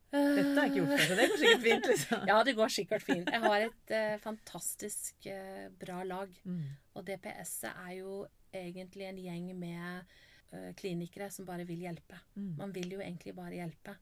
Dette 0.08 0.54
jeg 0.56 0.72
ikke 0.72 0.78
gjort 0.78 0.92
før, 0.94 1.02
så 1.04 1.16
det 1.18 1.28
går 1.28 1.42
sikkert 1.42 1.64
fint, 1.66 1.88
liksom. 1.92 2.22
Ja, 2.30 2.38
det 2.48 2.54
går 2.56 2.74
sikkert 2.74 3.04
fint. 3.04 3.32
Jeg 3.34 3.44
har 3.44 3.66
et 3.66 3.94
uh, 3.94 4.14
fantastisk 4.24 5.28
uh, 5.28 5.66
bra 5.82 6.00
lag. 6.08 6.32
Mm. 6.48 6.64
Og 6.96 7.08
DPS-et 7.10 7.72
er 7.74 7.92
jo 8.00 8.22
egentlig 8.56 9.10
en 9.10 9.20
gjeng 9.26 9.50
med 9.60 10.16
uh, 10.54 10.72
klinikere 10.80 11.28
som 11.34 11.48
bare 11.50 11.68
vil 11.68 11.84
hjelpe. 11.84 12.22
Mm. 12.38 12.54
Man 12.62 12.76
vil 12.76 12.96
jo 12.96 13.04
egentlig 13.04 13.36
bare 13.36 13.60
hjelpe. 13.60 13.98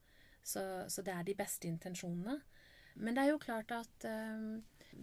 Så, 0.46 0.62
så 0.94 1.02
det 1.02 1.16
er 1.16 1.26
de 1.26 1.38
beste 1.38 1.68
intensjonene. 1.72 2.38
Men 3.02 3.18
det 3.18 3.26
er 3.26 3.34
jo 3.34 3.42
klart 3.42 3.74
at 3.76 4.06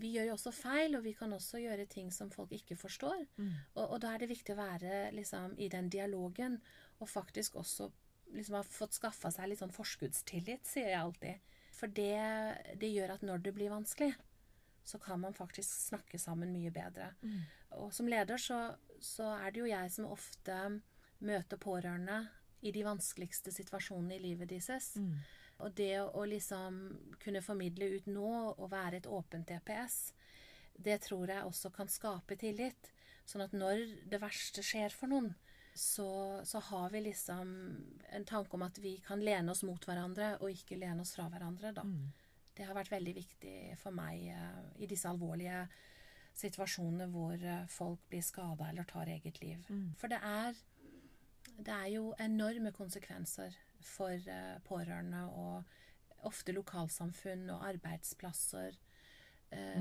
vi 0.01 0.13
gjør 0.15 0.31
jo 0.31 0.37
også 0.37 0.53
feil, 0.55 0.95
og 0.97 1.05
vi 1.05 1.13
kan 1.17 1.33
også 1.35 1.61
gjøre 1.61 1.85
ting 1.91 2.13
som 2.15 2.31
folk 2.33 2.55
ikke 2.57 2.77
forstår. 2.79 3.27
Mm. 3.37 3.51
Og, 3.75 3.83
og 3.85 3.99
da 4.01 4.15
er 4.15 4.23
det 4.23 4.31
viktig 4.31 4.55
å 4.55 4.61
være 4.61 5.01
liksom, 5.17 5.59
i 5.61 5.69
den 5.73 5.91
dialogen, 5.93 6.57
og 7.03 7.11
faktisk 7.11 7.59
også 7.61 7.91
liksom, 8.33 8.59
har 8.59 8.69
fått 8.69 8.99
skaffa 8.99 9.31
seg 9.35 9.51
litt 9.51 9.63
sånn 9.63 9.75
forskuddstillit, 9.75 10.67
sier 10.69 10.93
jeg 10.93 11.01
alltid. 11.01 11.57
For 11.77 11.91
det, 11.91 12.77
det 12.79 12.93
gjør 12.93 13.17
at 13.17 13.25
når 13.27 13.43
det 13.47 13.55
blir 13.57 13.73
vanskelig, 13.73 14.13
så 14.85 14.99
kan 14.99 15.21
man 15.23 15.35
faktisk 15.35 15.71
snakke 15.89 16.19
sammen 16.19 16.53
mye 16.55 16.73
bedre. 16.75 17.13
Mm. 17.23 17.43
Og 17.83 17.93
som 17.95 18.09
leder 18.11 18.41
så, 18.41 18.65
så 19.01 19.31
er 19.39 19.53
det 19.53 19.63
jo 19.63 19.71
jeg 19.71 19.93
som 19.95 20.11
ofte 20.11 20.59
møter 21.23 21.61
pårørende 21.61 22.25
i 22.63 22.73
de 22.75 22.83
vanskeligste 22.87 23.55
situasjonene 23.55 24.19
i 24.19 24.23
livet 24.23 24.51
deres. 24.51 24.93
Mm. 24.99 25.15
Og 25.63 25.75
det 25.79 25.95
å, 26.03 26.25
liksom 26.27 26.83
kunne 27.23 27.45
formidle 27.45 27.93
ut 27.97 28.09
nå 28.11 28.33
og 28.53 28.67
være 28.73 28.99
et 28.99 29.09
åpent 29.11 29.47
DPS, 29.49 30.13
det 30.83 31.03
tror 31.07 31.31
jeg 31.31 31.47
også 31.47 31.71
kan 31.75 31.91
skape 31.91 32.39
tillit. 32.41 32.91
Sånn 33.29 33.45
at 33.45 33.55
når 33.55 33.85
det 34.11 34.19
verste 34.23 34.65
skjer 34.67 34.95
for 34.95 35.11
noen, 35.13 35.31
så, 35.75 36.41
så 36.45 36.59
har 36.59 36.91
vi 36.91 37.01
liksom 37.01 37.77
en 38.11 38.25
tanke 38.25 38.57
om 38.57 38.63
at 38.63 38.79
vi 38.79 38.97
kan 39.07 39.23
lene 39.25 39.53
oss 39.53 39.63
mot 39.65 39.85
hverandre, 39.89 40.35
og 40.41 40.53
ikke 40.53 40.77
lene 40.81 41.05
oss 41.05 41.15
fra 41.17 41.29
hverandre, 41.33 41.73
da. 41.77 41.85
Mm. 41.87 42.11
Det 42.53 42.67
har 42.69 42.77
vært 42.77 42.93
veldig 42.93 43.15
viktig 43.17 43.57
for 43.81 43.97
meg 43.97 44.27
uh, 44.37 44.61
i 44.77 44.89
disse 44.91 45.09
alvorlige 45.09 45.65
situasjonene 46.37 47.09
hvor 47.13 47.41
uh, 47.41 47.65
folk 47.73 48.03
blir 48.13 48.25
skada 48.25 48.69
eller 48.69 48.89
tar 48.89 49.09
eget 49.09 49.41
liv. 49.41 49.65
Mm. 49.73 49.95
For 49.97 50.13
det 50.13 50.21
er, 50.21 50.59
det 51.57 51.73
er 51.73 51.89
jo 51.95 52.11
enorme 52.21 52.75
konsekvenser 52.77 53.57
for 53.81 54.13
uh, 54.29 54.59
pårørende 54.69 55.25
og 55.33 56.29
ofte 56.29 56.53
lokalsamfunn 56.55 57.49
og 57.51 57.65
arbeidsplasser. 57.73 58.77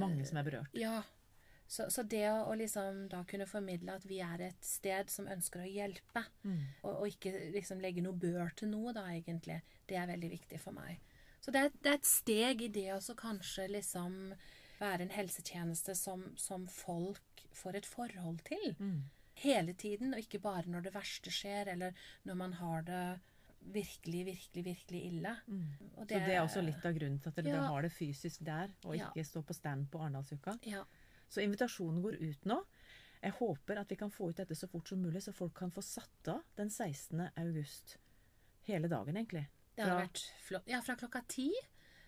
Mange 0.01 0.25
som 0.27 0.39
er 0.39 0.47
berørt. 0.47 0.73
Ja. 0.75 0.97
Så, 1.71 1.85
så 1.93 2.03
det 2.03 2.25
å, 2.27 2.49
å 2.51 2.55
liksom 2.59 3.05
da 3.07 3.21
kunne 3.23 3.45
formidle 3.47 3.93
at 3.95 4.03
vi 4.09 4.17
er 4.19 4.41
et 4.49 4.65
sted 4.67 5.07
som 5.13 5.29
ønsker 5.31 5.61
å 5.63 5.69
hjelpe, 5.71 6.25
Mm. 6.43 6.57
og, 6.83 6.95
og 7.01 7.07
ikke 7.07 7.31
liksom 7.53 7.79
legge 7.79 8.01
noe 8.03 8.17
bør 8.19 8.51
til 8.59 8.67
noe, 8.73 8.91
da 8.97 9.05
egentlig, 9.13 9.61
det 9.87 9.95
er 10.01 10.09
veldig 10.09 10.31
viktig 10.33 10.59
for 10.59 10.75
meg. 10.75 10.99
Så 11.39 11.53
det 11.55 11.61
er, 11.63 11.71
det 11.81 11.89
er 11.93 11.97
et 12.01 12.09
steg 12.09 12.61
i 12.61 12.67
det 12.75 12.89
å 12.93 13.15
kanskje 13.15 13.69
liksom 13.71 14.33
være 14.81 15.05
en 15.07 15.13
helsetjeneste 15.15 15.95
som, 15.95 16.25
som 16.35 16.67
folk 16.67 17.45
får 17.55 17.79
et 17.79 17.85
forhold 17.87 18.43
til 18.49 18.75
Mm. 18.79 19.03
hele 19.45 19.73
tiden, 19.73 20.13
og 20.13 20.19
ikke 20.19 20.41
bare 20.43 20.67
når 20.67 20.83
det 20.89 20.93
verste 20.93 21.31
skjer, 21.33 21.71
eller 21.71 21.93
når 22.25 22.35
man 22.35 22.53
har 22.59 22.81
det 22.83 23.03
virkelig, 23.61 24.25
virkelig, 24.25 24.63
virkelig 24.65 25.01
ille. 25.07 25.35
Mm. 25.47 25.67
Og 25.97 26.03
Så 26.03 26.07
det 26.09 26.33
er 26.35 26.41
også 26.41 26.61
litt 26.65 26.83
av 26.85 26.93
grunnen 26.97 27.19
til 27.21 27.29
at 27.29 27.35
dere 27.45 27.55
Ja. 27.61 27.67
har 27.69 27.81
det 27.81 27.91
fysisk 27.93 28.43
der, 28.43 28.69
og 28.85 28.95
Ja. 28.97 29.07
ikke 29.09 29.23
stå 29.25 29.41
på 29.45 29.53
stand 29.55 29.87
på 29.91 29.99
Arendalsuka. 30.01 30.57
Ja. 30.65 30.83
Så 31.31 31.43
invitasjonen 31.43 32.01
går 32.03 32.19
ut 32.19 32.45
nå. 32.49 32.59
Jeg 33.21 33.35
håper 33.37 33.79
at 33.83 33.91
vi 33.93 33.97
kan 33.99 34.11
få 34.11 34.31
ut 34.31 34.39
dette 34.41 34.57
så 34.57 34.67
fort 34.69 34.89
som 34.89 35.01
mulig, 35.01 35.21
så 35.23 35.33
folk 35.35 35.53
kan 35.57 35.71
få 35.71 35.83
satt 35.85 36.31
av 36.33 36.41
den 36.57 36.71
16. 36.73 37.27
august. 37.37 37.97
Hele 38.67 38.89
dagen, 38.89 39.17
egentlig. 39.17 39.45
Det 39.75 39.85
har 39.85 40.01
vært 40.01 40.23
flott. 40.43 40.67
Ja, 40.69 40.81
fra 40.85 40.97
klokka 40.99 41.21
ti 41.31 41.49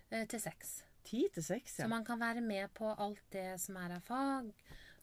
eh, 0.10 0.26
til 0.30 0.42
seks. 0.42 0.82
ti 1.04 1.28
til 1.34 1.44
seks. 1.44 1.78
ja. 1.80 1.86
Så 1.86 1.90
man 1.92 2.06
kan 2.06 2.20
være 2.20 2.42
med 2.42 2.74
på 2.74 2.90
alt 2.92 3.22
det 3.32 3.60
som 3.62 3.78
er 3.78 3.98
av 3.98 4.04
fag. 4.08 4.52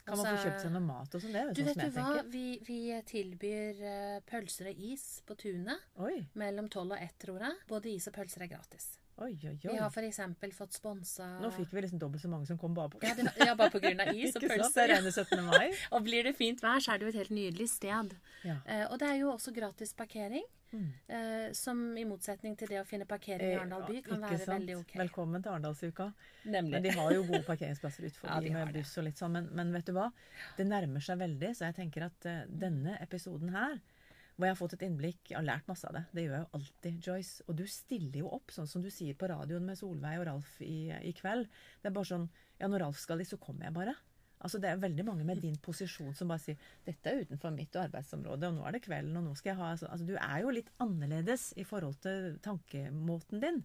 Kan 0.05 0.17
man 0.17 0.27
få 0.27 0.45
kjøpt 0.45 0.63
seg 0.65 0.73
noe 0.75 0.83
mat 0.83 1.15
og 1.15 1.23
sånn? 1.23 1.35
Det 1.37 1.43
Du 1.55 1.61
jo 1.61 1.67
vet 1.69 1.81
sånn 1.81 1.91
du 1.93 1.99
hva, 2.01 2.23
vi, 2.33 2.45
vi 2.67 2.79
tilbyr 3.07 3.83
eh, 3.87 4.21
pølser 4.27 4.71
og 4.73 4.81
is 4.91 5.05
på 5.29 5.37
tunet 5.39 6.01
Oi, 6.01 6.17
mellom 6.41 6.71
tolv 6.73 6.97
og 6.97 7.03
ett, 7.05 7.17
tror 7.21 7.45
jeg. 7.45 7.59
Både 7.71 7.93
is 7.93 8.09
og 8.11 8.17
pølser 8.17 8.47
er 8.47 8.51
gratis. 8.55 8.95
Oi, 9.21 9.33
oi. 9.51 9.55
Vi 9.63 9.69
oi. 9.73 9.79
har 9.79 9.91
f.eks. 9.91 10.21
fått 10.57 10.77
sponsa 10.79 11.27
Nå 11.43 11.51
fikk 11.55 11.75
vi 11.77 11.85
liksom 11.85 12.01
dobbelt 12.03 12.23
så 12.25 12.31
mange 12.33 12.49
som 12.49 12.59
kom 12.61 12.75
bare 12.77 12.93
på 12.95 13.03
ja, 13.05 13.15
det, 13.19 13.27
ja, 13.39 13.57
bare 13.59 13.83
av 14.07 14.15
is 14.23 14.37
og 14.37 14.47
pølser. 14.47 14.95
er 14.97 15.11
17. 15.11 15.45
mai. 15.47 15.69
Og 15.95 16.07
blir 16.07 16.25
det 16.27 16.37
fint 16.39 16.63
vær, 16.65 16.81
så 16.81 16.95
er 16.95 17.01
det 17.01 17.09
jo 17.09 17.13
et 17.15 17.21
helt 17.25 17.37
nydelig 17.37 17.69
sted. 17.75 18.17
Ja. 18.47 18.57
Eh, 18.65 18.87
og 18.89 18.99
det 19.03 19.11
er 19.11 19.21
jo 19.21 19.31
også 19.35 19.53
gratis 19.57 19.93
parkering. 19.97 20.47
Mm. 20.71 20.91
Eh, 21.11 21.53
som 21.53 21.79
i 21.99 22.05
motsetning 22.07 22.55
til 22.59 22.71
det 22.71 22.79
å 22.79 22.85
finne 22.87 23.07
parkering 23.11 23.57
i 23.57 23.57
Arendal 23.59 23.83
by 23.89 24.03
kan 24.07 24.21
Eh, 24.21 24.27
være 24.29 24.39
sant? 24.39 24.53
veldig 24.55 24.77
ok. 24.79 24.93
Velkommen 25.01 25.43
til 25.43 25.51
Arendalsuka. 25.51 26.13
Nemlig. 26.45 26.73
Men 26.77 26.83
de 26.87 26.93
har 26.95 27.15
jo 27.17 27.25
gode 27.27 27.43
parkeringsplasser 27.49 28.05
ut 28.07 28.21
Ja, 28.23 28.41
med 28.41 28.73
buss 28.77 28.97
og 28.99 29.09
litt 29.09 29.19
sånn. 29.19 29.35
Men, 29.35 29.49
men 29.53 29.73
vet 29.75 29.91
du 29.91 29.97
hva? 29.97 30.11
Det 30.57 30.67
nærmer 30.69 31.03
seg 31.03 31.19
veldig, 31.19 31.51
så 31.59 31.71
jeg 31.71 31.79
tenker 31.81 32.07
at 32.07 32.29
uh, 32.31 32.45
denne 32.47 32.97
episoden 33.03 33.51
her, 33.57 33.81
hvor 34.41 34.49
jeg 34.49 34.57
har 34.57 34.61
fått 34.61 34.75
et 34.79 34.85
innblikk, 34.87 35.21
jeg 35.29 35.37
har 35.37 35.45
lært 35.45 35.67
masse 35.69 35.85
av 35.85 35.97
det. 35.97 36.07
Det 36.17 36.25
gjør 36.25 36.35
jeg 36.35 36.45
jo 36.45 36.59
alltid, 36.59 37.01
Joyce. 37.07 37.45
Og 37.47 37.59
du 37.59 37.67
stiller 37.69 38.23
jo 38.23 38.31
opp, 38.33 38.55
sånn 38.55 38.69
som 38.71 38.85
du 38.85 38.89
sier 38.93 39.19
på 39.21 39.29
radioen 39.29 39.67
med 39.69 39.77
Solveig 39.79 40.23
og 40.23 40.29
Ralf 40.31 40.55
i, 40.65 40.89
i 41.05 41.13
kveld. 41.17 41.51
Det 41.83 41.91
er 41.91 41.97
bare 41.97 42.13
sånn 42.15 42.31
Ja, 42.61 42.69
når 42.69 42.87
Ralf 42.87 42.99
skal 43.01 43.21
dit, 43.21 43.29
så 43.29 43.39
kommer 43.41 43.69
jeg 43.69 43.77
bare. 43.77 43.95
Altså 44.41 44.61
Det 44.61 44.71
er 44.71 44.81
veldig 44.81 45.05
mange 45.05 45.27
med 45.29 45.43
din 45.45 45.59
posisjon 45.61 46.15
som 46.17 46.33
bare 46.33 46.41
sier 46.41 46.57
'Dette 46.87 47.11
er 47.13 47.23
utenfor 47.27 47.53
mitt 47.53 47.77
arbeidsområde, 47.77 48.49
og 48.49 48.57
nå 48.57 48.67
er 48.67 48.77
det 48.77 48.83
kvelden, 48.87 49.17
og 49.21 49.27
nå 49.29 49.35
skal 49.37 49.53
jeg 49.53 49.61
ha 49.61 49.71
altså, 49.75 49.89
altså, 49.93 50.07
Du 50.09 50.17
er 50.17 50.39
jo 50.41 50.55
litt 50.57 50.71
annerledes 50.81 51.53
i 51.61 51.65
forhold 51.65 52.01
til 52.01 52.39
tankemåten 52.45 53.45
din. 53.45 53.65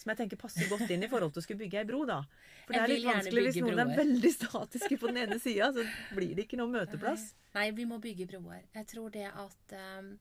Som 0.00 0.14
jeg 0.14 0.20
tenker 0.22 0.38
passer 0.40 0.68
godt 0.70 0.88
inn 0.88 1.02
i 1.04 1.08
forhold 1.12 1.34
til 1.34 1.42
å 1.42 1.44
skulle 1.44 1.60
bygge 1.60 1.82
ei 1.82 1.88
bro, 1.88 2.04
da. 2.08 2.22
For 2.64 2.72
det 2.72 2.80
er 2.80 2.92
litt 2.94 3.04
vanskelig 3.04 3.42
hvis 3.46 3.58
noen 3.60 3.74
noen 3.76 3.82
er 3.82 3.98
veldig 3.98 4.30
statiske 4.32 4.96
på 4.96 5.10
den 5.10 5.18
ene 5.26 5.36
sida, 5.42 5.68
så 5.76 5.84
blir 6.16 6.32
det 6.38 6.46
ikke 6.46 6.60
noen 6.60 6.72
møteplass. 6.78 7.26
Nei, 7.56 7.66
vi 7.76 7.84
må 7.90 7.98
bygge 8.00 8.28
broer. 8.30 8.62
Jeg 8.76 8.88
tror 8.88 9.12
det 9.12 9.26
at 9.28 9.74
um, 9.76 10.14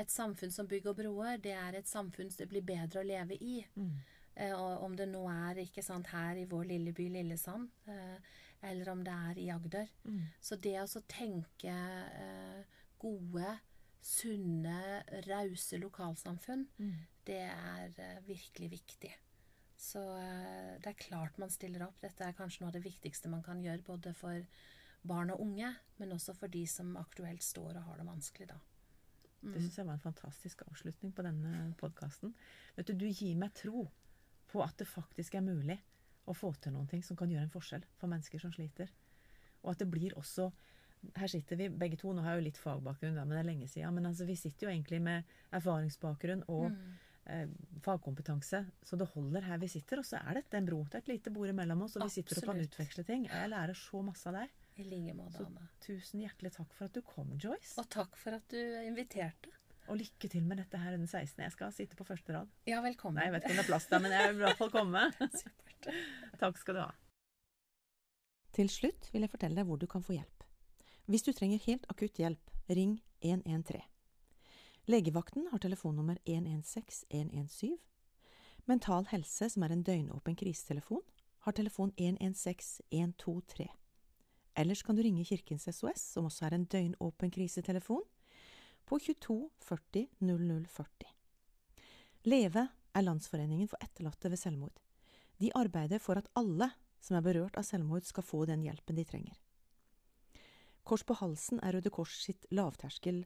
et 0.00 0.14
samfunn 0.14 0.54
som 0.54 0.70
bygger 0.70 0.96
broer, 0.96 1.36
det 1.44 1.52
er 1.58 1.76
et 1.76 1.90
samfunn 1.90 2.32
det 2.38 2.48
blir 2.48 2.64
bedre 2.64 3.02
å 3.02 3.06
leve 3.06 3.36
i. 3.36 3.60
Mm. 3.76 3.92
Uh, 4.38 4.54
og 4.54 4.88
om 4.88 4.96
det 4.96 5.10
nå 5.12 5.26
er 5.34 5.60
ikke 5.66 5.84
sant, 5.84 6.08
her 6.14 6.38
i 6.40 6.48
vår 6.48 6.68
lille 6.72 6.96
by 6.96 7.10
Lillesand, 7.18 7.68
uh, 7.90 8.36
eller 8.64 8.92
om 8.94 9.04
det 9.04 9.20
er 9.28 9.44
i 9.44 9.48
Agder. 9.52 9.92
Mm. 10.08 10.22
Så 10.40 10.56
det 10.56 10.78
å 10.80 10.88
så 10.88 11.04
tenke 11.10 11.74
uh, 11.74 12.78
gode, 13.02 13.58
sunne, 14.08 15.02
rause 15.28 15.78
lokalsamfunn, 15.80 16.66
Mm. 16.78 16.94
det 17.28 17.40
er 17.44 17.92
eh, 17.98 18.20
virkelig 18.26 18.70
viktig. 18.72 19.12
Så 19.78 20.00
eh, 20.18 20.78
det 20.80 20.86
er 20.90 21.02
klart 21.04 21.36
man 21.38 21.50
stiller 21.52 21.84
opp. 21.86 22.00
Dette 22.00 22.24
er 22.24 22.32
kanskje 22.34 22.62
noe 22.62 22.70
av 22.72 22.78
det 22.78 22.84
viktigste 22.86 23.28
man 23.30 23.42
kan 23.46 23.60
gjøre, 23.62 23.84
både 23.86 24.14
for 24.16 24.46
barn 25.06 25.30
og 25.30 25.40
unge, 25.44 25.74
men 26.00 26.12
også 26.16 26.34
for 26.34 26.48
de 26.48 26.64
som 26.66 26.96
aktuelt 26.98 27.42
står 27.44 27.76
og 27.76 27.84
har 27.84 28.00
det 28.00 28.06
vanskelig, 28.08 28.48
da. 28.48 28.58
Det 29.40 29.60
syns 29.62 29.76
jeg 29.78 29.86
var 29.86 29.94
en 29.94 30.02
fantastisk 30.02 30.62
avslutning 30.66 31.12
på 31.14 31.22
denne 31.22 31.74
podkasten. 31.78 32.32
Du, 32.82 32.90
du 32.92 33.04
gir 33.06 33.36
meg 33.38 33.52
tro 33.54 33.84
på 34.50 34.62
at 34.64 34.74
det 34.80 34.88
faktisk 34.90 35.36
er 35.38 35.44
mulig 35.46 35.76
å 36.26 36.34
få 36.34 36.50
til 36.58 36.72
noen 36.74 36.88
ting 36.90 37.04
som 37.06 37.16
kan 37.16 37.30
gjøre 37.30 37.46
en 37.46 37.52
forskjell 37.54 37.84
for 38.00 38.10
mennesker 38.10 38.42
som 38.42 38.50
sliter. 38.52 38.90
Og 39.62 39.70
at 39.76 39.78
det 39.84 39.86
blir 39.92 40.16
også 40.18 40.48
Her 41.16 41.26
sitter 41.30 41.56
vi 41.56 41.68
begge 41.68 41.96
to, 42.00 42.12
nå 42.12 42.22
har 42.22 42.34
jeg 42.36 42.42
jo 42.42 42.46
litt 42.48 42.58
fagbakgrunn, 42.62 43.14
da, 43.14 43.24
men 43.24 43.36
det 43.36 43.42
er 43.44 43.50
lenge 43.52 43.68
siden. 43.70 43.94
Men 43.94 44.06
altså, 44.10 44.26
vi 44.26 44.34
sitter 44.36 44.66
jo 44.66 44.72
egentlig 44.72 45.00
med 45.02 45.24
erfaringsbakgrunn 45.52 46.42
og 46.48 46.70
Mm. 46.70 46.96
eh, 47.26 47.46
fagkompetanse. 47.84 48.64
Så 48.84 48.96
det 48.98 49.08
holder 49.14 49.40
her 49.42 49.58
vi 49.58 49.68
sitter, 49.68 49.98
og 49.98 50.04
så 50.04 50.16
er 50.26 50.34
dette 50.40 50.54
en 50.56 50.66
bro. 50.66 50.82
Det 50.84 50.94
er 50.94 50.98
et 50.98 51.08
lite 51.08 51.30
bord 51.30 51.48
imellom 51.48 51.82
oss, 51.82 51.96
og 51.96 52.02
vi 52.02 52.08
sitter 52.08 52.38
og 52.38 52.44
kan 52.54 52.60
utveksle 52.64 53.04
ting. 53.04 53.26
Jeg 53.26 53.50
lærer 53.50 53.74
så 53.76 54.02
masse 54.04 54.26
av 54.26 54.34
deg. 54.34 54.50
I 54.78 54.82
like 54.84 55.14
måte, 55.14 55.32
Så- 55.38 55.46
Anne. 55.46 55.68
Tusen 55.80 56.20
hjertelig 56.20 56.52
takk 56.54 56.72
for 56.72 56.84
at 56.86 56.92
du 56.92 57.02
kom, 57.02 57.36
Joyce. 57.38 57.78
Og 57.78 57.88
takk 57.90 58.16
for 58.16 58.30
at 58.32 58.46
du 58.48 58.56
inviterte. 58.56 59.50
Og 59.88 59.96
lykke 59.98 60.28
til 60.30 60.42
med 60.42 60.58
dette 60.58 60.76
her 60.78 60.90
den 60.96 61.06
16. 61.06 61.42
Jeg 61.42 61.52
skal 61.52 61.72
sitte 61.72 61.96
på 61.96 62.04
første 62.06 62.32
rad. 62.34 62.48
Ja, 62.66 62.80
velkommen. 62.82 63.14
Nei, 63.16 63.24
jeg 63.24 63.32
vet 63.32 63.42
ikke 63.44 63.50
om 63.50 63.56
det 63.56 63.64
er 63.64 63.72
plass 63.72 63.86
der, 63.86 63.98
men 64.00 64.10
jeg 64.12 64.34
vil 64.34 64.42
i 64.42 64.44
hvert 64.44 64.56
fall 64.58 64.70
komme. 64.70 65.12
Supert. 65.42 65.94
Takk 66.38 66.58
skal 66.58 66.74
du 66.74 66.80
ha. 66.80 66.90
Til 68.52 68.68
slutt 68.68 69.10
vil 69.12 69.22
jeg 69.22 69.30
fortelle 69.30 69.54
deg 69.60 69.66
hvor 69.66 69.78
du 69.78 69.86
kan 69.86 70.02
få 70.02 70.14
hjelp. 70.16 70.44
Hvis 71.08 71.24
du 71.24 71.30
trenger 71.32 71.62
helt 71.64 71.86
akutt 71.88 72.18
hjelp, 72.20 72.50
ring 72.68 72.98
113. 73.24 73.80
Legevakten 74.92 75.46
har 75.48 75.60
telefonnummer 75.64 76.18
116 76.28 77.08
117. 77.08 77.78
Mental 78.68 79.08
Helse, 79.08 79.48
som 79.48 79.64
er 79.64 79.72
en 79.72 79.84
døgnåpen 79.86 80.36
krisetelefon, 80.36 81.00
har 81.46 81.56
telefon 81.56 81.94
116 81.96 82.84
123. 82.90 83.70
Ellers 84.60 84.82
kan 84.82 84.96
du 84.96 85.02
ringe 85.02 85.24
Kirkens 85.24 85.64
SOS, 85.72 86.04
som 86.12 86.28
også 86.28 86.44
er 86.44 86.58
en 86.58 86.68
døgnåpen 86.68 87.32
krisetelefon, 87.32 88.04
på 88.84 89.00
22 89.00 89.40
40 89.64 90.06
00 90.20 90.66
40. 90.76 91.08
Leve 92.28 92.68
er 92.68 93.08
Landsforeningen 93.08 93.68
for 93.68 93.80
etterlatte 93.80 94.28
ved 94.28 94.36
selvmord. 94.36 94.76
De 95.40 95.54
arbeider 95.56 96.04
for 96.04 96.20
at 96.20 96.28
alle 96.36 96.68
som 97.00 97.16
er 97.16 97.24
berørt 97.24 97.56
av 97.56 97.64
selvmord, 97.64 98.04
skal 98.04 98.26
få 98.26 98.44
den 98.44 98.66
hjelpen 98.66 98.98
de 98.98 99.04
trenger. 99.08 99.36
Kors 100.88 101.04
på 101.04 101.18
halsen 101.20 101.58
er 101.60 101.74
Røde 101.76 101.90
Kors 101.92 102.14
sitt 102.22 102.46
lavterskel 102.54 103.18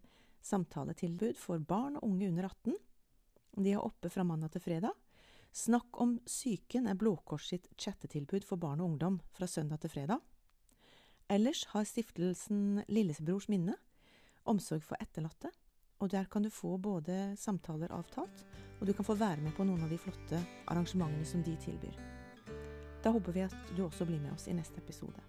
samtaletilbud 0.43 1.37
for 1.39 1.63
barn 1.63 1.95
og 2.01 2.09
unge 2.09 2.27
under 2.27 2.49
18. 2.49 2.75
De 3.63 3.71
er 3.71 3.85
oppe 3.85 4.11
fra 4.11 4.25
mandag 4.27 4.57
til 4.57 4.65
fredag. 4.65 4.97
Snakk 5.55 6.01
om 6.03 6.17
psyken 6.27 6.89
er 6.91 6.99
Blå 6.99 7.13
Kors 7.23 7.47
sitt 7.53 7.69
chattetilbud 7.79 8.43
for 8.49 8.59
barn 8.59 8.83
og 8.83 8.89
ungdom 8.91 9.21
fra 9.37 9.47
søndag 9.47 9.79
til 9.85 9.93
fredag. 9.93 10.19
Ellers 11.31 11.63
har 11.71 11.87
stiftelsen 11.87 12.83
Lillebrors 12.91 13.47
minne 13.53 13.77
omsorg 14.51 14.83
for 14.83 14.99
etterlatte, 14.99 15.53
og 16.03 16.11
der 16.11 16.27
kan 16.27 16.43
du 16.43 16.51
få 16.51 16.75
både 16.83 17.37
samtaler 17.39 17.95
avtalt, 17.95 18.43
og 18.81 18.89
du 18.89 18.93
kan 18.93 19.07
få 19.07 19.15
være 19.15 19.45
med 19.45 19.55
på 19.55 19.69
noen 19.69 19.85
av 19.87 19.93
de 19.93 20.01
flotte 20.03 20.41
arrangementene 20.67 21.29
som 21.31 21.47
de 21.47 21.55
tilbyr. 21.63 21.95
Da 23.07 23.15
håper 23.15 23.39
vi 23.39 23.47
at 23.47 23.77
du 23.77 23.85
også 23.87 24.09
blir 24.11 24.19
med 24.19 24.35
oss 24.35 24.49
i 24.51 24.57
neste 24.59 24.83
episode. 24.83 25.23